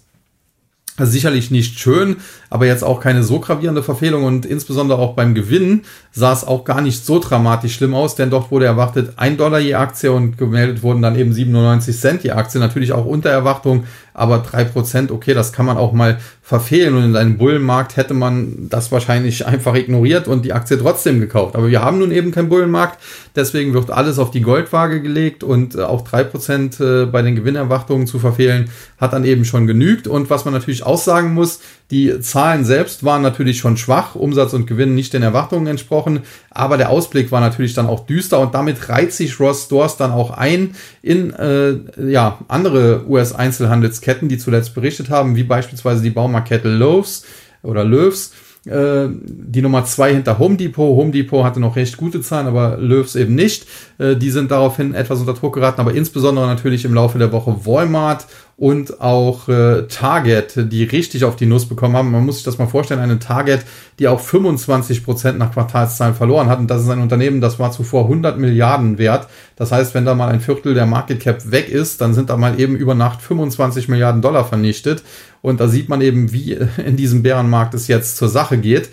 sicherlich 1.06 1.52
nicht 1.52 1.80
schön, 1.80 2.18
aber 2.50 2.66
jetzt 2.66 2.84
auch 2.84 3.00
keine 3.00 3.24
so 3.24 3.40
gravierende 3.40 3.84
Verfehlung 3.84 4.24
und 4.24 4.46
insbesondere 4.46 5.00
auch 5.00 5.14
beim 5.14 5.34
Gewinn 5.34 5.84
sah 6.12 6.34
es 6.34 6.44
auch 6.44 6.66
gar 6.66 6.82
nicht 6.82 7.06
so 7.06 7.20
dramatisch 7.20 7.76
schlimm 7.76 7.94
aus, 7.94 8.16
denn 8.16 8.30
dort 8.30 8.52
wurde 8.52 8.66
erwartet 8.66 9.14
1 9.18 9.38
Dollar 9.38 9.60
je 9.60 9.76
Aktie 9.76 10.12
und 10.12 10.38
gemeldet 10.38 10.84
wurden 10.84 11.02
dann 11.02 11.18
eben 11.18 11.34
97 11.34 11.98
Cent 11.98 12.24
je 12.24 12.32
Aktie, 12.32 12.60
natürlich 12.60 12.92
auch 12.92 13.06
unter 13.06 13.30
Erwartung, 13.30 13.86
aber 14.20 14.44
3%, 14.44 15.12
okay, 15.12 15.34
das 15.34 15.54
kann 15.54 15.66
man 15.66 15.78
auch 15.78 15.94
mal 15.94 16.20
verfehlen. 16.42 16.96
Und 16.96 17.06
in 17.06 17.16
einem 17.16 17.38
Bullenmarkt 17.38 17.98
hätte 17.98 18.14
man 18.14 18.68
das 18.70 18.92
wahrscheinlich 18.92 19.46
einfach 19.46 19.76
ignoriert 19.76 20.28
und 20.28 20.46
die 20.46 20.54
Aktie 20.54 20.78
trotzdem 20.78 21.20
gekauft. 21.20 21.56
Aber 21.56 21.70
wir 21.70 21.82
haben 21.82 22.00
nun 22.00 22.12
eben 22.12 22.32
keinen 22.32 22.50
Bullenmarkt, 22.50 23.00
deswegen 23.36 23.74
wird 23.74 23.92
alles 23.92 24.20
auf 24.20 24.32
die 24.32 24.42
Goldwaage 24.42 25.02
gelegt 25.02 25.44
und 25.44 25.76
äh, 25.76 25.82
auch 25.82 26.08
3% 26.08 27.04
äh, 27.04 27.06
bei 27.06 27.22
den 27.22 27.36
Gewinnerwartungen 27.36 28.08
zu 28.08 28.20
verfehlen 28.20 28.70
hat 28.98 29.14
dann 29.14 29.24
eben 29.24 29.46
schon 29.46 29.68
genügt. 29.68 30.08
Und 30.08 30.30
was 30.30 30.46
man 30.46 30.54
natürlich 30.54 30.84
auch 30.84 31.00
sagen 31.00 31.34
muss, 31.34 31.62
die 31.92 32.20
Zahlen 32.20 32.66
selbst 32.66 33.04
waren 33.04 33.24
natürlich 33.24 33.58
schon 33.58 33.76
schwach, 33.76 34.14
Umsatz 34.14 34.54
und 34.54 34.68
Gewinn 34.68 34.94
nicht 34.94 35.14
den 35.14 35.24
Erwartungen 35.24 35.66
entsprochen, 35.66 36.22
aber 36.52 36.78
der 36.78 36.92
Ausblick 36.92 37.32
war 37.32 37.42
natürlich 37.42 37.74
dann 37.74 37.88
auch 37.88 38.06
düster 38.06 38.40
und 38.40 38.54
damit 38.54 38.90
reiht 38.90 39.12
sich 39.12 39.40
Ross 39.40 39.66
Stores 39.66 39.98
dann 39.98 40.12
auch 40.12 40.30
ein 40.32 40.76
in 41.02 41.34
äh, 41.34 41.78
ja, 42.10 42.40
andere 42.48 43.06
US-Einzelhandelsketten, 43.08 44.30
die 44.30 44.38
zuletzt 44.38 44.76
berichtet 44.76 45.10
haben, 45.10 45.36
wie 45.36 45.44
beispielsweise 45.44 46.04
die 46.04 46.12
Baumarktkette 46.12 46.70
Lowe's 46.70 47.26
oder 47.64 47.84
Löws 47.84 48.34
äh, 48.66 49.08
die 49.12 49.62
Nummer 49.62 49.86
zwei 49.86 50.14
hinter 50.14 50.38
Home 50.38 50.58
Depot. 50.58 50.96
Home 50.96 51.12
Depot 51.12 51.44
hatte 51.44 51.60
noch 51.60 51.76
recht 51.76 51.98
gute 51.98 52.22
Zahlen, 52.22 52.48
aber 52.48 52.78
Löws 52.78 53.16
eben 53.16 53.34
nicht. 53.34 53.66
Äh, 54.00 54.16
die 54.16 54.32
sind 54.32 54.50
daraufhin 54.50 54.96
etwas 54.96 55.20
unter 55.20 55.34
Druck 55.34 55.54
geraten, 55.54 55.82
aber 55.82 55.94
insbesondere 55.94 56.48
natürlich 56.48 56.86
im 56.86 56.94
Laufe 56.94 57.20
der 57.20 57.32
Woche 57.32 57.66
Walmart 57.66 58.26
und 58.58 59.00
auch 59.00 59.48
äh, 59.48 59.84
Target, 59.88 60.72
die 60.72 60.84
richtig 60.84 61.24
auf 61.24 61.36
die 61.36 61.46
Nuss 61.46 61.68
bekommen 61.68 61.96
haben. 61.96 62.12
Man 62.12 62.26
muss 62.26 62.36
sich 62.36 62.44
das 62.44 62.58
mal 62.58 62.68
vorstellen, 62.68 63.00
eine 63.00 63.20
Target, 63.20 63.62
die 64.00 64.08
auch 64.08 64.20
25 64.20 65.06
Prozent 65.06 65.38
nach 65.38 65.54
Quartalszahlen 65.54 66.16
verloren 66.16 66.50
hat. 66.50 66.60
Und 66.60 66.68
das 66.68 66.82
ist 66.82 66.90
ein 66.90 67.02
Unternehmen, 67.02 67.40
das 67.40 67.60
war 67.60 67.72
zuvor 67.72 68.04
100 68.04 68.38
Milliarden 68.38 68.98
wert. 68.98 69.28
Das 69.56 69.72
heißt, 69.72 69.94
wenn 69.94 70.06
da 70.06 70.14
mal 70.14 70.30
ein 70.30 70.42
Viertel 70.42 70.74
der 70.74 70.86
Market 70.86 71.22
Cap 71.22 71.52
weg 71.52 71.70
ist, 71.70 72.02
dann 72.02 72.14
sind 72.14 72.30
da 72.30 72.36
mal 72.36 72.60
eben 72.60 72.76
über 72.76 72.96
Nacht 72.96 73.22
25 73.22 73.88
Milliarden 73.88 74.22
Dollar 74.22 74.44
vernichtet. 74.44 75.04
Und 75.42 75.62
da 75.62 75.70
sieht 75.70 75.88
man 75.88 76.02
eben, 76.02 76.34
wie 76.34 76.54
in 76.86 76.98
diesem 76.98 77.24
Bärenmarkt 77.24 77.74
es 77.74 77.88
jetzt 77.88 78.18
zur 78.18 78.28
Sache 78.28 78.58
geht. 78.58 78.90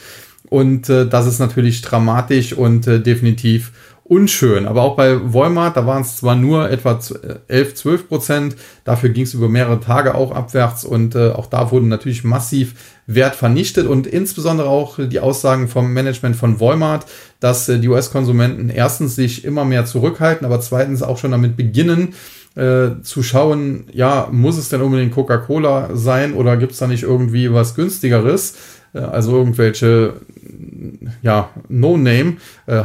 Und 0.49 0.89
äh, 0.89 1.09
das 1.09 1.27
ist 1.27 1.41
natürlich 1.41 1.83
dramatisch 1.83 2.53
und 2.53 2.87
äh, 2.87 3.01
definitiv 3.01 3.73
unschön. 4.09 4.67
Aber 4.67 4.83
auch 4.83 4.97
bei 4.97 5.19
Walmart, 5.33 5.77
da 5.77 5.87
waren 5.87 6.03
es 6.03 6.17
zwar 6.17 6.37
nur 6.37 6.71
etwa 6.71 6.99
11, 7.49 7.75
12 7.75 8.09
Prozent, 8.09 8.57
dafür 8.85 9.11
ging 9.11 9.25
es 9.25 9.35
über 9.35 9.49
mehrere 9.49 9.81
Tage 9.81 10.15
auch 10.15 10.33
abwärts 10.33 10.85
und 10.85 11.15
äh, 11.15 11.31
auch 11.31 11.47
da 11.47 11.71
wurden 11.71 11.89
natürlich 11.89 12.25
massiv 12.25 12.75
Wert 13.07 13.37
vernichtet 13.37 13.87
und 13.87 14.07
insbesondere 14.07 14.69
auch 14.69 14.99
die 14.99 15.21
Aussagen 15.21 15.69
vom 15.69 15.93
Management 15.93 16.37
von 16.37 16.61
Walmart, 16.61 17.07
dass 17.41 17.69
äh, 17.69 17.79
die 17.79 17.89
US-Konsumenten 17.89 18.71
erstens 18.71 19.17
sich 19.17 19.45
immer 19.45 19.65
mehr 19.65 19.87
zurückhalten, 19.87 20.45
aber 20.47 20.61
zweitens 20.61 21.03
auch 21.03 21.19
schon 21.19 21.33
damit 21.33 21.57
beginnen, 21.57 22.15
äh, 22.57 23.03
zu 23.03 23.23
schauen, 23.23 23.85
ja, 23.93 24.29
muss 24.33 24.57
es 24.57 24.71
denn 24.71 24.81
unbedingt 24.81 25.13
Coca-Cola 25.13 25.91
sein 25.95 26.33
oder 26.33 26.57
gibt 26.57 26.73
es 26.73 26.79
da 26.79 26.87
nicht 26.87 27.03
irgendwie 27.03 27.53
was 27.53 27.75
günstigeres? 27.75 28.55
Äh, 28.97 29.01
also 29.01 29.37
irgendwelche 29.37 30.15
ja, 31.23 31.51
No-Name, 31.69 32.37
äh, 32.67 32.83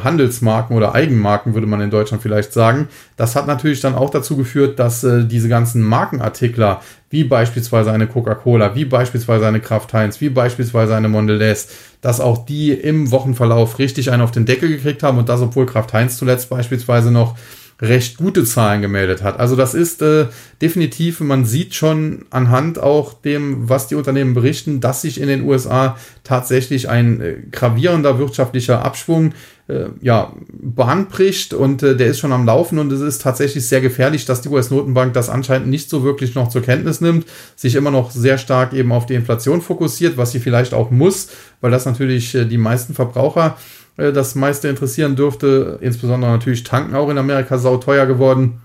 oder 0.69 0.95
Eigenmarken, 0.95 1.54
würde 1.54 1.67
man 1.67 1.82
in 1.82 1.89
Deutschland 1.89 2.21
vielleicht 2.21 2.54
sagen. 2.54 2.88
Das 3.17 3.36
hat 3.36 3.47
natürlich 3.47 3.82
dann 3.82 3.95
auch 3.95 4.10
dazu 4.10 4.36
geführt, 4.38 4.80
dass 4.80 5.04
äh, 5.04 5.26
diese 5.26 5.50
ganzen 5.50 5.82
Markenartikler, 5.82 6.82
wie 7.10 7.24
beispielsweise 7.24 7.91
eine 7.91 8.08
Coca-Cola, 8.08 8.76
wie 8.76 8.86
beispielsweise 8.86 9.47
eine 9.47 9.60
Kraft 9.60 9.93
Heinz, 9.93 10.21
wie 10.21 10.30
beispielsweise 10.30 10.95
eine 10.95 11.10
Mondelez, 11.10 11.69
dass 12.02 12.19
auch 12.19 12.45
die 12.45 12.71
im 12.71 13.12
Wochenverlauf 13.12 13.80
richtig 13.80 14.12
einen 14.12 14.21
auf 14.21 14.32
den 14.32 14.45
Deckel 14.45 14.69
gekriegt 14.69 15.04
haben 15.04 15.17
und 15.17 15.30
das, 15.30 15.41
obwohl 15.41 15.65
Kraft 15.65 15.93
Heinz 15.93 16.17
zuletzt 16.17 16.50
beispielsweise 16.50 17.12
noch 17.12 17.36
recht 17.82 18.17
gute 18.17 18.44
Zahlen 18.44 18.82
gemeldet 18.82 19.24
hat. 19.24 19.39
Also 19.39 19.56
das 19.56 19.74
ist 19.74 20.02
äh, 20.04 20.28
definitiv, 20.62 21.20
man 21.20 21.46
sieht 21.46 21.74
schon 21.74 22.26
anhand 22.30 22.80
auch 22.80 23.13
dem, 23.13 23.67
was 23.70 23.88
die 23.88 23.96
Unternehmen 23.96 24.36
berichten, 24.36 24.80
dass 24.82 25.02
sich 25.02 25.20
in 25.20 25.28
den 25.28 25.44
USA 25.44 25.98
tatsächlich 26.24 26.89
ein 26.89 27.22
äh, 27.22 27.38
gravierender 27.52 28.20
wirtschaftlicher 28.20 28.86
Abschwung 28.86 29.34
äh, 29.67 29.86
ja, 30.02 30.34
Bahn 30.52 31.08
bricht 31.08 31.56
und 31.56 31.82
äh, 31.82 31.96
der 31.96 32.08
ist 32.08 32.20
schon 32.20 32.34
am 32.34 32.46
Laufen 32.46 32.78
und 32.78 32.91
es 32.91 33.02
ist 33.02 33.24
tatsächlich 33.24 33.67
sehr 33.67 33.82
gefährlich, 33.82 34.26
dass 34.26 34.41
die 34.41 34.50
US-Notenbank 34.50 35.13
das 35.13 35.30
anscheinend 35.30 35.67
nicht 35.67 35.89
so 35.89 36.04
wirklich 36.04 36.36
noch 36.36 36.50
zur 36.50 36.62
Kenntnis 36.62 37.02
nimmt, 37.02 37.26
sich 37.56 37.74
immer 37.74 37.91
noch 37.91 38.12
sehr 38.12 38.38
stark 38.38 38.74
eben 38.74 38.91
auf 38.91 39.08
die 39.08 39.15
Inflation 39.15 39.62
fokussiert, 39.62 40.17
was 40.17 40.32
sie 40.32 40.39
vielleicht 40.39 40.76
auch 40.76 40.91
muss, 40.91 41.30
weil 41.62 41.72
das 41.72 41.86
natürlich 41.86 42.36
äh, 42.36 42.46
die 42.46 42.58
meisten 42.60 42.94
Verbraucher 42.94 43.58
äh, 43.58 43.81
das 44.11 44.35
meiste 44.35 44.67
interessieren 44.67 45.15
dürfte. 45.15 45.77
Insbesondere 45.81 46.31
natürlich 46.31 46.63
Tanken 46.63 46.95
auch 46.95 47.09
in 47.09 47.17
Amerika 47.17 47.57
sauteuer 47.57 48.05
geworden. 48.05 48.61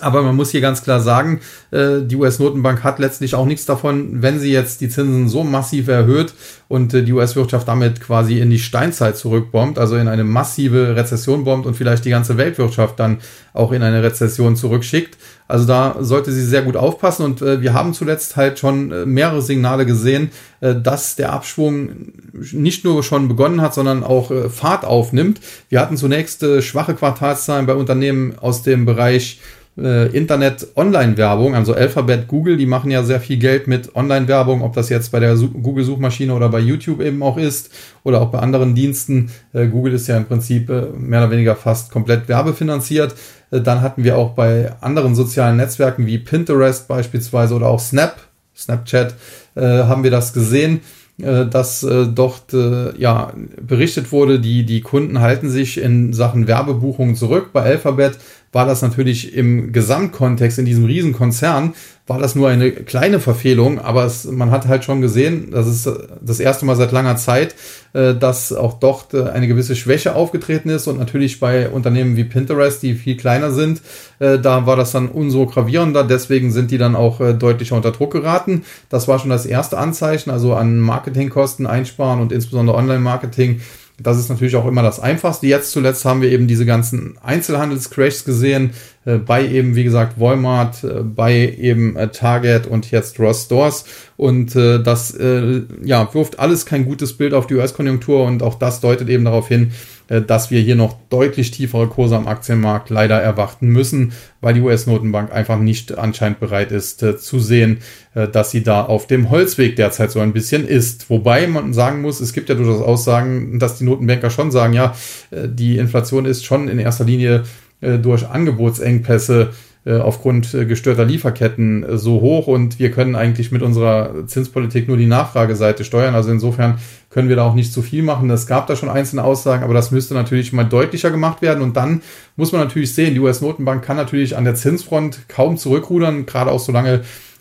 Aber 0.00 0.22
man 0.22 0.36
muss 0.36 0.50
hier 0.50 0.60
ganz 0.60 0.82
klar 0.82 1.00
sagen, 1.00 1.40
äh, 1.70 2.02
die 2.02 2.16
US-Notenbank 2.16 2.84
hat 2.84 2.98
letztlich 2.98 3.34
auch 3.34 3.46
nichts 3.46 3.64
davon, 3.64 4.22
wenn 4.22 4.38
sie 4.38 4.52
jetzt 4.52 4.80
die 4.82 4.88
Zinsen 4.88 5.28
so 5.28 5.44
massiv 5.44 5.88
erhöht 5.88 6.34
und 6.68 6.92
äh, 6.92 7.02
die 7.02 7.12
US-Wirtschaft 7.12 7.66
damit 7.66 8.00
quasi 8.00 8.38
in 8.38 8.50
die 8.50 8.58
Steinzeit 8.58 9.16
zurückbombt, 9.16 9.78
also 9.78 9.96
in 9.96 10.06
eine 10.06 10.24
massive 10.24 10.94
Rezession 10.94 11.44
bombt 11.44 11.66
und 11.66 11.74
vielleicht 11.74 12.04
die 12.04 12.10
ganze 12.10 12.36
Weltwirtschaft 12.36 13.00
dann 13.00 13.18
auch 13.54 13.72
in 13.72 13.82
eine 13.82 14.02
Rezession 14.02 14.56
zurückschickt. 14.56 15.16
Also 15.48 15.66
da 15.66 15.96
sollte 16.00 16.32
sie 16.32 16.44
sehr 16.44 16.62
gut 16.62 16.76
aufpassen 16.76 17.24
und 17.24 17.40
äh, 17.40 17.62
wir 17.62 17.72
haben 17.72 17.94
zuletzt 17.94 18.36
halt 18.36 18.58
schon 18.58 19.10
mehrere 19.10 19.40
Signale 19.40 19.86
gesehen, 19.86 20.30
dass 20.60 21.14
der 21.14 21.32
Abschwung 21.32 22.12
nicht 22.32 22.84
nur 22.84 23.04
schon 23.04 23.28
begonnen 23.28 23.60
hat, 23.60 23.74
sondern 23.74 24.02
auch 24.02 24.32
Fahrt 24.50 24.84
aufnimmt. 24.84 25.40
Wir 25.68 25.80
hatten 25.80 25.96
zunächst 25.96 26.44
schwache 26.60 26.94
Quartalszahlen 26.94 27.66
bei 27.66 27.74
Unternehmen 27.74 28.36
aus 28.40 28.62
dem 28.64 28.84
Bereich 28.84 29.38
äh, 29.78 30.06
Internet-Online-Werbung, 30.08 31.54
also 31.54 31.74
Alphabet, 31.74 32.28
Google, 32.28 32.56
die 32.56 32.66
machen 32.66 32.90
ja 32.90 33.02
sehr 33.02 33.20
viel 33.20 33.38
Geld 33.38 33.66
mit 33.66 33.94
Online-Werbung, 33.94 34.62
ob 34.62 34.74
das 34.74 34.88
jetzt 34.88 35.12
bei 35.12 35.20
der 35.20 35.36
Google-Suchmaschine 35.36 36.34
oder 36.34 36.48
bei 36.48 36.60
YouTube 36.60 37.00
eben 37.00 37.22
auch 37.22 37.36
ist 37.36 37.70
oder 38.04 38.20
auch 38.20 38.30
bei 38.30 38.38
anderen 38.40 38.74
Diensten. 38.74 39.30
Äh, 39.52 39.66
Google 39.68 39.94
ist 39.94 40.08
ja 40.08 40.16
im 40.16 40.26
Prinzip 40.26 40.68
äh, 40.70 40.86
mehr 40.96 41.20
oder 41.20 41.30
weniger 41.30 41.56
fast 41.56 41.90
komplett 41.90 42.28
werbefinanziert. 42.28 43.14
Dann 43.50 43.80
hatten 43.80 44.04
wir 44.04 44.18
auch 44.18 44.34
bei 44.34 44.72
anderen 44.82 45.14
sozialen 45.14 45.56
Netzwerken 45.56 46.04
wie 46.06 46.18
Pinterest 46.18 46.86
beispielsweise 46.86 47.54
oder 47.54 47.68
auch 47.68 47.80
Snap, 47.80 48.16
Snapchat, 48.54 49.14
haben 49.56 50.04
wir 50.04 50.10
das 50.10 50.34
gesehen 50.34 50.82
dass 51.18 51.82
äh, 51.82 52.06
dort 52.06 52.54
äh, 52.54 52.96
ja 52.96 53.32
berichtet 53.60 54.12
wurde, 54.12 54.38
die 54.38 54.64
die 54.64 54.82
Kunden 54.82 55.20
halten 55.20 55.50
sich 55.50 55.80
in 55.80 56.12
Sachen 56.12 56.46
Werbebuchungen 56.46 57.16
zurück. 57.16 57.50
Bei 57.52 57.62
Alphabet 57.62 58.18
war 58.52 58.66
das 58.66 58.82
natürlich 58.82 59.34
im 59.34 59.72
Gesamtkontext 59.72 60.58
in 60.58 60.64
diesem 60.64 60.84
Riesenkonzern 60.84 61.74
war 62.08 62.18
das 62.18 62.34
nur 62.34 62.48
eine 62.48 62.72
kleine 62.72 63.20
Verfehlung, 63.20 63.78
aber 63.78 64.04
es, 64.04 64.24
man 64.24 64.50
hat 64.50 64.66
halt 64.66 64.82
schon 64.82 65.02
gesehen, 65.02 65.50
das 65.50 65.66
ist 65.66 65.90
das 66.22 66.40
erste 66.40 66.64
Mal 66.64 66.74
seit 66.74 66.90
langer 66.90 67.16
Zeit, 67.16 67.54
äh, 67.92 68.14
dass 68.14 68.52
auch 68.52 68.80
dort 68.80 69.12
äh, 69.12 69.24
eine 69.24 69.46
gewisse 69.46 69.76
Schwäche 69.76 70.14
aufgetreten 70.14 70.70
ist. 70.70 70.86
Und 70.86 70.98
natürlich 70.98 71.38
bei 71.38 71.68
Unternehmen 71.68 72.16
wie 72.16 72.24
Pinterest, 72.24 72.82
die 72.82 72.94
viel 72.94 73.18
kleiner 73.18 73.50
sind, 73.50 73.82
äh, 74.20 74.38
da 74.38 74.64
war 74.64 74.76
das 74.76 74.92
dann 74.92 75.08
umso 75.08 75.44
gravierender, 75.44 76.02
deswegen 76.02 76.50
sind 76.50 76.70
die 76.70 76.78
dann 76.78 76.96
auch 76.96 77.18
deutlicher 77.34 77.76
unter 77.76 77.92
Druck 77.92 78.12
geraten. 78.12 78.64
Das 78.88 79.06
war 79.06 79.18
schon 79.18 79.30
das 79.30 79.44
erste 79.44 79.76
Anzeichen, 79.76 80.30
also 80.30 80.54
an 80.54 80.80
Marketingkosten 80.80 81.66
einsparen 81.66 82.20
und 82.20 82.32
insbesondere 82.32 82.76
Online-Marketing 82.76 83.60
das 84.00 84.18
ist 84.18 84.28
natürlich 84.28 84.56
auch 84.56 84.66
immer 84.66 84.82
das 84.82 85.00
Einfachste. 85.00 85.46
Jetzt 85.46 85.72
zuletzt 85.72 86.04
haben 86.04 86.22
wir 86.22 86.30
eben 86.30 86.46
diese 86.46 86.64
ganzen 86.64 87.18
Einzelhandelscrashs 87.18 88.24
gesehen, 88.24 88.70
bei 89.16 89.46
eben, 89.46 89.74
wie 89.74 89.84
gesagt, 89.84 90.20
Walmart, 90.20 90.84
äh, 90.84 91.02
bei 91.02 91.54
eben 91.58 91.96
äh, 91.96 92.08
Target 92.08 92.66
und 92.66 92.90
jetzt 92.90 93.18
Ross 93.18 93.44
Stores. 93.44 93.84
Und 94.18 94.54
äh, 94.56 94.82
das 94.82 95.14
äh, 95.14 95.62
ja, 95.82 96.12
wirft 96.12 96.38
alles 96.38 96.66
kein 96.66 96.84
gutes 96.84 97.16
Bild 97.16 97.32
auf 97.32 97.46
die 97.46 97.54
US-Konjunktur 97.54 98.24
und 98.24 98.42
auch 98.42 98.56
das 98.56 98.80
deutet 98.80 99.08
eben 99.08 99.24
darauf 99.24 99.48
hin, 99.48 99.70
äh, 100.08 100.22
dass 100.22 100.50
wir 100.50 100.60
hier 100.60 100.74
noch 100.74 100.96
deutlich 101.10 101.50
tiefere 101.50 101.86
Kurse 101.86 102.16
am 102.16 102.26
Aktienmarkt 102.26 102.90
leider 102.90 103.20
erwarten 103.20 103.68
müssen, 103.68 104.12
weil 104.40 104.54
die 104.54 104.60
US-Notenbank 104.60 105.32
einfach 105.32 105.58
nicht 105.58 105.96
anscheinend 105.96 106.40
bereit 106.40 106.72
ist 106.72 107.02
äh, 107.02 107.16
zu 107.16 107.38
sehen, 107.38 107.78
äh, 108.14 108.26
dass 108.26 108.50
sie 108.50 108.62
da 108.62 108.84
auf 108.84 109.06
dem 109.06 109.30
Holzweg 109.30 109.76
derzeit 109.76 110.10
so 110.10 110.20
ein 110.20 110.32
bisschen 110.32 110.66
ist. 110.66 111.08
Wobei 111.10 111.46
man 111.46 111.72
sagen 111.72 112.02
muss, 112.02 112.20
es 112.20 112.32
gibt 112.32 112.48
ja 112.48 112.54
durchaus 112.54 112.82
Aussagen, 112.82 113.58
dass 113.58 113.78
die 113.78 113.84
Notenbanker 113.84 114.30
schon 114.30 114.50
sagen, 114.50 114.72
ja, 114.72 114.94
die 115.30 115.76
Inflation 115.76 116.24
ist 116.24 116.44
schon 116.44 116.68
in 116.68 116.78
erster 116.78 117.04
Linie 117.04 117.44
durch 117.80 118.28
Angebotsengpässe 118.28 119.50
äh, 119.88 120.00
aufgrund 120.00 120.52
äh, 120.52 120.66
gestörter 120.66 121.06
Lieferketten 121.06 121.82
äh, 121.82 121.96
so 121.96 122.20
hoch 122.20 122.46
und 122.46 122.78
wir 122.78 122.90
können 122.90 123.16
eigentlich 123.16 123.52
mit 123.52 123.62
unserer 123.62 124.26
Zinspolitik 124.26 124.86
nur 124.86 124.98
die 124.98 125.06
Nachfrageseite 125.06 125.82
steuern. 125.82 126.14
Also 126.14 126.30
insofern 126.30 126.78
können 127.08 127.30
wir 127.30 127.36
da 127.36 127.46
auch 127.46 127.54
nicht 127.54 127.72
zu 127.72 127.80
viel 127.80 128.02
machen. 128.02 128.28
Es 128.28 128.46
gab 128.46 128.66
da 128.66 128.76
schon 128.76 128.90
einzelne 128.90 129.24
Aussagen, 129.24 129.62
aber 129.62 129.72
das 129.72 129.90
müsste 129.90 130.12
natürlich 130.12 130.52
mal 130.52 130.64
deutlicher 130.64 131.10
gemacht 131.10 131.40
werden. 131.40 131.62
Und 131.62 131.78
dann 131.78 132.02
muss 132.36 132.52
man 132.52 132.60
natürlich 132.60 132.94
sehen, 132.94 133.14
die 133.14 133.20
US-Notenbank 133.20 133.82
kann 133.82 133.96
natürlich 133.96 134.36
an 134.36 134.44
der 134.44 134.56
Zinsfront 134.56 135.20
kaum 135.28 135.56
zurückrudern, 135.56 136.26
gerade 136.26 136.50
auch 136.50 136.60
solange 136.60 137.00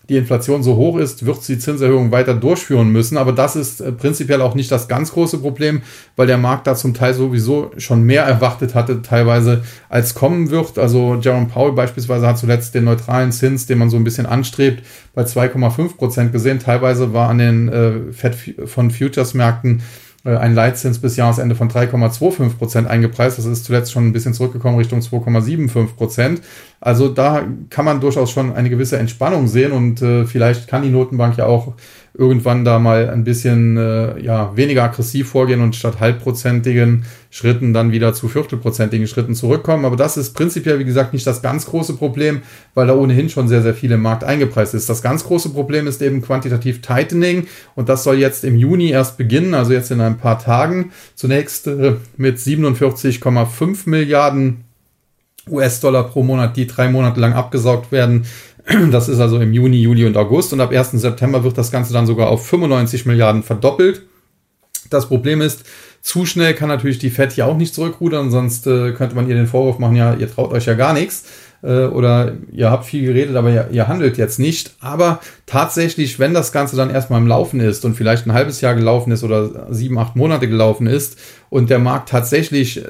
die 0.09 0.17
Inflation 0.17 0.63
so 0.63 0.75
hoch 0.75 0.97
ist, 0.97 1.25
wird 1.25 1.43
sie 1.43 1.55
die 1.55 1.59
Zinserhöhung 1.59 2.11
weiter 2.11 2.33
durchführen 2.33 2.89
müssen. 2.91 3.17
Aber 3.17 3.33
das 3.33 3.55
ist 3.55 3.81
äh, 3.81 3.91
prinzipiell 3.91 4.41
auch 4.41 4.55
nicht 4.55 4.71
das 4.71 4.87
ganz 4.87 5.11
große 5.11 5.39
Problem, 5.39 5.81
weil 6.15 6.27
der 6.27 6.37
Markt 6.37 6.67
da 6.67 6.75
zum 6.75 6.93
Teil 6.93 7.13
sowieso 7.13 7.71
schon 7.77 8.03
mehr 8.03 8.23
erwartet 8.23 8.73
hatte, 8.73 9.01
teilweise 9.01 9.63
als 9.89 10.15
kommen 10.15 10.49
wird. 10.49 10.77
Also 10.77 11.15
Jerome 11.15 11.47
Powell 11.47 11.73
beispielsweise 11.73 12.27
hat 12.27 12.37
zuletzt 12.37 12.73
den 12.73 12.85
neutralen 12.85 13.31
Zins, 13.31 13.65
den 13.65 13.79
man 13.79 13.89
so 13.89 13.97
ein 13.97 14.03
bisschen 14.03 14.25
anstrebt, 14.25 14.83
bei 15.13 15.23
2,5 15.23 15.97
Prozent 15.97 16.31
gesehen. 16.31 16.59
Teilweise 16.59 17.13
war 17.13 17.29
an 17.29 17.37
den 17.39 17.67
äh, 17.67 18.13
Fed 18.13 18.35
von 18.65 18.91
Futures-Märkten 18.91 19.81
äh, 20.27 20.35
ein 20.35 20.53
Leitzins 20.53 20.99
bis 20.99 21.15
Jahresende 21.15 21.55
von 21.55 21.69
3,25 21.69 22.57
Prozent 22.57 22.87
eingepreist. 22.87 23.37
Das 23.37 23.45
ist 23.45 23.63
zuletzt 23.63 23.93
schon 23.93 24.05
ein 24.05 24.11
bisschen 24.11 24.33
zurückgekommen 24.33 24.77
Richtung 24.77 24.99
2,75 24.99 25.95
Prozent. 25.95 26.41
Also 26.81 27.07
da 27.07 27.45
kann 27.69 27.85
man 27.85 28.01
durchaus 28.01 28.29
schon 28.29 28.53
eine 28.53 28.69
gewisse 28.69 28.97
Entspannung 28.97 29.47
sehen 29.47 29.71
und 29.71 30.01
äh, 30.01 30.25
vielleicht 30.25 30.67
kann 30.67 30.83
die 30.83 30.89
Notenbank 30.89 31.37
ja 31.37 31.45
auch 31.45 31.75
irgendwann 32.17 32.65
da 32.65 32.79
mal 32.79 33.09
ein 33.09 33.23
bisschen 33.23 33.77
äh, 33.77 34.19
ja, 34.19 34.55
weniger 34.57 34.83
aggressiv 34.83 35.29
vorgehen 35.29 35.61
und 35.61 35.75
statt 35.75 35.99
halbprozentigen 35.99 37.05
Schritten 37.29 37.73
dann 37.73 37.91
wieder 37.91 38.13
zu 38.13 38.27
viertelprozentigen 38.27 39.05
Schritten 39.05 39.35
zurückkommen. 39.35 39.85
Aber 39.85 39.95
das 39.95 40.17
ist 40.17 40.33
prinzipiell, 40.33 40.79
wie 40.79 40.85
gesagt, 40.85 41.13
nicht 41.13 41.27
das 41.27 41.43
ganz 41.43 41.67
große 41.67 41.93
Problem, 41.93 42.41
weil 42.73 42.87
da 42.87 42.95
ohnehin 42.95 43.29
schon 43.29 43.47
sehr, 43.47 43.61
sehr 43.61 43.75
viel 43.75 43.91
im 43.91 44.01
Markt 44.01 44.23
eingepreist 44.23 44.73
ist. 44.73 44.89
Das 44.89 45.03
ganz 45.03 45.25
große 45.25 45.49
Problem 45.49 45.85
ist 45.85 46.01
eben 46.01 46.23
quantitativ 46.23 46.81
Tightening 46.81 47.45
und 47.75 47.87
das 47.87 48.03
soll 48.03 48.17
jetzt 48.17 48.43
im 48.43 48.55
Juni 48.55 48.89
erst 48.89 49.17
beginnen, 49.17 49.53
also 49.53 49.73
jetzt 49.73 49.91
in 49.91 50.01
ein 50.01 50.17
paar 50.17 50.39
Tagen. 50.39 50.91
Zunächst 51.13 51.67
äh, 51.67 51.97
mit 52.17 52.39
47,5 52.39 53.87
Milliarden 53.87 54.63
US-Dollar 55.49 56.03
pro 56.09 56.23
Monat, 56.23 56.57
die 56.57 56.67
drei 56.67 56.89
Monate 56.89 57.19
lang 57.19 57.33
abgesaugt 57.33 57.91
werden. 57.91 58.25
Das 58.91 59.07
ist 59.07 59.19
also 59.19 59.39
im 59.39 59.53
Juni, 59.53 59.77
Juli 59.77 60.05
und 60.05 60.17
August. 60.17 60.53
Und 60.53 60.61
ab 60.61 60.71
1. 60.71 60.91
September 60.91 61.43
wird 61.43 61.57
das 61.57 61.71
Ganze 61.71 61.93
dann 61.93 62.05
sogar 62.05 62.27
auf 62.27 62.45
95 62.45 63.05
Milliarden 63.05 63.43
verdoppelt. 63.43 64.03
Das 64.89 65.07
Problem 65.07 65.41
ist, 65.41 65.63
zu 66.01 66.25
schnell 66.25 66.53
kann 66.53 66.69
natürlich 66.69 66.99
die 66.99 67.09
Fed 67.09 67.33
hier 67.33 67.47
auch 67.47 67.57
nicht 67.57 67.73
zurückrudern, 67.73 68.31
sonst 68.31 68.67
äh, 68.67 68.91
könnte 68.93 69.15
man 69.15 69.27
ihr 69.27 69.35
den 69.35 69.47
Vorwurf 69.47 69.79
machen, 69.79 69.95
ja, 69.95 70.13
ihr 70.13 70.31
traut 70.31 70.53
euch 70.53 70.65
ja 70.65 70.75
gar 70.75 70.93
nichts 70.93 71.25
äh, 71.63 71.85
oder 71.85 72.33
ihr 72.51 72.71
habt 72.71 72.85
viel 72.85 73.05
geredet, 73.05 73.35
aber 73.35 73.49
ihr, 73.49 73.69
ihr, 73.71 73.87
handelt 73.87 74.17
jetzt 74.17 74.39
nicht. 74.39 74.75
Aber 74.79 75.19
tatsächlich, 75.45 76.19
wenn 76.19 76.33
das 76.33 76.51
Ganze 76.51 76.75
dann 76.75 76.89
erstmal 76.89 77.19
im 77.19 77.27
Laufen 77.27 77.59
ist 77.59 77.83
und 77.83 77.95
vielleicht 77.95 78.25
ein 78.25 78.33
halbes 78.33 78.61
Jahr 78.61 78.75
gelaufen 78.75 79.11
ist 79.11 79.23
oder 79.23 79.67
sieben, 79.73 79.97
acht 79.97 80.15
Monate 80.15 80.47
gelaufen 80.47 80.87
ist 80.87 81.17
und 81.49 81.69
der 81.69 81.79
Markt 81.79 82.09
tatsächlich 82.09 82.83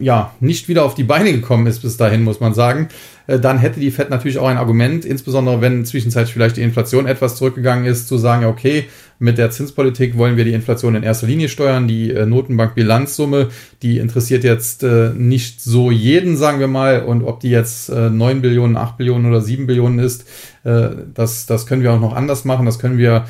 ja 0.00 0.32
nicht 0.40 0.68
wieder 0.68 0.84
auf 0.84 0.94
die 0.94 1.04
Beine 1.04 1.32
gekommen 1.32 1.66
ist 1.66 1.80
bis 1.80 1.96
dahin, 1.96 2.22
muss 2.22 2.40
man 2.40 2.54
sagen, 2.54 2.88
äh, 3.26 3.38
dann 3.38 3.58
hätte 3.58 3.80
die 3.80 3.90
Fed 3.90 4.10
natürlich 4.10 4.38
auch 4.38 4.48
ein 4.48 4.56
Argument, 4.56 5.04
insbesondere 5.04 5.60
wenn 5.60 5.84
zwischenzeitlich 5.84 6.32
vielleicht 6.32 6.56
die 6.56 6.62
Inflation 6.62 7.06
etwas 7.06 7.36
zurückgegangen 7.36 7.84
ist, 7.84 8.08
zu 8.08 8.18
sagen, 8.18 8.44
okay, 8.44 8.86
mit 9.18 9.38
der 9.38 9.50
Zinspolitik 9.50 10.16
wollen 10.16 10.36
wir 10.36 10.44
die 10.44 10.52
Inflation 10.52 10.96
in 10.96 11.04
erster 11.04 11.28
Linie 11.28 11.48
steuern. 11.48 11.86
Die 11.86 12.10
äh, 12.10 12.26
Notenbankbilanzsumme, 12.26 13.48
die 13.82 13.98
interessiert 13.98 14.42
jetzt 14.42 14.82
äh, 14.82 15.10
nicht 15.16 15.60
so 15.60 15.92
jeden, 15.92 16.36
sagen 16.36 16.58
wir 16.58 16.66
mal. 16.66 17.04
Und 17.04 17.22
ob 17.22 17.38
die 17.38 17.50
jetzt 17.50 17.88
9 17.88 18.42
Billionen, 18.42 18.76
8 18.76 18.96
Billionen 18.96 19.26
oder 19.26 19.40
7 19.40 19.66
Billionen 19.66 20.00
ist, 20.00 20.24
das, 20.64 21.46
das 21.46 21.66
können 21.66 21.82
wir 21.82 21.92
auch 21.92 22.00
noch 22.00 22.14
anders 22.14 22.44
machen. 22.44 22.66
Das 22.66 22.78
können 22.78 22.98
wir 22.98 23.26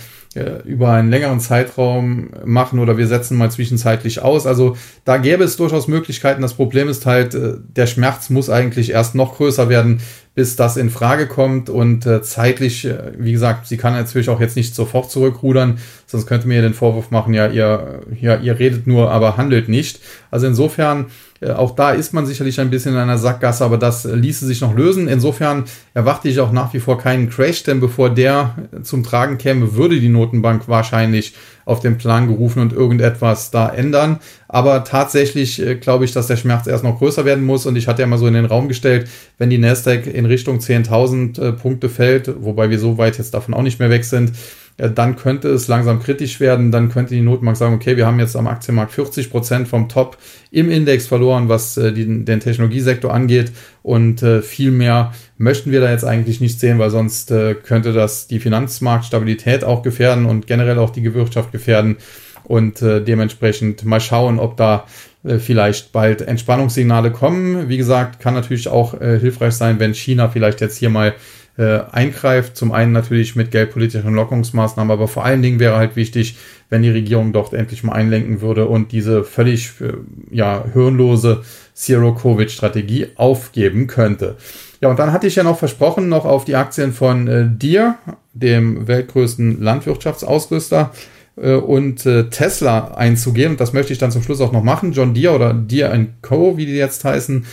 über 0.64 0.92
einen 0.92 1.10
längeren 1.10 1.40
Zeitraum 1.40 2.30
machen 2.44 2.78
oder 2.78 2.96
wir 2.96 3.06
setzen 3.06 3.36
mal 3.36 3.50
zwischenzeitlich 3.50 4.22
aus. 4.22 4.46
Also 4.46 4.76
da 5.04 5.18
gäbe 5.18 5.44
es 5.44 5.56
durchaus 5.56 5.88
Möglichkeiten. 5.88 6.42
Das 6.42 6.54
Problem 6.54 6.88
ist 6.88 7.06
halt, 7.06 7.36
der 7.36 7.86
Schmerz 7.86 8.30
muss 8.30 8.48
eigentlich 8.48 8.90
erst 8.92 9.14
noch 9.14 9.36
größer 9.36 9.68
werden, 9.68 10.00
bis 10.34 10.56
das 10.56 10.76
in 10.76 10.88
Frage 10.90 11.26
kommt 11.26 11.68
und 11.68 12.06
äh, 12.06 12.22
zeitlich, 12.22 12.86
äh, 12.86 13.12
wie 13.18 13.32
gesagt, 13.32 13.66
sie 13.66 13.76
kann 13.76 13.92
natürlich 13.92 14.30
auch 14.30 14.40
jetzt 14.40 14.56
nicht 14.56 14.74
sofort 14.74 15.10
zurückrudern, 15.10 15.78
sonst 16.12 16.26
könnte 16.26 16.46
mir 16.46 16.62
den 16.62 16.74
Vorwurf 16.74 17.10
machen, 17.10 17.34
ja, 17.34 17.48
ihr, 17.48 18.02
ja, 18.20 18.36
ihr 18.36 18.58
redet 18.58 18.86
nur, 18.86 19.10
aber 19.10 19.36
handelt 19.36 19.68
nicht. 19.68 19.98
Also 20.30 20.46
insofern, 20.46 21.06
äh, 21.40 21.50
auch 21.50 21.74
da 21.74 21.90
ist 21.90 22.14
man 22.14 22.26
sicherlich 22.26 22.60
ein 22.60 22.70
bisschen 22.70 22.92
in 22.92 23.00
einer 23.00 23.18
Sackgasse, 23.18 23.64
aber 23.64 23.78
das 23.78 24.04
ließe 24.04 24.46
sich 24.46 24.60
noch 24.60 24.76
lösen. 24.76 25.08
Insofern 25.08 25.64
erwarte 25.94 26.28
ich 26.28 26.38
auch 26.38 26.52
nach 26.52 26.72
wie 26.74 26.80
vor 26.80 26.98
keinen 26.98 27.30
Crash, 27.30 27.64
denn 27.64 27.80
bevor 27.80 28.10
der 28.10 28.54
zum 28.82 29.02
Tragen 29.02 29.38
käme, 29.38 29.74
würde 29.74 29.98
die 29.98 30.08
Notenbank 30.08 30.68
wahrscheinlich 30.68 31.34
auf 31.64 31.80
den 31.80 31.96
Plan 31.96 32.28
gerufen 32.28 32.60
und 32.60 32.72
irgendetwas 32.72 33.50
da 33.50 33.68
ändern. 33.68 34.18
Aber 34.48 34.84
tatsächlich 34.84 35.64
äh, 35.64 35.76
glaube 35.76 36.04
ich, 36.04 36.12
dass 36.12 36.26
der 36.26 36.36
Schmerz 36.36 36.66
erst 36.66 36.84
noch 36.84 36.98
größer 36.98 37.24
werden 37.24 37.44
muss. 37.44 37.66
Und 37.66 37.76
ich 37.76 37.88
hatte 37.88 38.02
ja 38.02 38.06
mal 38.06 38.18
so 38.18 38.26
in 38.26 38.34
den 38.34 38.44
Raum 38.44 38.68
gestellt, 38.68 39.08
wenn 39.38 39.50
die 39.50 39.58
Nasdaq 39.58 40.06
in 40.06 40.26
Richtung 40.26 40.58
10.000 40.58 41.40
äh, 41.40 41.52
Punkte 41.52 41.88
fällt, 41.88 42.30
wobei 42.42 42.70
wir 42.70 42.78
so 42.78 42.98
weit 42.98 43.18
jetzt 43.18 43.32
davon 43.34 43.54
auch 43.54 43.62
nicht 43.62 43.80
mehr 43.80 43.90
weg 43.90 44.04
sind, 44.04 44.32
dann 44.76 45.16
könnte 45.16 45.48
es 45.48 45.68
langsam 45.68 46.00
kritisch 46.00 46.40
werden. 46.40 46.72
Dann 46.72 46.88
könnte 46.88 47.14
die 47.14 47.20
Notenbank 47.20 47.56
sagen, 47.56 47.74
okay, 47.74 47.96
wir 47.96 48.06
haben 48.06 48.18
jetzt 48.18 48.36
am 48.36 48.46
Aktienmarkt 48.46 48.92
40 48.92 49.30
Prozent 49.30 49.68
vom 49.68 49.88
Top 49.88 50.16
im 50.50 50.70
Index 50.70 51.06
verloren, 51.06 51.48
was 51.48 51.76
äh, 51.76 51.92
die, 51.92 52.24
den 52.24 52.40
Technologiesektor 52.40 53.12
angeht. 53.12 53.52
Und 53.82 54.22
äh, 54.22 54.42
viel 54.42 54.70
mehr 54.70 55.12
möchten 55.36 55.70
wir 55.70 55.80
da 55.80 55.90
jetzt 55.90 56.04
eigentlich 56.04 56.40
nicht 56.40 56.58
sehen, 56.58 56.78
weil 56.78 56.90
sonst 56.90 57.30
äh, 57.30 57.54
könnte 57.54 57.92
das 57.92 58.26
die 58.26 58.40
Finanzmarktstabilität 58.40 59.64
auch 59.64 59.82
gefährden 59.82 60.26
und 60.26 60.46
generell 60.46 60.78
auch 60.78 60.90
die 60.90 61.14
Wirtschaft 61.14 61.52
gefährden. 61.52 61.96
Und 62.44 62.82
äh, 62.82 63.02
dementsprechend 63.02 63.84
mal 63.84 64.00
schauen, 64.00 64.38
ob 64.40 64.56
da 64.56 64.86
äh, 65.24 65.38
vielleicht 65.38 65.92
bald 65.92 66.22
Entspannungssignale 66.22 67.12
kommen. 67.12 67.68
Wie 67.68 67.76
gesagt, 67.76 68.20
kann 68.20 68.34
natürlich 68.34 68.68
auch 68.68 69.00
äh, 69.00 69.18
hilfreich 69.20 69.54
sein, 69.54 69.78
wenn 69.78 69.94
China 69.94 70.28
vielleicht 70.28 70.60
jetzt 70.60 70.76
hier 70.78 70.90
mal 70.90 71.14
äh, 71.58 71.80
eingreift. 71.90 72.56
Zum 72.56 72.72
einen 72.72 72.92
natürlich 72.92 73.36
mit 73.36 73.50
geldpolitischen 73.50 74.14
Lockungsmaßnahmen, 74.14 74.90
aber 74.90 75.08
vor 75.08 75.24
allen 75.24 75.42
Dingen 75.42 75.60
wäre 75.60 75.76
halt 75.76 75.96
wichtig, 75.96 76.36
wenn 76.70 76.82
die 76.82 76.90
Regierung 76.90 77.32
dort 77.32 77.52
endlich 77.52 77.84
mal 77.84 77.92
einlenken 77.92 78.40
würde 78.40 78.66
und 78.66 78.92
diese 78.92 79.24
völlig 79.24 79.72
äh, 79.80 79.92
ja, 80.30 80.64
hirnlose 80.72 81.42
Zero-Covid-Strategie 81.74 83.08
aufgeben 83.16 83.86
könnte. 83.86 84.36
Ja, 84.80 84.88
und 84.88 84.98
dann 84.98 85.12
hatte 85.12 85.26
ich 85.26 85.36
ja 85.36 85.42
noch 85.42 85.58
versprochen, 85.58 86.08
noch 86.08 86.24
auf 86.24 86.44
die 86.44 86.56
Aktien 86.56 86.92
von 86.92 87.28
äh, 87.28 87.46
Deere, 87.48 87.96
dem 88.32 88.88
weltgrößten 88.88 89.60
Landwirtschaftsausrüster, 89.60 90.92
äh, 91.36 91.54
und 91.54 92.04
äh, 92.06 92.28
Tesla 92.30 92.94
einzugehen. 92.94 93.52
Und 93.52 93.60
das 93.60 93.72
möchte 93.72 93.92
ich 93.92 93.98
dann 93.98 94.10
zum 94.10 94.22
Schluss 94.22 94.40
auch 94.40 94.52
noch 94.52 94.62
machen. 94.62 94.92
John 94.92 95.14
Deere 95.14 95.34
oder 95.34 95.54
Deere 95.54 96.06
Co., 96.20 96.56
wie 96.56 96.66
die 96.66 96.72
jetzt 96.72 97.04
heißen, 97.04 97.46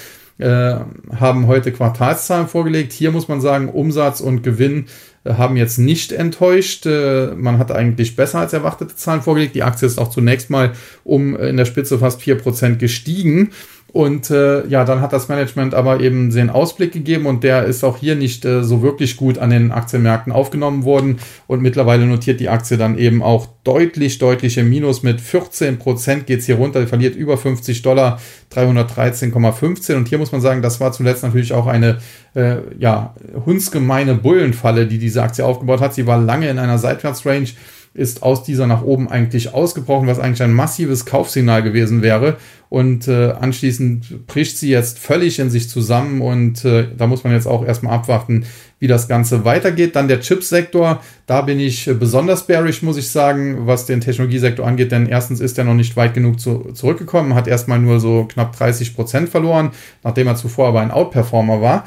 haben 0.46 1.48
heute 1.48 1.72
Quartalszahlen 1.72 2.48
vorgelegt. 2.48 2.94
Hier 2.94 3.12
muss 3.12 3.28
man 3.28 3.42
sagen, 3.42 3.70
Umsatz 3.70 4.22
und 4.22 4.42
Gewinn 4.42 4.86
äh, 5.24 5.34
haben 5.34 5.58
jetzt 5.58 5.78
nicht 5.78 6.12
enttäuscht. 6.12 6.86
Äh, 6.86 7.34
man 7.36 7.58
hat 7.58 7.72
eigentlich 7.72 8.16
besser 8.16 8.40
als 8.40 8.54
erwartete 8.54 8.96
Zahlen 8.96 9.22
vorgelegt. 9.22 9.56
Die 9.56 9.64
Aktie 9.64 9.86
ist 9.86 9.98
auch 9.98 10.10
zunächst 10.10 10.50
mal 10.50 10.74
um 11.04 11.36
in 11.36 11.58
der 11.58 11.66
Spitze 11.66 12.00
fast 12.00 12.22
4% 12.22 12.76
gestiegen. 12.76 13.52
Und 13.92 14.30
äh, 14.30 14.68
ja, 14.68 14.86
dann 14.86 15.02
hat 15.02 15.14
das 15.14 15.30
Management 15.30 15.74
aber 15.74 16.00
eben 16.00 16.30
den 16.30 16.50
Ausblick 16.50 16.92
gegeben 16.92 17.26
und 17.26 17.44
der 17.44 17.64
ist 17.64 17.84
auch 17.84 17.98
hier 17.98 18.16
nicht 18.16 18.46
äh, 18.46 18.64
so 18.64 18.82
wirklich 18.84 19.18
gut 19.18 19.38
an 19.38 19.50
den 19.50 19.72
Aktienmärkten 19.72 20.32
aufgenommen 20.32 20.84
worden. 20.84 21.20
Und 21.48 21.62
mittlerweile 21.62 22.06
notiert 22.06 22.40
die 22.40 22.50
Aktie 22.50 22.78
dann 22.78 22.98
eben 22.98 23.24
auch 23.24 23.48
deutlich, 23.64 24.20
deutlich 24.20 24.58
im 24.58 24.70
Minus. 24.70 25.02
Mit 25.02 25.22
14 25.22 25.80
Prozent 25.80 26.28
geht 26.28 26.40
es 26.40 26.46
hier 26.46 26.56
runter, 26.56 26.86
verliert 26.88 27.16
über 27.16 27.38
50 27.38 27.82
Dollar, 27.82 28.20
313,15. 28.54 29.96
Und 29.96 30.08
hier 30.08 30.20
muss 30.20 30.32
man 30.32 30.42
sagen, 30.42 30.62
das 30.62 30.80
war 30.80 30.92
zuletzt 30.92 31.24
natürlich 31.24 31.54
auch 31.54 31.66
eine 31.66 31.98
äh, 32.36 32.58
ja, 32.78 33.16
hundsgemeine 33.46 34.16
Bullenfalle, 34.16 34.86
die 34.86 35.00
diese 35.00 35.24
Aktie 35.24 35.46
aufgebaut 35.46 35.82
hat. 35.82 35.96
Sie 35.96 36.06
war 36.06 36.20
lange 36.20 36.50
in 36.50 36.60
einer 36.60 36.78
Seitwärtsrange 36.78 37.48
ist 37.94 38.24
aus 38.24 38.44
dieser 38.44 38.68
nach 38.68 38.84
oben 38.84 39.10
eigentlich 39.10 39.54
ausgebrochen, 39.54 40.08
was 40.08 40.20
eigentlich 40.20 40.44
ein 40.44 40.54
massives 40.54 41.06
Kaufsignal 41.06 41.64
gewesen 41.64 42.02
wäre. 42.02 42.38
Und 42.70 43.08
äh, 43.08 43.32
anschließend 43.32 44.28
bricht 44.28 44.58
sie 44.58 44.70
jetzt 44.70 45.00
völlig 45.00 45.40
in 45.40 45.50
sich 45.50 45.70
zusammen 45.70 46.22
und 46.22 46.64
äh, 46.66 46.88
da 46.96 47.08
muss 47.08 47.24
man 47.24 47.34
jetzt 47.34 47.48
auch 47.48 47.66
erstmal 47.66 47.96
abwarten, 47.96 48.46
wie 48.78 48.86
das 48.86 49.08
Ganze 49.08 49.44
weitergeht. 49.44 49.96
Dann 49.96 50.08
der 50.08 50.20
Chipsektor, 50.20 51.02
da 51.26 51.42
bin 51.42 51.60
ich 51.60 51.90
besonders 52.00 52.46
bearish, 52.46 52.84
muss 52.84 52.98
ich 52.98 53.10
sagen, 53.10 53.66
was 53.66 53.88
den 53.88 54.02
Technologiesektor 54.02 54.68
angeht, 54.68 54.92
denn 54.92 55.08
erstens 55.08 55.40
ist 55.40 55.58
er 55.58 55.64
noch 55.64 55.74
nicht 55.74 55.98
weit 55.98 56.14
genug 56.14 56.40
zu, 56.40 56.72
zurückgekommen, 56.74 57.34
hat 57.34 57.48
erstmal 57.48 57.80
nur 57.80 58.00
so 58.00 58.26
knapp 58.26 58.56
30 58.56 58.96
Prozent 58.96 59.30
verloren, 59.30 59.72
nachdem 60.04 60.28
er 60.28 60.36
zuvor 60.36 60.68
aber 60.68 60.82
ein 60.82 60.92
Outperformer 60.92 61.62
war. 61.62 61.86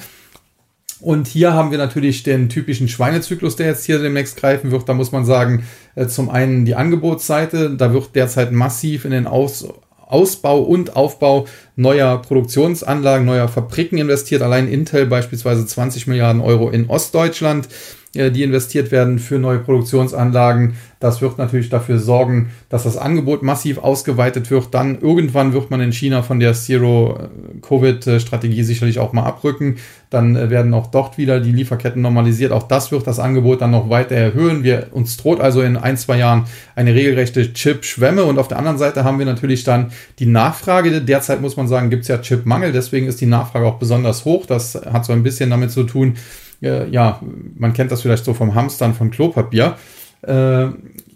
Und 1.03 1.26
hier 1.26 1.53
haben 1.53 1.72
wir 1.72 1.78
natürlich 1.78 2.22
den 2.22 2.48
typischen 2.48 2.86
Schweinezyklus, 2.86 3.57
der 3.57 3.66
jetzt 3.66 3.84
hier 3.84 3.98
demnächst 3.98 4.36
greifen 4.36 4.70
wird. 4.70 4.88
Da 4.88 4.94
muss 4.94 5.11
man 5.11 5.24
sagen, 5.24 5.64
äh, 5.96 6.07
zum 6.07 6.30
einen 6.30 6.64
die 6.64 6.76
Angebotsseite, 6.76 7.70
da 7.76 7.92
wird 7.92 8.14
derzeit 8.14 8.53
massiv 8.53 9.05
in 9.05 9.11
den 9.11 9.26
Aus 9.26 9.66
Ausbau 10.07 10.61
und 10.61 10.94
Aufbau 10.94 11.46
neuer 11.74 12.20
Produktionsanlagen, 12.20 13.24
neuer 13.24 13.48
Fabriken 13.48 13.96
investiert. 13.96 14.42
Allein 14.42 14.68
Intel 14.68 15.07
beispielsweise 15.07 15.66
20 15.66 16.07
Milliarden 16.07 16.42
Euro 16.42 16.68
in 16.68 16.88
Ostdeutschland. 16.88 17.66
Äh, 18.14 18.30
die 18.30 18.42
investiert 18.42 18.90
werden 18.90 19.18
für 19.18 19.38
neue 19.38 19.58
Produktionsanlagen. 19.58 20.74
Das 21.00 21.22
wird 21.22 21.38
natürlich 21.38 21.70
dafür 21.70 21.98
sorgen, 21.98 22.50
dass 22.68 22.82
das 22.84 22.98
Angebot 22.98 23.42
massiv 23.42 23.78
ausgeweitet 23.78 24.50
wird. 24.50 24.74
Dann 24.74 25.00
irgendwann 25.00 25.52
wird 25.52 25.70
man 25.70 25.80
in 25.80 25.92
China 25.92 26.22
von 26.22 26.38
der 26.38 26.52
Zero-Covid-Strategie 26.52 28.62
sicherlich 28.62 28.98
auch 28.98 29.14
mal 29.14 29.24
abrücken. 29.24 29.76
Dann 30.10 30.36
äh, 30.36 30.50
werden 30.50 30.74
auch 30.74 30.88
dort 30.88 31.16
wieder 31.16 31.40
die 31.40 31.52
Lieferketten 31.52 32.02
normalisiert. 32.02 32.52
Auch 32.52 32.64
das 32.64 32.92
wird 32.92 33.06
das 33.06 33.18
Angebot 33.18 33.62
dann 33.62 33.70
noch 33.70 33.88
weiter 33.88 34.14
erhöhen. 34.14 34.62
Wir, 34.62 34.88
uns 34.92 35.16
droht 35.16 35.40
also 35.40 35.62
in 35.62 35.78
ein, 35.78 35.96
zwei 35.96 36.18
Jahren 36.18 36.44
eine 36.76 36.94
regelrechte 36.94 37.54
Chip-Schwemme. 37.54 38.24
Und 38.24 38.38
auf 38.38 38.48
der 38.48 38.58
anderen 38.58 38.78
Seite 38.78 39.04
haben 39.04 39.18
wir 39.18 39.26
natürlich 39.26 39.64
dann 39.64 39.90
die 40.18 40.26
Nachfrage. 40.26 41.00
Derzeit 41.00 41.40
muss 41.40 41.56
man 41.56 41.66
sagen, 41.66 41.88
gibt 41.88 42.02
es 42.02 42.08
ja 42.08 42.18
Chip-Mangel. 42.18 42.72
Deswegen 42.72 43.06
ist 43.06 43.22
die 43.22 43.26
Nachfrage 43.26 43.66
auch 43.66 43.78
besonders 43.78 44.26
hoch. 44.26 44.44
Das 44.44 44.74
hat 44.74 45.06
so 45.06 45.14
ein 45.14 45.22
bisschen 45.22 45.48
damit 45.48 45.70
zu 45.70 45.84
tun, 45.84 46.16
äh, 46.62 46.88
ja, 46.88 47.20
man 47.56 47.72
kennt 47.72 47.92
das 47.92 48.02
vielleicht 48.02 48.24
so 48.24 48.34
vom 48.34 48.54
Hamstern 48.54 48.94
von 48.94 49.10
Klopapier. 49.10 49.76
Äh, 50.22 50.66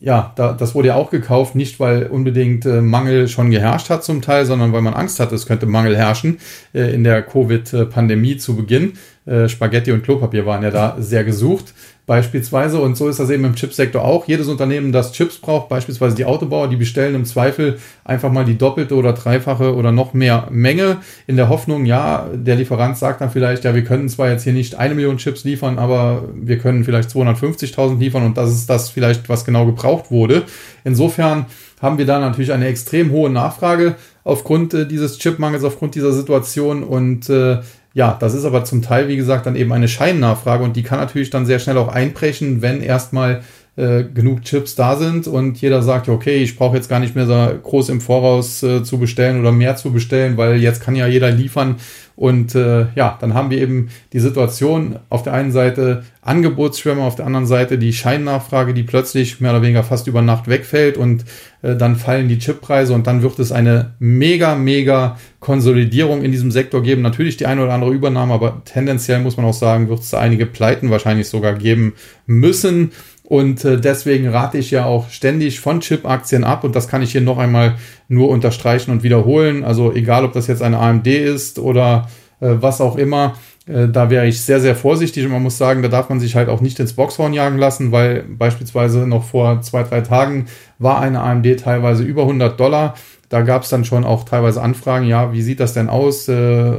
ja, 0.00 0.32
da, 0.36 0.52
das 0.52 0.74
wurde 0.74 0.88
ja 0.88 0.94
auch 0.96 1.10
gekauft, 1.10 1.54
nicht 1.54 1.78
weil 1.80 2.06
unbedingt 2.06 2.66
äh, 2.66 2.80
Mangel 2.80 3.28
schon 3.28 3.50
geherrscht 3.50 3.88
hat 3.88 4.04
zum 4.04 4.20
Teil, 4.20 4.44
sondern 4.44 4.72
weil 4.72 4.82
man 4.82 4.94
Angst 4.94 5.20
hatte, 5.20 5.34
es 5.34 5.46
könnte 5.46 5.66
Mangel 5.66 5.96
herrschen 5.96 6.38
äh, 6.74 6.92
in 6.92 7.04
der 7.04 7.22
Covid-Pandemie 7.22 8.36
zu 8.36 8.56
Beginn. 8.56 8.94
Äh, 9.26 9.48
Spaghetti 9.48 9.92
und 9.92 10.04
Klopapier 10.04 10.46
waren 10.46 10.62
ja 10.62 10.70
da 10.70 10.96
sehr 10.98 11.24
gesucht 11.24 11.74
beispielsweise. 12.06 12.80
Und 12.80 12.96
so 12.96 13.08
ist 13.08 13.18
das 13.18 13.30
eben 13.30 13.44
im 13.44 13.56
Chipsektor 13.56 14.04
auch. 14.04 14.28
Jedes 14.28 14.46
Unternehmen, 14.46 14.92
das 14.92 15.12
Chips 15.12 15.38
braucht, 15.38 15.68
beispielsweise 15.68 16.14
die 16.14 16.24
Autobauer, 16.24 16.68
die 16.68 16.76
bestellen 16.76 17.14
im 17.16 17.24
Zweifel 17.24 17.78
einfach 18.04 18.30
mal 18.30 18.44
die 18.44 18.56
doppelte 18.56 18.94
oder 18.94 19.12
dreifache 19.12 19.74
oder 19.74 19.90
noch 19.90 20.14
mehr 20.14 20.46
Menge 20.50 20.98
in 21.26 21.36
der 21.36 21.48
Hoffnung, 21.48 21.84
ja, 21.84 22.28
der 22.32 22.54
Lieferant 22.54 22.96
sagt 22.96 23.20
dann 23.20 23.30
vielleicht, 23.30 23.64
ja, 23.64 23.74
wir 23.74 23.82
können 23.82 24.08
zwar 24.08 24.30
jetzt 24.30 24.44
hier 24.44 24.52
nicht 24.52 24.76
eine 24.76 24.94
Million 24.94 25.18
Chips 25.18 25.42
liefern, 25.42 25.78
aber 25.78 26.28
wir 26.34 26.58
können 26.58 26.84
vielleicht 26.84 27.10
250.000 27.10 27.98
liefern 27.98 28.24
und 28.24 28.36
das 28.36 28.50
ist 28.50 28.70
das 28.70 28.90
vielleicht, 28.90 29.28
was 29.28 29.44
genau 29.44 29.66
gebraucht 29.66 30.10
wurde. 30.10 30.44
Insofern 30.84 31.46
haben 31.82 31.98
wir 31.98 32.06
da 32.06 32.20
natürlich 32.20 32.52
eine 32.52 32.68
extrem 32.68 33.10
hohe 33.10 33.28
Nachfrage 33.30 33.96
aufgrund 34.24 34.74
äh, 34.74 34.86
dieses 34.86 35.18
Chipmangels, 35.18 35.64
aufgrund 35.64 35.94
dieser 35.94 36.12
Situation 36.12 36.82
und 36.82 37.28
äh, 37.28 37.58
ja, 37.96 38.14
das 38.20 38.34
ist 38.34 38.44
aber 38.44 38.62
zum 38.62 38.82
Teil, 38.82 39.08
wie 39.08 39.16
gesagt, 39.16 39.46
dann 39.46 39.56
eben 39.56 39.72
eine 39.72 39.88
Scheinnachfrage 39.88 40.62
und 40.62 40.76
die 40.76 40.82
kann 40.82 40.98
natürlich 40.98 41.30
dann 41.30 41.46
sehr 41.46 41.58
schnell 41.58 41.78
auch 41.78 41.88
einbrechen, 41.88 42.60
wenn 42.60 42.82
erstmal 42.82 43.40
äh, 43.76 44.04
genug 44.04 44.42
Chips 44.42 44.74
da 44.74 44.96
sind 44.96 45.26
und 45.26 45.62
jeder 45.62 45.80
sagt, 45.80 46.10
okay, 46.10 46.36
ich 46.42 46.56
brauche 46.56 46.76
jetzt 46.76 46.90
gar 46.90 47.00
nicht 47.00 47.14
mehr 47.14 47.24
so 47.24 47.34
groß 47.34 47.88
im 47.88 48.02
Voraus 48.02 48.62
äh, 48.62 48.82
zu 48.82 48.98
bestellen 48.98 49.40
oder 49.40 49.50
mehr 49.50 49.76
zu 49.76 49.92
bestellen, 49.94 50.36
weil 50.36 50.56
jetzt 50.56 50.82
kann 50.82 50.94
ja 50.94 51.06
jeder 51.06 51.30
liefern. 51.30 51.76
Und 52.16 52.54
äh, 52.54 52.86
ja, 52.94 53.18
dann 53.20 53.34
haben 53.34 53.50
wir 53.50 53.58
eben 53.58 53.90
die 54.14 54.20
Situation 54.20 54.98
auf 55.10 55.22
der 55.22 55.34
einen 55.34 55.52
Seite 55.52 56.04
Angebotsschwämme, 56.22 57.02
auf 57.02 57.14
der 57.14 57.26
anderen 57.26 57.46
Seite 57.46 57.76
die 57.76 57.92
Scheinnachfrage, 57.92 58.72
die 58.72 58.84
plötzlich 58.84 59.38
mehr 59.40 59.50
oder 59.50 59.60
weniger 59.60 59.84
fast 59.84 60.06
über 60.06 60.22
Nacht 60.22 60.48
wegfällt 60.48 60.96
und 60.96 61.26
äh, 61.60 61.76
dann 61.76 61.96
fallen 61.96 62.28
die 62.28 62.38
Chippreise 62.38 62.94
und 62.94 63.06
dann 63.06 63.20
wird 63.22 63.38
es 63.38 63.52
eine 63.52 63.94
mega, 63.98 64.54
mega 64.54 65.18
Konsolidierung 65.40 66.22
in 66.22 66.32
diesem 66.32 66.50
Sektor 66.50 66.82
geben. 66.82 67.02
Natürlich 67.02 67.36
die 67.36 67.46
eine 67.46 67.62
oder 67.62 67.74
andere 67.74 67.92
Übernahme, 67.92 68.32
aber 68.32 68.62
tendenziell 68.64 69.20
muss 69.20 69.36
man 69.36 69.44
auch 69.44 69.54
sagen, 69.54 69.90
wird 69.90 70.00
es 70.00 70.14
einige 70.14 70.46
Pleiten 70.46 70.90
wahrscheinlich 70.90 71.28
sogar 71.28 71.52
geben 71.52 71.92
müssen. 72.26 72.92
Und 73.26 73.64
äh, 73.64 73.80
deswegen 73.80 74.28
rate 74.28 74.58
ich 74.58 74.70
ja 74.70 74.84
auch 74.84 75.10
ständig 75.10 75.60
von 75.60 75.80
Chip-Aktien 75.80 76.44
ab. 76.44 76.62
Und 76.64 76.76
das 76.76 76.88
kann 76.88 77.02
ich 77.02 77.12
hier 77.12 77.20
noch 77.20 77.38
einmal 77.38 77.74
nur 78.08 78.28
unterstreichen 78.28 78.92
und 78.92 79.02
wiederholen. 79.02 79.64
Also 79.64 79.92
egal, 79.92 80.24
ob 80.24 80.32
das 80.32 80.46
jetzt 80.46 80.62
eine 80.62 80.78
AMD 80.78 81.06
ist 81.08 81.58
oder 81.58 82.08
äh, 82.40 82.54
was 82.60 82.80
auch 82.80 82.96
immer, 82.96 83.34
äh, 83.66 83.88
da 83.88 84.10
wäre 84.10 84.26
ich 84.26 84.40
sehr, 84.40 84.60
sehr 84.60 84.76
vorsichtig. 84.76 85.24
Und 85.24 85.32
man 85.32 85.42
muss 85.42 85.58
sagen, 85.58 85.82
da 85.82 85.88
darf 85.88 86.08
man 86.08 86.20
sich 86.20 86.36
halt 86.36 86.48
auch 86.48 86.60
nicht 86.60 86.78
ins 86.78 86.92
Boxhorn 86.92 87.32
jagen 87.32 87.58
lassen, 87.58 87.90
weil 87.90 88.22
beispielsweise 88.22 89.06
noch 89.06 89.24
vor 89.24 89.60
zwei, 89.62 89.82
drei 89.82 90.02
Tagen 90.02 90.46
war 90.78 91.00
eine 91.00 91.20
AMD 91.20 91.60
teilweise 91.60 92.04
über 92.04 92.22
100 92.22 92.58
Dollar. 92.58 92.94
Da 93.28 93.42
gab 93.42 93.62
es 93.62 93.70
dann 93.70 93.84
schon 93.84 94.04
auch 94.04 94.24
teilweise 94.24 94.62
Anfragen, 94.62 95.06
ja, 95.06 95.32
wie 95.32 95.42
sieht 95.42 95.58
das 95.58 95.72
denn 95.72 95.88
aus? 95.88 96.28
Äh, 96.28 96.72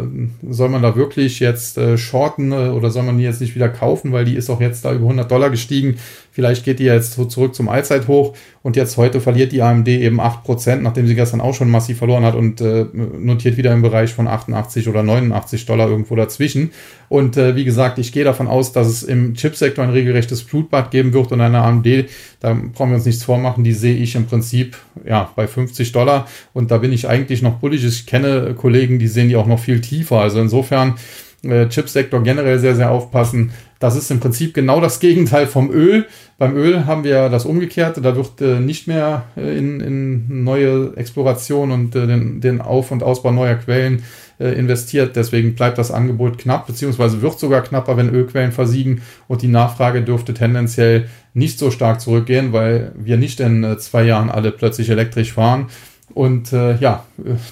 soll 0.49 0.69
man 0.69 0.81
da 0.81 0.95
wirklich 0.95 1.41
jetzt 1.41 1.77
äh, 1.77 1.97
shorten 1.97 2.53
äh, 2.53 2.69
oder 2.69 2.89
soll 2.89 3.03
man 3.03 3.17
die 3.17 3.25
jetzt 3.25 3.41
nicht 3.41 3.55
wieder 3.55 3.67
kaufen, 3.67 4.13
weil 4.13 4.23
die 4.23 4.35
ist 4.35 4.49
auch 4.49 4.61
jetzt 4.61 4.85
da 4.85 4.93
über 4.93 5.05
100 5.05 5.29
Dollar 5.29 5.49
gestiegen. 5.49 5.97
Vielleicht 6.31 6.63
geht 6.63 6.79
die 6.79 6.85
jetzt 6.85 7.13
so 7.13 7.25
zurück 7.25 7.53
zum 7.53 7.67
Allzeithoch 7.67 8.33
und 8.67 8.75
jetzt 8.75 8.97
heute 8.97 9.21
verliert 9.21 9.53
die 9.53 9.61
AMD 9.61 9.87
eben 9.87 10.19
8%, 10.19 10.81
nachdem 10.81 11.07
sie 11.07 11.15
gestern 11.15 11.39
auch 11.39 11.53
schon 11.53 11.69
massiv 11.69 11.99
verloren 11.99 12.25
hat 12.25 12.35
und 12.35 12.59
äh, 12.59 12.85
notiert 12.91 13.55
wieder 13.55 13.71
im 13.71 13.81
Bereich 13.81 14.13
von 14.13 14.27
88 14.27 14.89
oder 14.89 15.03
89 15.03 15.65
Dollar 15.65 15.87
irgendwo 15.87 16.17
dazwischen. 16.17 16.71
Und 17.07 17.37
äh, 17.37 17.55
wie 17.55 17.63
gesagt, 17.63 17.97
ich 17.97 18.11
gehe 18.11 18.25
davon 18.25 18.49
aus, 18.49 18.73
dass 18.73 18.87
es 18.87 19.03
im 19.03 19.35
Chipsektor 19.35 19.85
ein 19.85 19.91
regelrechtes 19.91 20.43
Blutbad 20.43 20.91
geben 20.91 21.13
wird 21.13 21.31
und 21.31 21.39
eine 21.39 21.61
AMD, 21.61 22.09
da 22.41 22.57
brauchen 22.73 22.89
wir 22.89 22.95
uns 22.95 23.05
nichts 23.05 23.23
vormachen, 23.23 23.63
die 23.63 23.71
sehe 23.71 23.95
ich 23.95 24.15
im 24.15 24.25
Prinzip 24.25 24.75
ja 25.07 25.31
bei 25.37 25.47
50 25.47 25.93
Dollar 25.93 26.27
und 26.51 26.69
da 26.69 26.79
bin 26.79 26.91
ich 26.91 27.07
eigentlich 27.07 27.41
noch 27.41 27.59
bullisch. 27.59 27.85
Ich 27.85 28.05
kenne 28.05 28.53
Kollegen, 28.53 28.99
die 28.99 29.07
sehen 29.07 29.29
die 29.29 29.37
auch 29.37 29.47
noch 29.47 29.59
viel 29.59 29.79
tiefer. 29.79 30.19
Also 30.19 30.41
insofern 30.41 30.95
äh, 31.43 31.67
Chipsektor 31.67 32.23
generell 32.23 32.59
sehr, 32.59 32.75
sehr 32.75 32.91
aufpassen. 32.91 33.51
Das 33.79 33.95
ist 33.95 34.09
im 34.09 34.19
Prinzip 34.19 34.53
genau 34.53 34.81
das 34.81 34.99
Gegenteil 34.99 35.45
vom 35.45 35.71
Öl. 35.71 36.05
Beim 36.39 36.55
Öl 36.55 36.85
haben 36.85 37.03
wir 37.03 37.29
das 37.29 37.45
Umgekehrte. 37.45 38.01
Da 38.01 38.15
wird 38.15 38.41
äh, 38.41 38.59
nicht 38.59 38.87
mehr 38.87 39.25
äh, 39.37 39.57
in, 39.57 39.79
in, 39.79 40.43
neue 40.43 40.95
Exploration 40.95 41.71
und 41.71 41.95
äh, 41.95 42.07
den, 42.07 42.41
den, 42.41 42.61
Auf- 42.61 42.91
und 42.91 43.03
Ausbau 43.03 43.31
neuer 43.31 43.55
Quellen 43.55 44.03
äh, 44.39 44.49
investiert. 44.49 45.15
Deswegen 45.15 45.53
bleibt 45.53 45.77
das 45.77 45.91
Angebot 45.91 46.39
knapp, 46.39 46.65
beziehungsweise 46.65 47.21
wird 47.21 47.39
sogar 47.39 47.61
knapper, 47.61 47.97
wenn 47.97 48.09
Ölquellen 48.09 48.51
versiegen. 48.51 49.01
Und 49.27 49.43
die 49.43 49.47
Nachfrage 49.47 50.01
dürfte 50.01 50.33
tendenziell 50.33 51.07
nicht 51.35 51.59
so 51.59 51.69
stark 51.69 52.01
zurückgehen, 52.01 52.53
weil 52.53 52.93
wir 52.95 53.17
nicht 53.17 53.39
in 53.39 53.63
äh, 53.63 53.77
zwei 53.77 54.03
Jahren 54.03 54.31
alle 54.31 54.51
plötzlich 54.51 54.89
elektrisch 54.89 55.33
fahren. 55.33 55.67
Und 56.13 56.51
äh, 56.51 56.77
ja, 56.77 57.05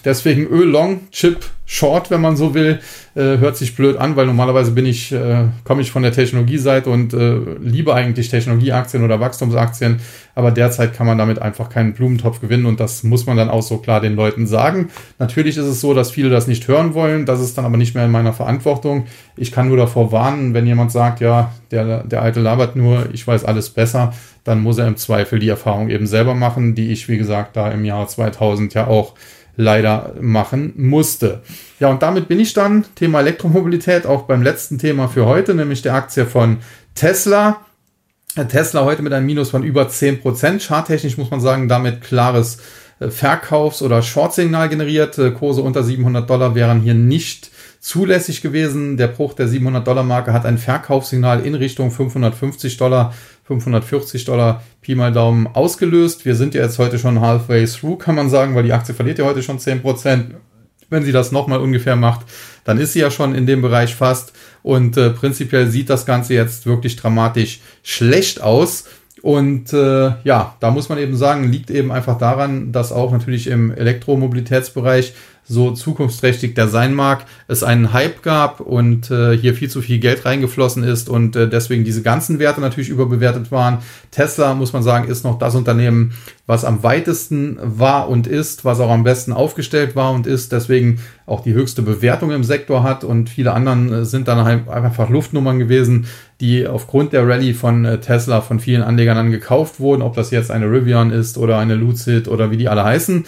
deswegen 0.05 0.47
Öl 0.47 0.67
Long, 0.67 1.01
Chip 1.11 1.45
Short, 1.67 2.11
wenn 2.11 2.21
man 2.21 2.37
so 2.37 2.53
will, 2.53 2.79
äh, 3.15 3.37
hört 3.37 3.57
sich 3.57 3.75
blöd 3.75 3.97
an, 3.97 4.15
weil 4.15 4.27
normalerweise 4.27 4.71
bin 4.71 4.85
ich, 4.85 5.11
äh, 5.11 5.45
komme 5.63 5.81
ich 5.81 5.91
von 5.91 6.03
der 6.03 6.11
Technologieseite 6.11 6.91
und 6.91 7.13
äh, 7.13 7.37
liebe 7.59 7.93
eigentlich 7.95 8.29
Technologieaktien 8.29 9.03
oder 9.03 9.19
Wachstumsaktien, 9.19 9.99
aber 10.35 10.51
derzeit 10.51 10.93
kann 10.93 11.07
man 11.07 11.17
damit 11.17 11.41
einfach 11.41 11.69
keinen 11.69 11.93
Blumentopf 11.93 12.39
gewinnen 12.39 12.67
und 12.67 12.79
das 12.79 13.03
muss 13.03 13.25
man 13.25 13.35
dann 13.35 13.49
auch 13.49 13.63
so 13.63 13.79
klar 13.79 13.99
den 13.99 14.15
Leuten 14.15 14.45
sagen. 14.45 14.89
Natürlich 15.17 15.57
ist 15.57 15.65
es 15.65 15.81
so, 15.81 15.95
dass 15.95 16.11
viele 16.11 16.29
das 16.29 16.45
nicht 16.45 16.67
hören 16.67 16.93
wollen, 16.93 17.25
das 17.25 17.41
ist 17.41 17.57
dann 17.57 17.65
aber 17.65 17.77
nicht 17.77 17.95
mehr 17.95 18.05
in 18.05 18.11
meiner 18.11 18.33
Verantwortung. 18.33 19.05
Ich 19.35 19.51
kann 19.51 19.67
nur 19.67 19.77
davor 19.77 20.11
warnen, 20.11 20.53
wenn 20.53 20.67
jemand 20.67 20.91
sagt, 20.91 21.19
ja, 21.19 21.51
der, 21.71 22.03
der 22.03 22.21
Alte 22.21 22.41
labert 22.41 22.75
nur, 22.75 23.09
ich 23.11 23.25
weiß 23.25 23.43
alles 23.43 23.71
besser, 23.71 24.13
dann 24.43 24.61
muss 24.61 24.77
er 24.77 24.87
im 24.87 24.97
Zweifel 24.97 25.39
die 25.39 25.49
Erfahrung 25.49 25.89
eben 25.89 26.05
selber 26.05 26.35
machen, 26.35 26.75
die 26.75 26.91
ich, 26.91 27.09
wie 27.09 27.17
gesagt, 27.17 27.55
da 27.55 27.71
im 27.71 27.85
Jahr 27.85 28.07
2000 28.07 28.75
ja 28.75 28.85
auch 28.85 29.15
leider 29.57 30.13
machen 30.19 30.73
musste. 30.75 31.41
Ja, 31.79 31.89
und 31.89 32.01
damit 32.01 32.27
bin 32.27 32.39
ich 32.39 32.53
dann 32.53 32.85
Thema 32.95 33.19
Elektromobilität 33.19 34.05
auch 34.05 34.23
beim 34.23 34.41
letzten 34.41 34.77
Thema 34.77 35.07
für 35.07 35.25
heute, 35.25 35.55
nämlich 35.55 35.81
der 35.81 35.93
Aktie 35.93 36.25
von 36.25 36.57
Tesla. 36.93 37.61
Tesla 38.49 38.83
heute 38.83 39.01
mit 39.01 39.13
einem 39.13 39.25
Minus 39.25 39.49
von 39.49 39.63
über 39.63 39.87
10%. 39.87 40.65
Charttechnisch 40.67 41.17
muss 41.17 41.31
man 41.31 41.39
sagen, 41.39 41.69
damit 41.69 42.01
klares 42.01 42.57
Verkaufs- 42.99 43.81
oder 43.81 44.01
Short-Signal 44.01 44.69
generiert. 44.69 45.17
Äh, 45.17 45.31
Kurse 45.31 45.61
unter 45.61 45.83
700 45.83 46.29
Dollar 46.29 46.55
wären 46.55 46.81
hier 46.81 46.93
nicht 46.93 47.51
zulässig 47.79 48.41
gewesen. 48.41 48.97
Der 48.97 49.07
Bruch 49.07 49.33
der 49.33 49.47
700 49.47 49.85
Dollar 49.85 50.03
Marke 50.03 50.33
hat 50.33 50.45
ein 50.45 50.57
Verkaufssignal 50.57 51.45
in 51.45 51.55
Richtung 51.55 51.91
550 51.91 52.77
Dollar 52.77 53.13
540 53.43 54.25
Dollar 54.25 54.63
Pi 54.81 54.95
mal 54.95 55.11
Daumen 55.11 55.47
ausgelöst. 55.47 56.25
Wir 56.25 56.35
sind 56.35 56.55
ja 56.55 56.63
jetzt 56.63 56.79
heute 56.79 56.97
schon 56.97 57.21
halfway 57.21 57.65
through, 57.65 57.97
kann 57.97 58.15
man 58.15 58.29
sagen, 58.29 58.55
weil 58.55 58.63
die 58.63 58.73
Aktie 58.73 58.95
verliert 58.95 59.19
ja 59.19 59.25
heute 59.25 59.43
schon 59.43 59.59
10%. 59.59 60.31
Wenn 60.89 61.03
sie 61.03 61.11
das 61.11 61.31
nochmal 61.31 61.59
ungefähr 61.59 61.95
macht, 61.95 62.25
dann 62.63 62.79
ist 62.79 62.93
sie 62.93 62.99
ja 62.99 63.11
schon 63.11 63.35
in 63.35 63.45
dem 63.45 63.61
Bereich 63.61 63.95
fast. 63.95 64.33
Und 64.63 64.97
äh, 64.97 65.09
prinzipiell 65.09 65.67
sieht 65.67 65.89
das 65.89 66.05
Ganze 66.05 66.33
jetzt 66.33 66.65
wirklich 66.65 66.95
dramatisch 66.95 67.59
schlecht 67.83 68.41
aus. 68.41 68.85
Und 69.25 69.73
äh, 69.73 70.11
ja, 70.23 70.55
da 70.59 70.69
muss 70.69 70.87
man 70.87 70.99
eben 70.99 71.17
sagen, 71.17 71.51
liegt 71.51 71.71
eben 71.71 71.91
einfach 71.91 72.19
daran, 72.19 72.71
dass 72.71 72.91
auch 72.91 73.11
natürlich 73.11 73.47
im 73.47 73.71
Elektromobilitätsbereich 73.71 75.15
so 75.47 75.71
zukunftsträchtig 75.71 76.53
der 76.53 76.67
sein 76.67 76.93
mag, 76.93 77.25
es 77.47 77.63
einen 77.63 77.91
Hype 77.91 78.21
gab 78.23 78.59
und 78.59 79.11
äh, 79.11 79.37
hier 79.37 79.53
viel 79.53 79.69
zu 79.69 79.81
viel 79.81 79.99
Geld 79.99 80.25
reingeflossen 80.25 80.83
ist 80.83 81.07
und 81.09 81.35
äh, 81.35 81.47
deswegen 81.47 81.83
diese 81.83 82.01
ganzen 82.01 82.39
Werte 82.39 82.61
natürlich 82.61 82.89
überbewertet 82.89 83.51
waren. 83.51 83.79
Tesla, 84.11 84.55
muss 84.55 84.73
man 84.73 84.81
sagen, 84.81 85.07
ist 85.07 85.23
noch 85.23 85.37
das 85.37 85.55
Unternehmen, 85.55 86.13
was 86.47 86.65
am 86.65 86.83
weitesten 86.83 87.57
war 87.61 88.09
und 88.09 88.27
ist, 88.27 88.65
was 88.65 88.79
auch 88.79 88.89
am 88.89 89.03
besten 89.03 89.33
aufgestellt 89.33 89.95
war 89.95 90.13
und 90.13 90.25
ist, 90.25 90.51
deswegen 90.51 90.99
auch 91.27 91.41
die 91.41 91.53
höchste 91.53 91.81
Bewertung 91.83 92.31
im 92.31 92.43
Sektor 92.43 92.83
hat 92.83 93.03
und 93.03 93.29
viele 93.29 93.53
anderen 93.53 93.91
äh, 93.91 94.05
sind 94.05 94.27
dann 94.27 94.39
einfach 94.67 95.09
Luftnummern 95.09 95.59
gewesen, 95.59 96.07
die 96.41 96.67
aufgrund 96.67 97.13
der 97.13 97.27
Rallye 97.27 97.53
von 97.53 97.85
äh, 97.85 97.99
Tesla 97.99 98.41
von 98.41 98.59
vielen 98.59 98.83
Anlegern 98.83 99.15
dann 99.15 99.31
gekauft 99.31 99.79
wurden, 99.79 100.01
ob 100.01 100.15
das 100.15 100.31
jetzt 100.31 100.51
eine 100.51 100.65
Rivian 100.65 101.11
ist 101.11 101.37
oder 101.37 101.57
eine 101.57 101.75
Lucid 101.75 102.27
oder 102.27 102.51
wie 102.51 102.57
die 102.57 102.67
alle 102.67 102.83
heißen. 102.83 103.25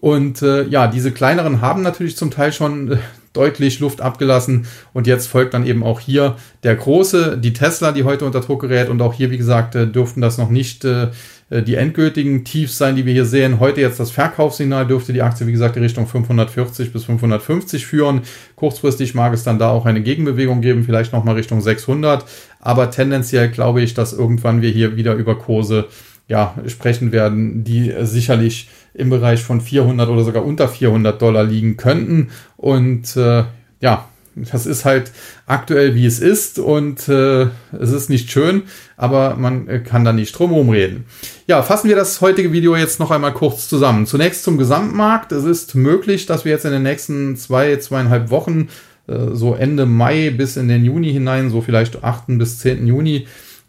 Und 0.00 0.42
äh, 0.42 0.64
ja, 0.64 0.86
diese 0.86 1.12
kleineren 1.12 1.60
haben 1.60 1.82
natürlich 1.82 2.16
zum 2.16 2.30
Teil 2.30 2.52
schon 2.52 2.92
äh, 2.92 2.96
deutlich 3.38 3.78
Luft 3.78 4.00
abgelassen 4.00 4.66
und 4.92 5.06
jetzt 5.06 5.28
folgt 5.28 5.54
dann 5.54 5.64
eben 5.64 5.84
auch 5.84 6.00
hier 6.00 6.36
der 6.64 6.74
große, 6.74 7.38
die 7.38 7.52
Tesla, 7.52 7.92
die 7.92 8.04
heute 8.04 8.24
unter 8.24 8.40
Druck 8.40 8.62
gerät 8.62 8.88
und 8.88 9.00
auch 9.00 9.14
hier, 9.14 9.30
wie 9.30 9.38
gesagt, 9.38 9.74
äh, 9.76 9.86
dürften 9.86 10.20
das 10.20 10.38
noch 10.38 10.50
nicht 10.50 10.84
äh, 10.84 11.08
äh 11.50 11.62
die 11.62 11.76
endgültigen 11.76 12.44
Tiefs 12.44 12.76
sein, 12.76 12.96
die 12.96 13.06
wir 13.06 13.12
hier 13.12 13.24
sehen. 13.24 13.60
Heute 13.60 13.80
jetzt 13.80 14.00
das 14.00 14.10
Verkaufssignal 14.10 14.86
dürfte 14.86 15.12
die 15.12 15.22
Aktie, 15.22 15.46
wie 15.46 15.52
gesagt, 15.52 15.76
in 15.76 15.82
Richtung 15.82 16.06
540 16.06 16.92
bis 16.92 17.04
550 17.04 17.86
führen. 17.86 18.22
Kurzfristig 18.56 19.14
mag 19.14 19.32
es 19.32 19.44
dann 19.44 19.58
da 19.58 19.70
auch 19.70 19.86
eine 19.86 20.02
Gegenbewegung 20.02 20.60
geben, 20.60 20.82
vielleicht 20.82 21.12
nochmal 21.12 21.36
Richtung 21.36 21.60
600. 21.60 22.24
Aber 22.60 22.90
tendenziell 22.90 23.48
glaube 23.48 23.82
ich, 23.82 23.94
dass 23.94 24.12
irgendwann 24.12 24.62
wir 24.62 24.70
hier 24.70 24.96
wieder 24.96 25.14
über 25.14 25.38
Kurse 25.38 25.86
ja, 26.28 26.54
sprechen 26.66 27.10
werden, 27.10 27.64
die 27.64 27.92
sicherlich 28.02 28.68
im 28.94 29.10
Bereich 29.10 29.42
von 29.42 29.60
400 29.60 30.08
oder 30.08 30.24
sogar 30.24 30.44
unter 30.44 30.68
400 30.68 31.20
Dollar 31.20 31.44
liegen 31.44 31.76
könnten. 31.76 32.28
Und 32.56 33.16
äh, 33.16 33.44
ja, 33.80 34.08
das 34.34 34.66
ist 34.66 34.84
halt 34.84 35.10
aktuell, 35.46 35.94
wie 35.94 36.06
es 36.06 36.20
ist 36.20 36.58
und 36.58 37.08
äh, 37.08 37.46
es 37.72 37.90
ist 37.90 38.10
nicht 38.10 38.30
schön, 38.30 38.64
aber 38.96 39.36
man 39.36 39.82
kann 39.84 40.04
da 40.04 40.12
nicht 40.12 40.38
drum 40.38 40.68
reden. 40.68 41.06
Ja, 41.46 41.62
fassen 41.62 41.88
wir 41.88 41.96
das 41.96 42.20
heutige 42.20 42.52
Video 42.52 42.76
jetzt 42.76 43.00
noch 43.00 43.10
einmal 43.10 43.32
kurz 43.32 43.68
zusammen. 43.68 44.06
Zunächst 44.06 44.44
zum 44.44 44.58
Gesamtmarkt. 44.58 45.32
Es 45.32 45.44
ist 45.44 45.74
möglich, 45.74 46.26
dass 46.26 46.44
wir 46.44 46.52
jetzt 46.52 46.66
in 46.66 46.72
den 46.72 46.82
nächsten 46.82 47.36
zwei, 47.36 47.76
zweieinhalb 47.76 48.30
Wochen, 48.30 48.68
äh, 49.06 49.28
so 49.32 49.54
Ende 49.54 49.86
Mai 49.86 50.30
bis 50.30 50.56
in 50.56 50.68
den 50.68 50.84
Juni 50.84 51.10
hinein, 51.12 51.50
so 51.50 51.62
vielleicht 51.62 52.04
8. 52.04 52.38
bis 52.38 52.58
10. 52.58 52.86
Juni, 52.86 53.16
äh, 53.16 53.26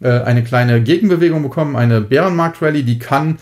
eine 0.08 0.42
kleine 0.42 0.82
Gegenbewegung 0.82 1.42
bekommen, 1.42 1.76
eine 1.76 2.00
Bärenmarkt-Rallye, 2.00 2.82
die 2.82 2.98
kann 2.98 3.38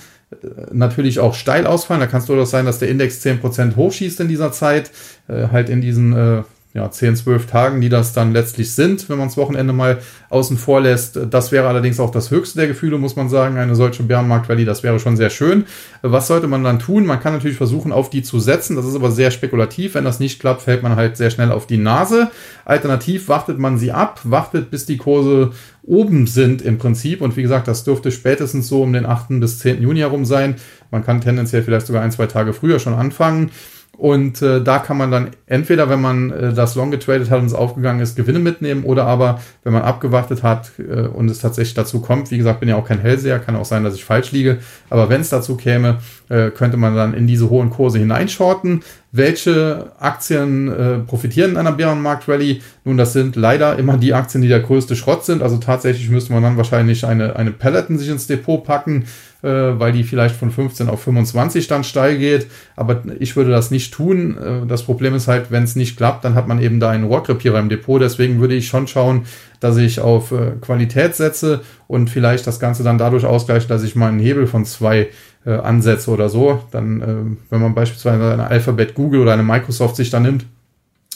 natürlich 0.73 1.21
auch 1.21 1.35
steil 1.35 1.67
ausfallen. 1.67 2.01
Da 2.01 2.07
kann 2.07 2.21
es 2.21 2.27
durchaus 2.27 2.51
sein, 2.51 2.67
dass 2.67 2.79
der 2.79 2.89
Index 2.89 3.25
10% 3.25 3.77
hochschießt 3.77 4.21
in 4.21 4.29
dieser 4.29 4.53
Zeit, 4.53 4.91
äh, 5.29 5.49
halt 5.49 5.69
in 5.69 5.81
diesen 5.81 6.13
äh, 6.13 6.43
ja, 6.75 6.91
10, 6.91 7.17
12 7.17 7.47
Tagen, 7.47 7.81
die 7.81 7.89
das 7.89 8.13
dann 8.13 8.33
letztlich 8.33 8.75
sind, 8.75 9.09
wenn 9.09 9.17
man 9.17 9.29
das 9.29 9.39
Wochenende 9.39 9.73
mal 9.73 9.99
außen 10.29 10.59
vor 10.59 10.83
lässt. 10.83 11.19
Das 11.31 11.51
wäre 11.51 11.67
allerdings 11.67 11.99
auch 11.99 12.11
das 12.11 12.31
höchste 12.31 12.59
der 12.59 12.69
Gefühle, 12.69 12.99
muss 12.99 13.17
man 13.17 13.31
sagen. 13.31 13.57
Eine 13.57 13.75
solche 13.75 14.03
Bärenmarkt-Rallye, 14.03 14.67
das 14.67 14.83
wäre 14.83 15.01
schon 15.01 15.17
sehr 15.17 15.31
schön. 15.31 15.65
Was 16.03 16.27
sollte 16.27 16.47
man 16.47 16.63
dann 16.65 16.79
tun? 16.79 17.07
Man 17.07 17.21
kann 17.21 17.33
natürlich 17.33 17.57
versuchen, 17.57 17.91
auf 17.91 18.11
die 18.11 18.23
zu 18.23 18.39
setzen. 18.39 18.77
Das 18.77 18.85
ist 18.85 18.95
aber 18.95 19.11
sehr 19.11 19.31
spekulativ. 19.31 19.95
Wenn 19.95 20.05
das 20.05 20.21
nicht 20.21 20.41
klappt, 20.41 20.61
fällt 20.61 20.83
man 20.83 20.95
halt 20.95 21.17
sehr 21.17 21.31
schnell 21.31 21.53
auf 21.53 21.67
die 21.67 21.79
Nase. 21.79 22.31
Alternativ 22.67 23.29
wartet 23.29 23.59
man 23.59 23.79
sie 23.79 23.93
ab, 23.93 24.21
wartet, 24.25 24.71
bis 24.71 24.85
die 24.85 24.99
Kurse 24.99 25.53
oben 25.83 26.27
sind 26.27 26.61
im 26.61 26.77
Prinzip. 26.77 27.23
Und 27.23 27.35
wie 27.39 27.43
gesagt, 27.43 27.67
das 27.67 27.85
dürfte 27.85 28.13
spätestens 28.13 28.69
so 28.69 28.83
um 28.83 28.93
den 28.93 29.07
8. 29.07 29.41
bis 29.41 29.59
10. 29.61 29.81
Juni 29.81 30.01
herum 30.01 30.27
sein. 30.27 30.57
Man 30.91 31.03
kann 31.03 31.23
tendenziell 31.23 31.63
vielleicht 31.63 31.87
sogar 31.87 32.03
ein, 32.03 32.13
zwei 32.13 32.27
Tage 32.27 32.53
früher 32.53 32.79
schon 32.79 32.95
anfangen. 32.95 33.51
Und 33.99 34.43
äh, 34.43 34.63
da 34.63 34.79
kann 34.79 34.97
man 34.97 35.11
dann 35.11 35.31
entweder, 35.47 35.89
wenn 35.89 36.01
man 36.01 36.31
äh, 36.31 36.53
das 36.53 36.77
Long 36.77 36.93
getradet 36.93 37.31
hat 37.31 37.41
und 37.41 37.47
es 37.47 37.53
aufgegangen 37.53 38.01
ist, 38.01 38.15
Gewinne 38.15 38.39
mitnehmen 38.39 38.85
oder 38.85 39.07
aber, 39.07 39.41
wenn 39.65 39.73
man 39.73 39.83
abgewartet 39.83 40.45
hat 40.45 40.71
äh, 40.79 41.01
und 41.01 41.29
es 41.29 41.41
tatsächlich 41.41 41.75
dazu 41.75 42.01
kommt, 42.01 42.31
wie 42.31 42.39
gesagt, 42.39 42.61
bin 42.61 42.69
ja 42.69 42.77
auch 42.77 42.87
kein 42.87 43.01
Hellseher, 43.01 43.41
kann 43.41 43.57
auch 43.57 43.65
sein, 43.65 43.83
dass 43.83 43.97
ich 43.97 44.05
falsch 44.05 44.31
liege, 44.31 44.59
aber 44.89 45.09
wenn 45.09 45.21
es 45.21 45.31
dazu 45.31 45.57
käme, 45.57 45.99
äh, 46.29 46.51
könnte 46.51 46.77
man 46.77 46.95
dann 46.95 47.13
in 47.13 47.27
diese 47.27 47.51
hohen 47.51 47.71
Kurse 47.71 47.99
hineinshorten. 47.99 48.85
Welche 49.11 49.93
Aktien 49.99 50.69
äh, 50.69 50.99
profitieren 50.99 51.53
in 51.53 51.57
einer 51.57 51.73
Bärenmarkt-Rallye? 51.73 52.61
Nun, 52.85 52.99
das 52.99 53.15
sind 53.15 53.37
leider 53.37 53.79
immer 53.79 53.97
die 53.97 54.13
Aktien, 54.13 54.43
die 54.43 54.49
der 54.49 54.61
größte 54.61 54.97
Schrott 54.97 55.25
sind. 55.25 55.43
Also 55.43 55.57
tatsächlich 55.57 56.11
müsste 56.11 56.33
man 56.33 56.43
dann 56.43 56.57
wahrscheinlich 56.59 57.07
eine, 57.07 57.37
eine 57.37 57.51
Peloton 57.51 57.99
sich 57.99 58.09
ins 58.09 58.27
Depot 58.27 58.63
packen 58.63 59.05
äh, 59.43 59.49
weil 59.49 59.93
die 59.93 60.03
vielleicht 60.03 60.35
von 60.35 60.51
15 60.51 60.89
auf 60.89 61.03
25 61.03 61.69
dann 61.69 61.85
steil 61.85 62.19
geht. 62.19 62.49
Aber 62.75 63.03
ich 63.19 63.37
würde 63.37 63.51
das 63.51 63.71
nicht 63.71 63.95
tun. 63.95 64.37
Äh, 64.37 64.67
das 64.67 64.83
Problem 64.83 65.15
ist 65.15 65.29
halt, 65.29 65.51
wenn 65.51 65.63
es 65.63 65.77
nicht 65.77 65.97
klappt, 65.97 66.25
dann 66.25 66.35
hat 66.35 66.49
man 66.49 66.61
eben 66.61 66.81
da 66.81 66.91
einen 66.91 67.05
Rohrkrepierer 67.05 67.59
im 67.59 67.69
Depot. 67.69 68.01
Deswegen 68.01 68.41
würde 68.41 68.55
ich 68.55 68.67
schon 68.67 68.89
schauen, 68.89 69.27
dass 69.61 69.77
ich 69.77 70.01
auf 70.01 70.33
äh, 70.33 70.53
Qualität 70.61 71.15
setze 71.15 71.61
und 71.87 72.11
vielleicht 72.11 72.47
das 72.47 72.61
Ganze 72.61 72.83
dann 72.83 72.99
dadurch 72.99 73.25
ausgleiche, 73.25 73.69
dass 73.69 73.83
ich 73.83 73.95
mal 73.95 74.09
einen 74.09 74.21
Hebel 74.21 74.47
von 74.47 74.65
zwei 74.65 75.09
äh, 75.45 75.53
ansetze 75.53 76.11
oder 76.11 76.29
so. 76.29 76.63
Dann, 76.71 77.01
äh, 77.01 77.51
wenn 77.51 77.61
man 77.61 77.75
beispielsweise 77.75 78.33
eine 78.33 78.47
Alphabet 78.47 78.95
Google 78.95 79.21
oder 79.21 79.33
eine 79.33 79.43
Microsoft 79.43 79.97
sich 79.97 80.11
da 80.11 80.21
nimmt, 80.21 80.47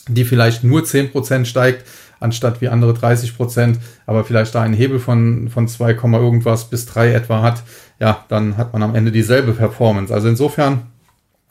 die 0.08 0.24
vielleicht 0.24 0.64
nur 0.64 0.82
10% 0.82 1.44
steigt, 1.44 1.84
anstatt 2.20 2.60
wie 2.60 2.68
andere 2.68 2.94
30 2.94 3.36
Prozent, 3.36 3.78
aber 4.06 4.24
vielleicht 4.24 4.54
da 4.54 4.62
einen 4.62 4.74
Hebel 4.74 4.98
von, 4.98 5.48
von 5.48 5.68
2, 5.68 5.92
irgendwas 5.92 6.70
bis 6.70 6.86
3 6.86 7.12
etwa 7.12 7.42
hat, 7.42 7.62
ja, 8.00 8.24
dann 8.28 8.56
hat 8.56 8.72
man 8.72 8.82
am 8.82 8.94
Ende 8.94 9.12
dieselbe 9.12 9.52
Performance. 9.52 10.12
Also 10.12 10.28
insofern, 10.28 10.86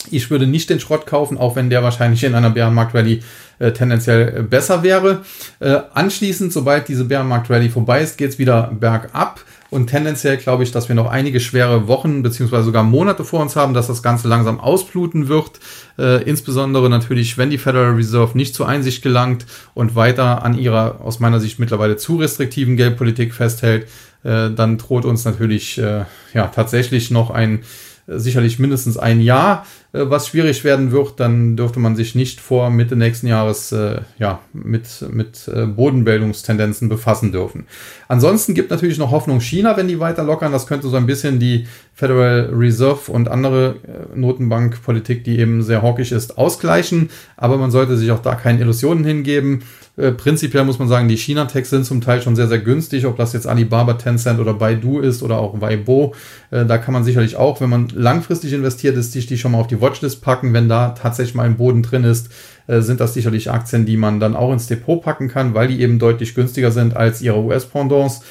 ich 0.09 0.29
würde 0.31 0.47
nicht 0.47 0.69
den 0.69 0.79
Schrott 0.79 1.05
kaufen, 1.05 1.37
auch 1.37 1.55
wenn 1.55 1.69
der 1.69 1.83
wahrscheinlich 1.83 2.23
in 2.23 2.35
einer 2.35 2.49
Bärenmarkt-Rallye 2.49 3.21
äh, 3.59 3.71
tendenziell 3.71 4.43
besser 4.43 4.81
wäre. 4.83 5.21
Äh, 5.59 5.79
anschließend, 5.93 6.51
sobald 6.51 6.87
diese 6.87 7.05
Bärenmarkt-Rallye 7.05 7.69
vorbei 7.69 8.01
ist, 8.01 8.17
geht 8.17 8.31
es 8.31 8.39
wieder 8.39 8.71
bergab. 8.77 9.41
Und 9.71 9.87
tendenziell 9.87 10.35
glaube 10.35 10.63
ich, 10.63 10.73
dass 10.73 10.89
wir 10.89 10.95
noch 10.95 11.09
einige 11.09 11.39
schwere 11.39 11.87
Wochen 11.87 12.23
beziehungsweise 12.23 12.65
sogar 12.65 12.83
Monate 12.83 13.23
vor 13.23 13.41
uns 13.41 13.55
haben, 13.55 13.73
dass 13.73 13.87
das 13.87 14.03
Ganze 14.03 14.27
langsam 14.27 14.59
ausbluten 14.59 15.29
wird. 15.29 15.61
Äh, 15.97 16.23
insbesondere 16.23 16.89
natürlich, 16.89 17.37
wenn 17.37 17.49
die 17.49 17.57
Federal 17.57 17.93
Reserve 17.93 18.37
nicht 18.37 18.53
zur 18.53 18.67
Einsicht 18.67 19.01
gelangt 19.01 19.45
und 19.73 19.95
weiter 19.95 20.43
an 20.43 20.57
ihrer 20.59 20.99
aus 21.01 21.21
meiner 21.21 21.39
Sicht 21.39 21.57
mittlerweile 21.57 21.95
zu 21.95 22.17
restriktiven 22.17 22.75
Geldpolitik 22.75 23.33
festhält, 23.33 23.87
äh, 24.25 24.49
dann 24.49 24.77
droht 24.77 25.05
uns 25.05 25.23
natürlich 25.23 25.77
äh, 25.77 26.03
ja 26.33 26.47
tatsächlich 26.47 27.09
noch 27.09 27.29
ein 27.29 27.63
sicherlich 28.07 28.59
mindestens 28.59 28.97
ein 28.97 29.21
Jahr, 29.21 29.59
äh, 29.61 29.80
was 29.93 30.27
schwierig 30.27 30.63
werden 30.63 30.91
wird, 30.91 31.19
dann 31.19 31.57
dürfte 31.57 31.79
man 31.79 31.97
sich 31.97 32.15
nicht 32.15 32.39
vor 32.39 32.69
Mitte 32.69 32.95
nächsten 32.95 33.27
Jahres 33.27 33.73
äh, 33.73 33.99
ja, 34.17 34.39
mit, 34.53 34.87
mit 35.11 35.49
äh, 35.49 35.65
Bodenbildungstendenzen 35.65 36.87
befassen 36.87 37.33
dürfen. 37.33 37.65
Ansonsten 38.07 38.53
gibt 38.53 38.71
natürlich 38.71 38.97
noch 38.97 39.11
Hoffnung 39.11 39.41
China, 39.41 39.75
wenn 39.75 39.89
die 39.89 39.99
weiter 39.99 40.23
lockern. 40.23 40.53
Das 40.53 40.65
könnte 40.65 40.87
so 40.87 40.95
ein 40.95 41.07
bisschen 41.07 41.39
die 41.39 41.67
Federal 41.93 42.49
Reserve 42.53 43.11
und 43.11 43.27
andere 43.27 43.75
äh, 43.85 44.17
Notenbankpolitik, 44.17 45.25
die 45.25 45.39
eben 45.39 45.61
sehr 45.61 45.81
hawkisch 45.81 46.13
ist, 46.13 46.37
ausgleichen. 46.37 47.09
Aber 47.35 47.57
man 47.57 47.71
sollte 47.71 47.97
sich 47.97 48.11
auch 48.11 48.21
da 48.21 48.35
keine 48.35 48.61
Illusionen 48.61 49.03
hingeben. 49.03 49.63
Äh, 49.97 50.13
prinzipiell 50.13 50.63
muss 50.63 50.79
man 50.79 50.87
sagen, 50.87 51.09
die 51.09 51.17
China-Techs 51.17 51.69
sind 51.69 51.85
zum 51.85 52.01
Teil 52.01 52.21
schon 52.21 52.35
sehr, 52.35 52.47
sehr 52.47 52.59
günstig, 52.59 53.05
ob 53.05 53.17
das 53.17 53.33
jetzt 53.33 53.45
Alibaba, 53.45 53.93
Tencent 53.93 54.39
oder 54.39 54.53
Baidu 54.53 54.99
ist 54.99 55.21
oder 55.21 55.37
auch 55.39 55.59
Weibo. 55.59 56.15
Äh, 56.49 56.65
da 56.65 56.77
kann 56.77 56.93
man 56.93 57.03
sicherlich 57.03 57.35
auch, 57.35 57.59
wenn 57.59 57.69
man 57.69 57.89
langfristig 57.89 58.53
investiert 58.53 58.95
ist, 58.95 59.11
sich 59.11 59.27
die 59.27 59.37
schon 59.37 59.51
mal 59.51 59.59
auf 59.59 59.67
die 59.67 59.81
Watchlist 59.81 60.21
packen. 60.21 60.53
Wenn 60.53 60.69
da 60.69 60.89
tatsächlich 60.89 61.35
mal 61.35 61.43
ein 61.43 61.57
Boden 61.57 61.83
drin 61.83 62.05
ist, 62.05 62.29
äh, 62.67 62.81
sind 62.81 63.01
das 63.01 63.13
sicherlich 63.13 63.51
Aktien, 63.51 63.85
die 63.85 63.97
man 63.97 64.19
dann 64.19 64.35
auch 64.35 64.53
ins 64.53 64.67
Depot 64.67 65.01
packen 65.01 65.27
kann, 65.27 65.53
weil 65.53 65.67
die 65.67 65.81
eben 65.81 65.99
deutlich 65.99 66.35
günstiger 66.35 66.71
sind 66.71 66.95
als 66.95 67.21
ihre 67.21 67.41
US-Pendants. 67.41 68.21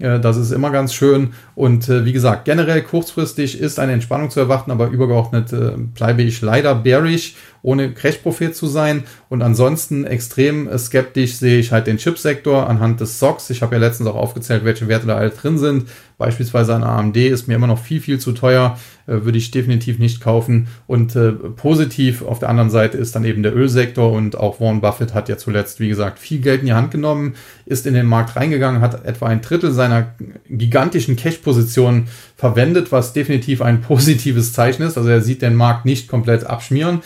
Das 0.00 0.38
ist 0.38 0.50
immer 0.50 0.70
ganz 0.70 0.94
schön. 0.94 1.34
Und 1.54 1.90
äh, 1.90 2.06
wie 2.06 2.14
gesagt, 2.14 2.46
generell 2.46 2.80
kurzfristig 2.80 3.60
ist 3.60 3.78
eine 3.78 3.92
Entspannung 3.92 4.30
zu 4.30 4.40
erwarten, 4.40 4.70
aber 4.70 4.88
übergeordnet 4.88 5.52
äh, 5.52 5.72
bleibe 5.76 6.22
ich 6.22 6.40
leider 6.40 6.74
bearish, 6.74 7.36
ohne 7.60 7.92
Crashprophet 7.92 8.56
zu 8.56 8.66
sein. 8.66 9.04
Und 9.28 9.42
ansonsten 9.42 10.04
extrem 10.04 10.70
skeptisch 10.78 11.34
sehe 11.36 11.58
ich 11.58 11.70
halt 11.70 11.86
den 11.86 11.98
Chipsektor 11.98 12.66
anhand 12.66 13.00
des 13.00 13.18
SOX. 13.18 13.50
Ich 13.50 13.60
habe 13.60 13.74
ja 13.74 13.80
letztens 13.80 14.08
auch 14.08 14.16
aufgezählt, 14.16 14.64
welche 14.64 14.88
Werte 14.88 15.06
da 15.06 15.16
alle 15.16 15.30
drin 15.30 15.58
sind. 15.58 15.86
Beispielsweise 16.20 16.74
ein 16.74 16.84
AMD 16.84 17.16
ist 17.16 17.48
mir 17.48 17.54
immer 17.54 17.66
noch 17.66 17.78
viel, 17.78 17.98
viel 17.98 18.18
zu 18.18 18.32
teuer, 18.32 18.78
äh, 19.06 19.24
würde 19.24 19.38
ich 19.38 19.50
definitiv 19.50 19.98
nicht 19.98 20.20
kaufen. 20.20 20.68
Und 20.86 21.16
äh, 21.16 21.32
positiv 21.32 22.20
auf 22.20 22.40
der 22.40 22.50
anderen 22.50 22.68
Seite 22.68 22.98
ist 22.98 23.16
dann 23.16 23.24
eben 23.24 23.42
der 23.42 23.56
Ölsektor 23.56 24.12
und 24.12 24.36
auch 24.36 24.60
Warren 24.60 24.82
Buffett 24.82 25.14
hat 25.14 25.30
ja 25.30 25.38
zuletzt, 25.38 25.80
wie 25.80 25.88
gesagt, 25.88 26.18
viel 26.18 26.42
Geld 26.42 26.60
in 26.60 26.66
die 26.66 26.74
Hand 26.74 26.90
genommen, 26.90 27.36
ist 27.64 27.86
in 27.86 27.94
den 27.94 28.04
Markt 28.04 28.36
reingegangen, 28.36 28.82
hat 28.82 29.06
etwa 29.06 29.28
ein 29.28 29.40
Drittel 29.40 29.72
seiner 29.72 30.14
gigantischen 30.50 31.16
Cash-Position 31.16 32.08
verwendet, 32.36 32.92
was 32.92 33.14
definitiv 33.14 33.62
ein 33.62 33.80
positives 33.80 34.52
Zeichen 34.52 34.82
ist. 34.82 34.98
Also 34.98 35.08
er 35.08 35.22
sieht 35.22 35.40
den 35.40 35.54
Markt 35.54 35.86
nicht 35.86 36.06
komplett 36.06 36.44
abschmieren. 36.44 37.00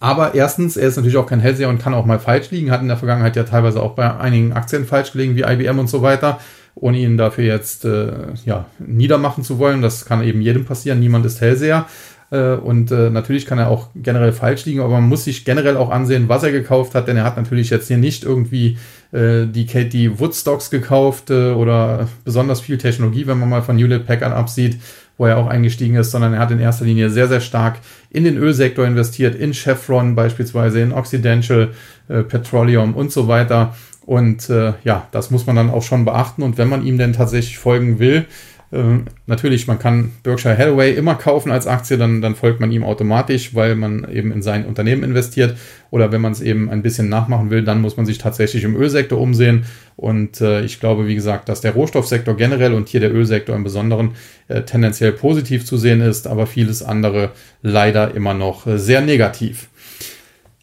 Aber 0.00 0.34
erstens, 0.34 0.78
er 0.78 0.88
ist 0.88 0.96
natürlich 0.96 1.18
auch 1.18 1.26
kein 1.26 1.40
Hellseher 1.40 1.68
und 1.68 1.82
kann 1.82 1.92
auch 1.92 2.06
mal 2.06 2.18
falsch 2.18 2.50
liegen, 2.50 2.70
hat 2.70 2.80
in 2.80 2.88
der 2.88 2.96
Vergangenheit 2.96 3.36
ja 3.36 3.44
teilweise 3.44 3.82
auch 3.82 3.94
bei 3.94 4.16
einigen 4.16 4.54
Aktien 4.54 4.86
falsch 4.86 5.12
gelegen, 5.12 5.36
wie 5.36 5.42
IBM 5.42 5.78
und 5.78 5.90
so 5.90 6.00
weiter 6.00 6.38
ohne 6.76 6.98
ihn 6.98 7.16
dafür 7.16 7.44
jetzt 7.44 7.84
äh, 7.84 8.12
ja, 8.44 8.66
niedermachen 8.78 9.42
zu 9.42 9.58
wollen. 9.58 9.82
Das 9.82 10.04
kann 10.04 10.22
eben 10.22 10.40
jedem 10.40 10.64
passieren. 10.64 11.00
Niemand 11.00 11.26
ist 11.26 11.40
Hellseher. 11.40 11.86
Äh, 12.30 12.54
und 12.54 12.90
äh, 12.90 13.10
natürlich 13.10 13.46
kann 13.46 13.58
er 13.58 13.70
auch 13.70 13.88
generell 13.94 14.32
falsch 14.32 14.64
liegen, 14.66 14.80
aber 14.80 14.90
man 14.90 15.08
muss 15.08 15.24
sich 15.24 15.44
generell 15.44 15.76
auch 15.76 15.90
ansehen, 15.90 16.28
was 16.28 16.42
er 16.42 16.52
gekauft 16.52 16.94
hat, 16.94 17.08
denn 17.08 17.16
er 17.16 17.24
hat 17.24 17.36
natürlich 17.36 17.70
jetzt 17.70 17.88
hier 17.88 17.98
nicht 17.98 18.24
irgendwie 18.24 18.78
äh, 19.12 19.46
die 19.46 19.66
Katie 19.66 20.18
Woodstocks 20.18 20.70
gekauft 20.70 21.30
äh, 21.30 21.52
oder 21.52 22.08
besonders 22.24 22.60
viel 22.60 22.78
Technologie, 22.78 23.26
wenn 23.26 23.38
man 23.38 23.48
mal 23.48 23.62
von 23.62 23.78
Hewlett 23.78 24.06
Packard 24.06 24.32
absieht, 24.32 24.78
wo 25.16 25.26
er 25.26 25.38
auch 25.38 25.46
eingestiegen 25.46 25.94
ist, 25.94 26.10
sondern 26.10 26.34
er 26.34 26.40
hat 26.40 26.50
in 26.50 26.58
erster 26.58 26.84
Linie 26.84 27.10
sehr, 27.10 27.28
sehr 27.28 27.40
stark 27.40 27.78
in 28.10 28.24
den 28.24 28.36
Ölsektor 28.36 28.84
investiert, 28.84 29.34
in 29.34 29.54
Chevron 29.54 30.14
beispielsweise, 30.14 30.80
in 30.80 30.92
Occidental 30.92 31.70
Petroleum 32.06 32.94
und 32.94 33.10
so 33.10 33.26
weiter. 33.26 33.74
Und 34.06 34.48
äh, 34.48 34.74
ja, 34.84 35.08
das 35.10 35.30
muss 35.30 35.46
man 35.46 35.56
dann 35.56 35.68
auch 35.68 35.82
schon 35.82 36.04
beachten. 36.04 36.42
Und 36.42 36.58
wenn 36.58 36.68
man 36.68 36.86
ihm 36.86 36.96
denn 36.96 37.12
tatsächlich 37.12 37.58
folgen 37.58 37.98
will, 37.98 38.26
äh, 38.72 38.98
natürlich, 39.26 39.66
man 39.66 39.78
kann 39.78 40.12
Berkshire 40.22 40.56
Hathaway 40.56 40.94
immer 40.94 41.14
kaufen 41.14 41.50
als 41.50 41.66
Aktie, 41.66 41.98
dann, 41.98 42.20
dann 42.20 42.34
folgt 42.34 42.60
man 42.60 42.72
ihm 42.72 42.84
automatisch, 42.84 43.54
weil 43.54 43.76
man 43.76 44.06
eben 44.10 44.32
in 44.32 44.42
sein 44.42 44.64
Unternehmen 44.64 45.02
investiert. 45.02 45.56
Oder 45.90 46.10
wenn 46.12 46.20
man 46.20 46.32
es 46.32 46.40
eben 46.40 46.70
ein 46.70 46.82
bisschen 46.82 47.08
nachmachen 47.08 47.50
will, 47.50 47.62
dann 47.62 47.80
muss 47.80 47.96
man 47.96 48.06
sich 48.06 48.18
tatsächlich 48.18 48.64
im 48.64 48.76
Ölsektor 48.76 49.20
umsehen. 49.20 49.66
Und 49.96 50.40
äh, 50.40 50.62
ich 50.62 50.80
glaube, 50.80 51.06
wie 51.06 51.14
gesagt, 51.14 51.48
dass 51.48 51.60
der 51.60 51.72
Rohstoffsektor 51.72 52.36
generell 52.36 52.74
und 52.74 52.88
hier 52.88 53.00
der 53.00 53.14
Ölsektor 53.14 53.56
im 53.56 53.64
Besonderen 53.64 54.12
äh, 54.48 54.62
tendenziell 54.62 55.12
positiv 55.12 55.64
zu 55.64 55.76
sehen 55.76 56.00
ist, 56.00 56.26
aber 56.26 56.46
vieles 56.46 56.82
andere 56.82 57.30
leider 57.62 58.14
immer 58.14 58.34
noch 58.34 58.66
äh, 58.66 58.78
sehr 58.78 59.00
negativ. 59.00 59.68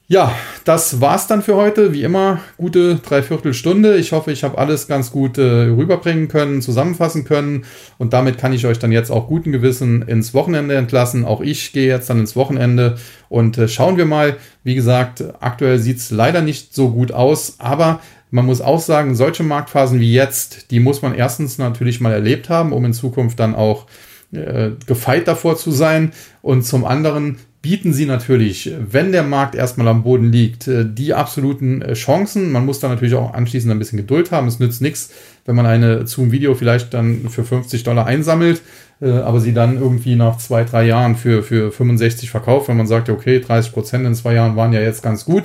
Ja, 0.08 0.36
das 0.66 1.00
war's 1.00 1.28
dann 1.28 1.42
für 1.42 1.56
heute. 1.56 1.94
Wie 1.94 2.04
immer, 2.04 2.42
gute 2.58 2.96
Dreiviertelstunde. 2.96 3.96
Ich 3.96 4.12
hoffe, 4.12 4.34
ich 4.34 4.44
habe 4.44 4.58
alles 4.58 4.88
ganz 4.88 5.12
gut 5.12 5.38
äh, 5.38 5.42
rüberbringen 5.42 6.28
können, 6.28 6.62
zusammenfassen 6.62 7.24
können. 7.24 7.64
Und 7.98 8.12
damit 8.12 8.38
kann 8.38 8.52
ich 8.52 8.66
euch 8.66 8.80
dann 8.80 8.92
jetzt 8.92 9.12
auch 9.12 9.28
guten 9.28 9.54
Gewissen 9.54 10.02
ins 10.02 10.34
Wochenende 10.34 10.76
entlassen. 10.76 11.24
Auch 11.24 11.40
ich 11.40 11.72
gehe 11.72 11.88
jetzt 11.88 12.10
dann 12.10 12.20
ins 12.20 12.36
Wochenende 12.36 12.98
und 13.30 13.58
äh, 13.58 13.70
schauen 13.70 13.96
wir 13.96 14.06
mal. 14.06 14.36
Wie 14.66 14.76
gesagt, 14.76 15.24
aktuell 15.40 15.80
sieht's 15.80 16.12
leider 16.12 16.42
nicht 16.42 16.76
so 16.76 16.92
gut 16.92 17.14
aus, 17.14 17.56
aber 17.60 18.02
man 18.30 18.46
muss 18.46 18.60
auch 18.60 18.82
sagen, 18.82 19.16
solche 19.16 19.44
Marktphasen 19.44 20.02
wie 20.02 20.14
jetzt, 20.14 20.70
die 20.72 20.82
muss 20.82 21.02
man 21.02 21.16
erstens 21.16 21.58
natürlich 21.58 22.02
mal 22.02 22.12
erlebt 22.12 22.50
haben, 22.50 22.74
um 22.74 22.84
in 22.84 22.94
Zukunft 22.94 23.40
dann 23.40 23.56
auch 23.56 23.86
äh, 24.34 24.72
gefeit 24.86 25.30
davor 25.30 25.56
zu 25.56 25.72
sein. 25.72 26.12
Und 26.42 26.64
zum 26.64 26.84
anderen 26.84 27.38
bieten 27.64 27.94
sie 27.94 28.06
natürlich, 28.06 28.72
wenn 28.92 29.14
der 29.14 29.24
Markt 29.24 29.56
erstmal 29.56 29.88
am 29.88 30.04
Boden 30.04 30.34
liegt, 30.34 30.68
äh, 30.68 30.86
die 30.86 31.14
absoluten 31.14 31.82
äh, 31.82 31.94
Chancen. 31.94 32.52
Man 32.52 32.66
muss 32.66 32.82
da 32.82 32.90
natürlich 32.90 33.16
auch 33.16 33.34
anschließend 33.34 33.72
ein 33.72 33.80
bisschen 33.80 33.98
Geduld 33.98 34.32
haben. 34.32 34.48
Es 34.48 34.60
nützt 34.60 34.82
nichts, 34.82 35.12
wenn 35.46 35.56
man 35.56 35.66
eine 35.66 36.06
Zoom-Video 36.06 36.56
vielleicht 36.56 36.94
dann 36.94 37.30
für 37.30 37.46
50 37.46 37.86
Dollar 37.86 38.06
einsammelt, 38.06 38.62
äh, 39.02 39.12
aber 39.12 39.40
sie 39.40 39.54
dann 39.54 39.78
irgendwie 39.78 40.16
nach 40.16 40.38
zwei, 40.40 40.66
drei 40.66 40.86
Jahren 40.86 41.16
für, 41.16 41.42
für 41.42 41.72
65 41.72 42.30
verkauft, 42.30 42.68
wenn 42.68 42.76
man 42.76 42.86
sagt, 42.86 43.10
okay, 43.10 43.40
30 43.40 43.72
Prozent 43.72 44.06
in 44.06 44.14
zwei 44.14 44.34
Jahren 44.34 44.58
waren 44.58 44.74
ja 44.74 44.82
jetzt 44.82 45.02
ganz 45.02 45.24
gut. 45.24 45.44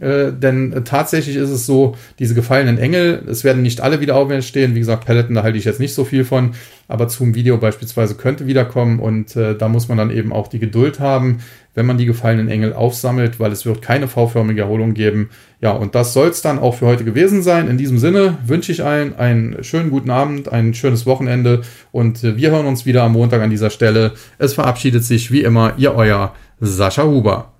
Äh, 0.00 0.32
denn 0.32 0.82
tatsächlich 0.84 1.36
ist 1.36 1.50
es 1.50 1.66
so, 1.66 1.94
diese 2.18 2.34
gefallenen 2.34 2.78
Engel, 2.78 3.22
es 3.28 3.44
werden 3.44 3.62
nicht 3.62 3.82
alle 3.82 4.00
wieder 4.00 4.16
auferstehen. 4.16 4.74
Wie 4.74 4.78
gesagt, 4.78 5.04
Pelleten, 5.04 5.34
da 5.34 5.42
halte 5.42 5.58
ich 5.58 5.64
jetzt 5.64 5.80
nicht 5.80 5.94
so 5.94 6.04
viel 6.04 6.24
von, 6.24 6.52
aber 6.88 7.06
zum 7.08 7.34
Video 7.34 7.58
beispielsweise 7.58 8.14
könnte 8.14 8.46
wiederkommen 8.46 8.98
und 8.98 9.36
äh, 9.36 9.54
da 9.56 9.68
muss 9.68 9.88
man 9.88 9.98
dann 9.98 10.10
eben 10.10 10.32
auch 10.32 10.48
die 10.48 10.58
Geduld 10.58 11.00
haben, 11.00 11.40
wenn 11.74 11.84
man 11.84 11.98
die 11.98 12.06
gefallenen 12.06 12.48
Engel 12.48 12.72
aufsammelt, 12.72 13.38
weil 13.38 13.52
es 13.52 13.66
wird 13.66 13.82
keine 13.82 14.08
V-förmige 14.08 14.62
Erholung 14.62 14.94
geben. 14.94 15.28
Ja, 15.60 15.72
und 15.72 15.94
das 15.94 16.14
soll 16.14 16.28
es 16.28 16.40
dann 16.40 16.58
auch 16.58 16.76
für 16.76 16.86
heute 16.86 17.04
gewesen 17.04 17.42
sein. 17.42 17.68
In 17.68 17.76
diesem 17.76 17.98
Sinne 17.98 18.38
wünsche 18.44 18.72
ich 18.72 18.82
allen 18.82 19.14
einen 19.16 19.62
schönen 19.62 19.90
guten 19.90 20.10
Abend, 20.10 20.50
ein 20.50 20.72
schönes 20.72 21.04
Wochenende 21.04 21.60
und 21.92 22.24
äh, 22.24 22.36
wir 22.38 22.50
hören 22.50 22.66
uns 22.66 22.86
wieder 22.86 23.02
am 23.02 23.12
Montag 23.12 23.42
an 23.42 23.50
dieser 23.50 23.70
Stelle. 23.70 24.12
Es 24.38 24.54
verabschiedet 24.54 25.04
sich 25.04 25.30
wie 25.30 25.42
immer 25.42 25.74
Ihr 25.76 25.94
euer 25.94 26.32
Sascha 26.58 27.04
Huber. 27.04 27.52